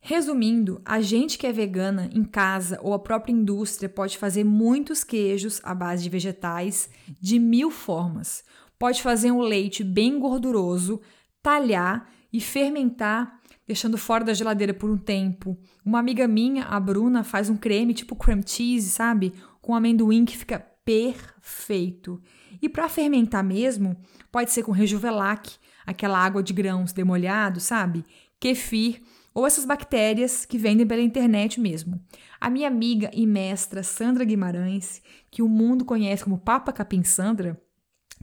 Resumindo, 0.00 0.80
a 0.84 1.00
gente 1.00 1.36
que 1.36 1.46
é 1.46 1.52
vegana 1.52 2.08
em 2.12 2.22
casa 2.22 2.78
ou 2.82 2.92
a 2.92 2.98
própria 2.98 3.32
indústria 3.32 3.88
pode 3.88 4.18
fazer 4.18 4.44
muitos 4.44 5.02
queijos 5.02 5.60
à 5.64 5.74
base 5.74 6.04
de 6.04 6.08
vegetais 6.08 6.88
de 7.20 7.38
mil 7.38 7.70
formas. 7.70 8.44
Pode 8.78 9.02
fazer 9.02 9.30
um 9.30 9.40
leite 9.40 9.82
bem 9.82 10.18
gorduroso, 10.18 11.00
talhar 11.42 12.10
e 12.32 12.40
fermentar 12.40 13.40
deixando 13.66 13.98
fora 13.98 14.24
da 14.24 14.32
geladeira 14.32 14.72
por 14.72 14.88
um 14.88 14.96
tempo. 14.96 15.58
Uma 15.84 15.98
amiga 15.98 16.28
minha, 16.28 16.64
a 16.64 16.78
Bruna, 16.78 17.24
faz 17.24 17.50
um 17.50 17.56
creme 17.56 17.94
tipo 17.94 18.14
cream 18.14 18.40
cheese, 18.46 18.90
sabe? 18.90 19.32
Com 19.60 19.74
amendoim 19.74 20.24
que 20.24 20.36
fica 20.36 20.58
perfeito. 20.84 22.22
E 22.62 22.68
para 22.68 22.88
fermentar 22.88 23.42
mesmo, 23.42 23.96
pode 24.30 24.52
ser 24.52 24.62
com 24.62 24.70
rejuvelac, 24.70 25.56
aquela 25.84 26.18
água 26.18 26.42
de 26.42 26.52
grãos 26.52 26.92
demolhado, 26.92 27.58
sabe? 27.58 28.04
Kefir 28.38 29.02
ou 29.34 29.46
essas 29.46 29.64
bactérias 29.64 30.46
que 30.46 30.56
vendem 30.56 30.86
pela 30.86 31.02
internet 31.02 31.60
mesmo. 31.60 32.00
A 32.40 32.48
minha 32.48 32.68
amiga 32.68 33.10
e 33.12 33.26
mestra 33.26 33.82
Sandra 33.82 34.24
Guimarães, 34.24 35.02
que 35.30 35.42
o 35.42 35.48
mundo 35.48 35.84
conhece 35.84 36.24
como 36.24 36.38
Papa 36.38 36.72
Capim 36.72 37.02
Sandra, 37.02 37.60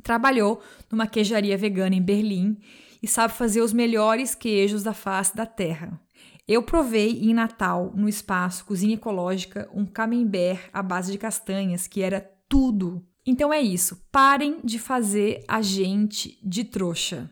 trabalhou 0.02 0.62
numa 0.92 1.08
queijaria 1.08 1.58
vegana 1.58 1.96
em 1.96 2.02
Berlim 2.02 2.58
e 3.02 3.08
sabe 3.08 3.34
fazer 3.34 3.62
os 3.62 3.74
melhores 3.74 4.34
queijos 4.34 4.82
da 4.82 4.94
face 4.94 5.36
da 5.36 5.46
terra. 5.46 6.00
Eu 6.48 6.64
provei 6.64 7.22
em 7.22 7.34
Natal, 7.34 7.94
no 7.96 8.10
espaço 8.10 8.66
Cozinha 8.66 8.96
Ecológica, 8.96 9.70
um 9.74 9.86
camembert 9.86 10.70
à 10.74 10.84
base 10.84 11.12
de 11.12 11.18
castanhas, 11.18 11.88
que 11.88 12.02
era 12.02 12.20
tudo. 12.50 13.06
Então 13.26 13.54
é 13.54 13.62
isso, 13.62 14.06
parem 14.12 14.60
de 14.64 14.78
fazer 14.78 15.44
a 15.48 15.62
gente 15.62 16.38
de 16.44 16.66
trouxa. 16.66 17.32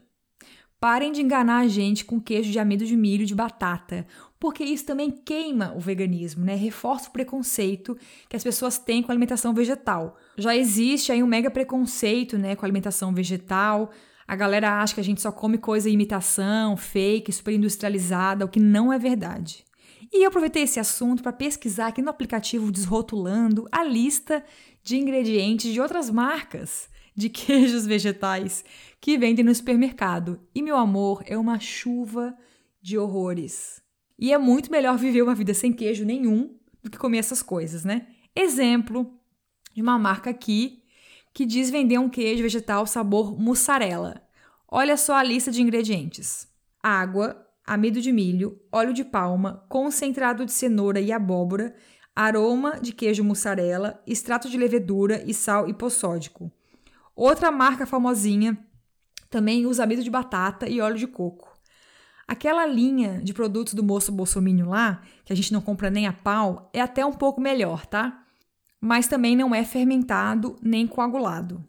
Parem 0.80 1.12
de 1.12 1.22
enganar 1.22 1.60
a 1.60 1.68
gente 1.68 2.06
com 2.06 2.20
queijo 2.20 2.52
de 2.52 2.58
amido 2.58 2.86
de 2.86 2.96
milho 2.96 3.26
de 3.26 3.36
batata, 3.36 4.08
porque 4.40 4.64
isso 4.64 4.86
também 4.86 5.12
queima 5.12 5.74
o 5.76 5.80
veganismo, 5.80 6.44
né? 6.44 6.56
Reforça 6.56 7.10
o 7.10 7.12
preconceito 7.12 7.96
que 8.28 8.36
as 8.36 8.44
pessoas 8.44 8.80
têm 8.80 9.04
com 9.04 9.12
a 9.12 9.14
alimentação 9.14 9.54
vegetal. 9.54 10.18
Já 10.38 10.56
existe 10.56 11.12
aí 11.12 11.22
um 11.22 11.28
mega 11.28 11.52
preconceito, 11.52 12.38
né, 12.38 12.56
com 12.56 12.66
a 12.66 12.68
alimentação 12.68 13.14
vegetal. 13.14 13.92
A 14.28 14.36
galera 14.36 14.82
acha 14.82 14.94
que 14.94 15.02
a 15.02 15.04
gente 15.04 15.22
só 15.22 15.32
come 15.32 15.58
coisa 15.58 15.90
imitação, 15.90 16.78
fake, 16.78 17.32
super 17.32 17.54
industrializada, 17.54 18.46
o 18.46 18.50
que 18.50 18.60
não 18.60 18.92
é 18.92 18.98
verdade. 18.98 19.66
E 20.12 20.24
eu 20.24 20.30
aproveitei 20.30 20.64
esse 20.64 20.80
assunto 20.80 21.24
para 21.24 21.32
pesquisar 21.32 21.88
aqui 21.88 22.02
no 22.02 22.10
aplicativo 22.10 22.72
Desrotulando 22.72 23.68
a 23.72 23.84
lista 23.84 24.44
de 24.84 24.98
ingredientes 24.98 25.72
de 25.72 25.80
outras 25.80 26.10
marcas 26.10 26.90
de 27.16 27.28
queijos 27.30 27.86
vegetais 27.86 28.64
que 29.00 29.18
vendem 29.18 29.44
no 29.44 29.54
supermercado. 29.54 30.40
E 30.54 30.62
meu 30.62 30.78
amor, 30.78 31.24
é 31.26 31.38
uma 31.38 31.60
chuva 31.60 32.36
de 32.82 32.98
horrores. 32.98 33.82
E 34.18 34.34
é 34.34 34.38
muito 34.38 34.72
melhor 34.72 34.98
viver 34.98 35.22
uma 35.22 35.36
vida 35.36 35.54
sem 35.54 35.72
queijo 35.72 36.06
nenhum 36.06 36.56
do 36.84 36.90
que 36.90 36.98
comer 36.98 37.20
essas 37.20 37.42
coisas, 37.42 37.84
né? 37.84 38.08
Exemplo 38.36 39.21
de 39.74 39.82
uma 39.82 39.98
marca 39.98 40.30
aqui 40.30 40.84
que 41.34 41.46
diz 41.46 41.70
vender 41.70 41.98
um 41.98 42.10
queijo 42.10 42.44
vegetal 42.44 42.86
sabor 42.86 43.40
mussarela. 43.40 44.22
Olha 44.68 44.98
só 44.98 45.16
a 45.16 45.24
lista 45.24 45.52
de 45.52 45.62
ingredientes: 45.62 46.48
água, 46.82 47.46
amido 47.66 48.02
de 48.02 48.12
milho, 48.12 48.60
óleo 48.72 48.94
de 48.94 49.04
palma, 49.04 49.66
concentrado 49.70 50.46
de 50.46 50.52
cenoura 50.52 51.00
e 51.00 51.12
abóbora, 51.12 51.74
aroma 52.16 52.80
de 52.82 52.94
queijo 52.94 53.24
mussarela, 53.24 54.02
extrato 54.06 54.50
de 54.50 54.58
levedura 54.58 55.24
e 55.26 55.34
sal 55.34 55.70
hipossódico. 55.70 56.52
Outra 57.16 57.52
marca 57.52 57.86
famosinha 57.86 58.58
também 59.30 59.66
usa 59.66 59.84
amido 59.84 60.04
de 60.04 60.10
batata 60.10 60.68
e 60.68 60.82
óleo 60.82 60.98
de 60.98 61.08
coco. 61.08 61.52
Aquela 62.28 62.66
linha 62.66 63.22
de 63.22 63.34
produtos 63.34 63.74
do 63.74 63.84
moço 63.84 64.12
Bolsominion 64.12 64.70
lá, 64.70 65.02
que 65.26 65.34
a 65.34 65.36
gente 65.36 65.52
não 65.52 65.62
compra 65.62 65.90
nem 65.90 66.08
a 66.08 66.14
pau, 66.14 66.70
é 66.74 66.80
até 66.80 67.06
um 67.06 67.12
pouco 67.12 67.42
melhor, 67.42 67.86
tá? 67.86 68.21
Mas 68.82 69.08
também 69.08 69.36
não 69.36 69.56
é 69.56 69.64
fermentado 69.64 70.58
nem 70.62 70.88
coagulado. 70.88 71.64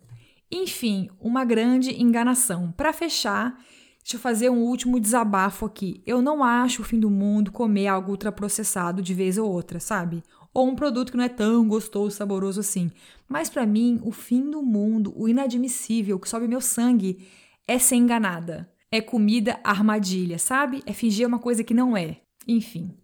Enfim, 0.51 1.09
uma 1.21 1.45
grande 1.45 2.03
enganação. 2.03 2.73
Para 2.73 2.93
fechar, 2.93 3.57
deixa 4.03 4.17
eu 4.17 4.21
fazer 4.21 4.51
um 4.51 4.63
último 4.63 4.99
desabafo 4.99 5.67
aqui. 5.67 6.03
Eu 6.07 6.21
não 6.21 6.43
acho 6.43 6.83
o 6.83 6.85
fim 6.85 6.99
do 6.99 7.11
mundo 7.11 7.53
comer 7.53 7.87
algo 7.87 8.11
ultraprocessado 8.11 9.03
de 9.03 9.15
vez 9.15 9.39
ou 9.39 9.51
outra, 9.51 9.79
sabe? 9.79 10.23
ou 10.55 10.69
um 10.69 10.75
produto 10.75 11.11
que 11.11 11.17
não 11.17 11.25
é 11.25 11.29
tão 11.29 11.67
gostoso, 11.67 12.17
saboroso 12.17 12.61
assim. 12.61 12.91
Mas 13.29 13.49
para 13.49 13.65
mim, 13.65 14.01
o 14.05 14.13
fim 14.13 14.51
do 14.51 14.63
mundo, 14.63 15.13
o 15.17 15.29
inadmissível 15.29 16.19
que 16.19 16.29
sobe 16.29 16.47
meu 16.47 16.61
sangue 16.61 17.27
é 17.67 17.79
ser 17.79 17.97
enganada. 17.97 18.71
É 18.91 19.01
comida 19.01 19.59
armadilha, 19.65 20.39
sabe? 20.39 20.83
É 20.85 20.93
fingir 20.93 21.27
uma 21.27 21.39
coisa 21.39 21.65
que 21.65 21.73
não 21.73 21.97
é. 21.97 22.21
Enfim. 22.47 22.95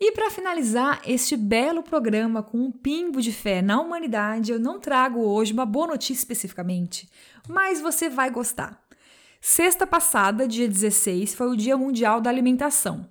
E 0.00 0.12
para 0.12 0.30
finalizar 0.30 1.02
este 1.04 1.36
belo 1.36 1.82
programa 1.82 2.40
com 2.40 2.58
um 2.58 2.70
pingo 2.70 3.20
de 3.20 3.32
fé 3.32 3.60
na 3.60 3.80
humanidade, 3.80 4.52
eu 4.52 4.58
não 4.60 4.78
trago 4.78 5.18
hoje 5.20 5.52
uma 5.52 5.66
boa 5.66 5.88
notícia 5.88 6.20
especificamente, 6.20 7.08
mas 7.48 7.80
você 7.80 8.08
vai 8.08 8.30
gostar. 8.30 8.80
Sexta 9.40 9.88
passada, 9.88 10.46
dia 10.46 10.68
16, 10.68 11.34
foi 11.34 11.48
o 11.48 11.56
Dia 11.56 11.76
Mundial 11.76 12.20
da 12.20 12.30
Alimentação. 12.30 13.08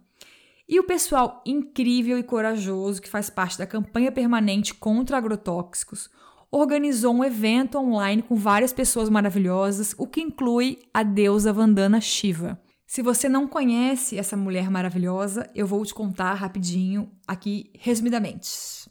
E 0.68 0.80
o 0.80 0.84
pessoal 0.84 1.42
incrível 1.46 2.18
e 2.18 2.24
corajoso 2.24 3.02
que 3.02 3.10
faz 3.10 3.30
parte 3.30 3.58
da 3.58 3.68
campanha 3.68 4.12
permanente 4.12 4.74
contra 4.74 5.18
agrotóxicos 5.18 6.10
organizou 6.50 7.14
um 7.14 7.24
evento 7.24 7.78
online 7.78 8.22
com 8.22 8.36
várias 8.36 8.72
pessoas 8.72 9.10
maravilhosas, 9.10 9.94
o 9.98 10.08
que 10.08 10.22
inclui 10.22 10.80
a 10.94 11.04
deusa 11.04 11.52
Vandana 11.52 12.00
Shiva. 12.00 12.58
Se 12.88 13.02
você 13.02 13.28
não 13.28 13.46
conhece 13.46 14.18
essa 14.18 14.38
mulher 14.38 14.72
maravilhosa, 14.72 15.50
eu 15.54 15.68
vou 15.68 15.86
te 15.86 15.94
contar 15.94 16.34
rapidinho 16.36 17.12
aqui, 17.28 17.70
resumidamente. 17.78 18.90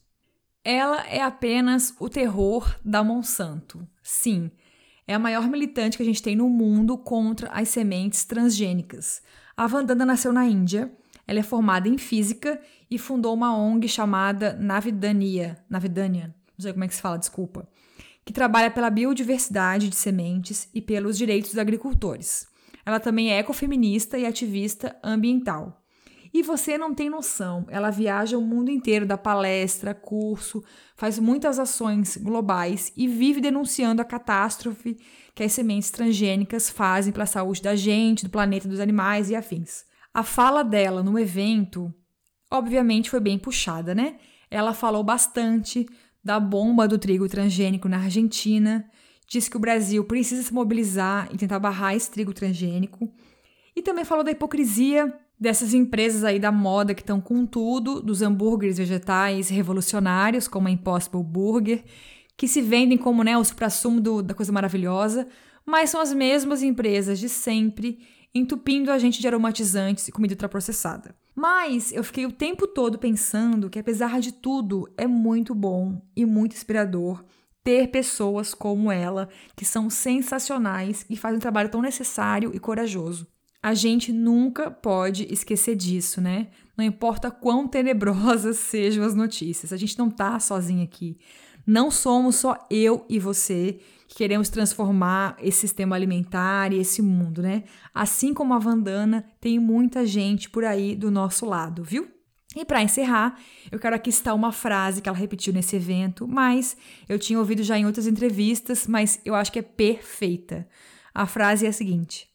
Ela 0.62 1.06
é 1.06 1.22
apenas 1.22 1.94
o 1.98 2.06
terror 2.10 2.78
da 2.84 3.02
Monsanto. 3.02 3.88
Sim, 4.02 4.50
é 5.08 5.14
a 5.14 5.18
maior 5.18 5.48
militante 5.48 5.96
que 5.96 6.02
a 6.02 6.06
gente 6.06 6.22
tem 6.22 6.36
no 6.36 6.50
mundo 6.50 6.98
contra 6.98 7.48
as 7.48 7.70
sementes 7.70 8.22
transgênicas. 8.26 9.22
A 9.56 9.66
Vandana 9.66 10.04
nasceu 10.04 10.30
na 10.30 10.44
Índia, 10.44 10.92
ela 11.26 11.38
é 11.38 11.42
formada 11.42 11.88
em 11.88 11.96
física 11.96 12.60
e 12.90 12.98
fundou 12.98 13.32
uma 13.32 13.56
ONG 13.56 13.88
chamada 13.88 14.52
Navidania, 14.52 15.56
Navidania, 15.70 16.34
não 16.58 16.62
sei 16.62 16.72
como 16.72 16.84
é 16.84 16.88
que 16.88 16.94
se 16.94 17.00
fala, 17.00 17.18
desculpa, 17.18 17.66
que 18.26 18.32
trabalha 18.32 18.70
pela 18.70 18.90
biodiversidade 18.90 19.88
de 19.88 19.96
sementes 19.96 20.68
e 20.74 20.82
pelos 20.82 21.16
direitos 21.16 21.52
dos 21.52 21.58
agricultores. 21.58 22.54
Ela 22.86 23.00
também 23.00 23.32
é 23.32 23.40
ecofeminista 23.40 24.16
e 24.16 24.24
ativista 24.24 24.96
ambiental. 25.02 25.82
E 26.32 26.42
você 26.42 26.78
não 26.78 26.94
tem 26.94 27.10
noção, 27.10 27.66
ela 27.68 27.90
viaja 27.90 28.36
o 28.38 28.42
mundo 28.42 28.70
inteiro, 28.70 29.06
dá 29.06 29.16
palestra, 29.16 29.94
curso, 29.94 30.62
faz 30.94 31.18
muitas 31.18 31.58
ações 31.58 32.16
globais 32.16 32.92
e 32.96 33.08
vive 33.08 33.40
denunciando 33.40 34.02
a 34.02 34.04
catástrofe 34.04 34.98
que 35.34 35.42
as 35.42 35.52
sementes 35.52 35.90
transgênicas 35.90 36.70
fazem 36.70 37.12
para 37.12 37.24
a 37.24 37.26
saúde 37.26 37.62
da 37.62 37.74
gente, 37.74 38.24
do 38.24 38.30
planeta, 38.30 38.68
dos 38.68 38.80
animais 38.80 39.30
e 39.30 39.34
afins. 39.34 39.84
A 40.12 40.22
fala 40.22 40.62
dela 40.62 41.02
no 41.02 41.18
evento, 41.18 41.92
obviamente, 42.50 43.10
foi 43.10 43.20
bem 43.20 43.38
puxada, 43.38 43.94
né? 43.94 44.16
Ela 44.50 44.74
falou 44.74 45.02
bastante 45.02 45.86
da 46.22 46.38
bomba 46.38 46.86
do 46.86 46.98
trigo 46.98 47.28
transgênico 47.28 47.88
na 47.88 47.98
Argentina, 47.98 48.88
disse 49.26 49.50
que 49.50 49.56
o 49.56 49.60
Brasil 49.60 50.04
precisa 50.04 50.42
se 50.42 50.54
mobilizar 50.54 51.28
e 51.32 51.36
tentar 51.36 51.58
barrar 51.58 51.94
esse 51.94 52.10
trigo 52.10 52.32
transgênico, 52.32 53.10
e 53.74 53.82
também 53.82 54.04
falou 54.04 54.24
da 54.24 54.30
hipocrisia 54.30 55.12
dessas 55.38 55.74
empresas 55.74 56.24
aí 56.24 56.38
da 56.38 56.50
moda 56.50 56.94
que 56.94 57.02
estão 57.02 57.20
com 57.20 57.44
tudo, 57.44 58.00
dos 58.00 58.22
hambúrgueres 58.22 58.78
vegetais 58.78 59.50
revolucionários, 59.50 60.48
como 60.48 60.68
a 60.68 60.70
Impossible 60.70 61.22
Burger, 61.22 61.84
que 62.36 62.48
se 62.48 62.62
vendem 62.62 62.96
como 62.96 63.22
né, 63.22 63.36
o 63.36 63.44
supra-sumo 63.44 64.22
da 64.22 64.34
coisa 64.34 64.52
maravilhosa, 64.52 65.28
mas 65.64 65.90
são 65.90 66.00
as 66.00 66.12
mesmas 66.12 66.62
empresas 66.62 67.18
de 67.18 67.28
sempre 67.28 67.98
entupindo 68.34 68.90
a 68.90 68.98
gente 68.98 69.20
de 69.20 69.26
aromatizantes 69.26 70.08
e 70.08 70.12
comida 70.12 70.34
ultraprocessada. 70.34 71.14
Mas 71.34 71.92
eu 71.92 72.04
fiquei 72.04 72.26
o 72.26 72.32
tempo 72.32 72.66
todo 72.66 72.98
pensando 72.98 73.68
que, 73.68 73.78
apesar 73.78 74.20
de 74.20 74.32
tudo, 74.32 74.88
é 74.96 75.06
muito 75.06 75.54
bom 75.54 76.00
e 76.14 76.24
muito 76.24 76.54
inspirador 76.54 77.24
ter 77.66 77.88
pessoas 77.88 78.54
como 78.54 78.92
ela, 78.92 79.28
que 79.56 79.64
são 79.64 79.90
sensacionais 79.90 81.04
e 81.10 81.16
fazem 81.16 81.38
um 81.38 81.40
trabalho 81.40 81.68
tão 81.68 81.82
necessário 81.82 82.52
e 82.54 82.60
corajoso. 82.60 83.26
A 83.60 83.74
gente 83.74 84.12
nunca 84.12 84.70
pode 84.70 85.26
esquecer 85.32 85.74
disso, 85.74 86.20
né? 86.20 86.46
Não 86.76 86.84
importa 86.84 87.28
quão 87.28 87.66
tenebrosas 87.66 88.58
sejam 88.70 89.04
as 89.04 89.16
notícias, 89.16 89.72
a 89.72 89.76
gente 89.76 89.98
não 89.98 90.08
tá 90.08 90.38
sozinho 90.38 90.84
aqui. 90.84 91.18
Não 91.66 91.90
somos 91.90 92.36
só 92.36 92.56
eu 92.70 93.04
e 93.08 93.18
você 93.18 93.80
que 94.06 94.14
queremos 94.14 94.48
transformar 94.48 95.36
esse 95.42 95.58
sistema 95.58 95.96
alimentar 95.96 96.72
e 96.72 96.78
esse 96.78 97.02
mundo, 97.02 97.42
né? 97.42 97.64
Assim 97.92 98.32
como 98.32 98.54
a 98.54 98.60
Vandana, 98.60 99.24
tem 99.40 99.58
muita 99.58 100.06
gente 100.06 100.48
por 100.48 100.64
aí 100.64 100.94
do 100.94 101.10
nosso 101.10 101.44
lado, 101.44 101.82
viu? 101.82 102.15
E 102.56 102.64
para 102.64 102.82
encerrar, 102.82 103.38
eu 103.70 103.78
quero 103.78 103.94
aqui 103.94 104.10
citar 104.10 104.34
uma 104.34 104.50
frase 104.50 105.02
que 105.02 105.08
ela 105.10 105.18
repetiu 105.18 105.52
nesse 105.52 105.76
evento, 105.76 106.26
mas 106.26 106.74
eu 107.06 107.18
tinha 107.18 107.38
ouvido 107.38 107.62
já 107.62 107.78
em 107.78 107.84
outras 107.84 108.06
entrevistas, 108.06 108.86
mas 108.86 109.20
eu 109.26 109.34
acho 109.34 109.52
que 109.52 109.58
é 109.58 109.62
perfeita. 109.62 110.66
A 111.14 111.26
frase 111.26 111.66
é 111.66 111.68
a 111.68 111.72
seguinte: 111.72 112.26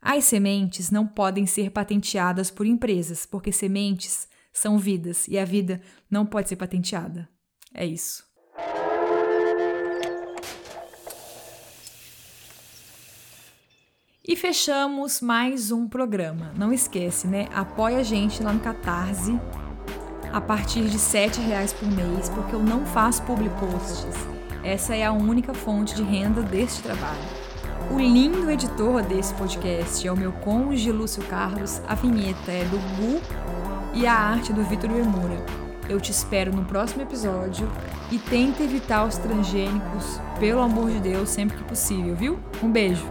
As 0.00 0.24
sementes 0.24 0.90
não 0.90 1.06
podem 1.06 1.46
ser 1.46 1.70
patenteadas 1.70 2.50
por 2.50 2.66
empresas, 2.66 3.24
porque 3.24 3.50
sementes 3.50 4.28
são 4.52 4.78
vidas 4.78 5.26
e 5.26 5.38
a 5.38 5.44
vida 5.46 5.80
não 6.10 6.26
pode 6.26 6.50
ser 6.50 6.56
patenteada. 6.56 7.26
É 7.72 7.86
isso. 7.86 8.31
E 14.24 14.36
fechamos 14.36 15.20
mais 15.20 15.72
um 15.72 15.88
programa. 15.88 16.52
Não 16.56 16.72
esquece, 16.72 17.26
né? 17.26 17.48
Apoia 17.52 17.98
a 17.98 18.02
gente 18.04 18.40
lá 18.40 18.52
no 18.52 18.60
Catarse 18.60 19.36
a 20.32 20.40
partir 20.40 20.84
de 20.84 20.96
R$ 20.96 21.44
reais 21.44 21.72
por 21.72 21.90
mês, 21.90 22.28
porque 22.28 22.54
eu 22.54 22.62
não 22.62 22.86
faço 22.86 23.20
public 23.24 23.52
posts. 23.58 24.14
Essa 24.62 24.94
é 24.94 25.04
a 25.04 25.10
única 25.10 25.52
fonte 25.52 25.96
de 25.96 26.04
renda 26.04 26.40
deste 26.40 26.84
trabalho. 26.84 27.18
O 27.90 27.98
lindo 27.98 28.48
editor 28.48 29.02
desse 29.02 29.34
podcast 29.34 30.06
é 30.06 30.12
o 30.12 30.16
meu 30.16 30.30
cônjuge 30.30 30.92
Lúcio 30.92 31.24
Carlos, 31.24 31.82
a 31.88 31.96
vinheta 31.96 32.52
é 32.52 32.64
do 32.66 32.78
Gu 32.78 33.20
e 33.92 34.06
a 34.06 34.14
arte 34.14 34.52
do 34.52 34.62
Vitor 34.62 34.92
Emura. 34.92 35.44
Eu 35.88 36.00
te 36.00 36.12
espero 36.12 36.54
no 36.54 36.64
próximo 36.64 37.02
episódio 37.02 37.68
e 38.12 38.18
tenta 38.18 38.62
evitar 38.62 39.04
os 39.04 39.18
transgênicos, 39.18 40.20
pelo 40.38 40.60
amor 40.60 40.92
de 40.92 41.00
Deus, 41.00 41.28
sempre 41.28 41.56
que 41.56 41.64
possível, 41.64 42.14
viu? 42.14 42.38
Um 42.62 42.70
beijo! 42.70 43.10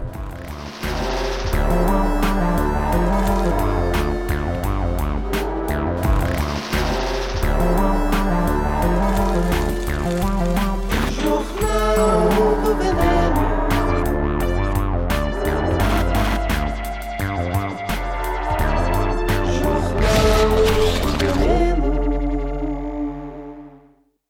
world. 1.74 2.01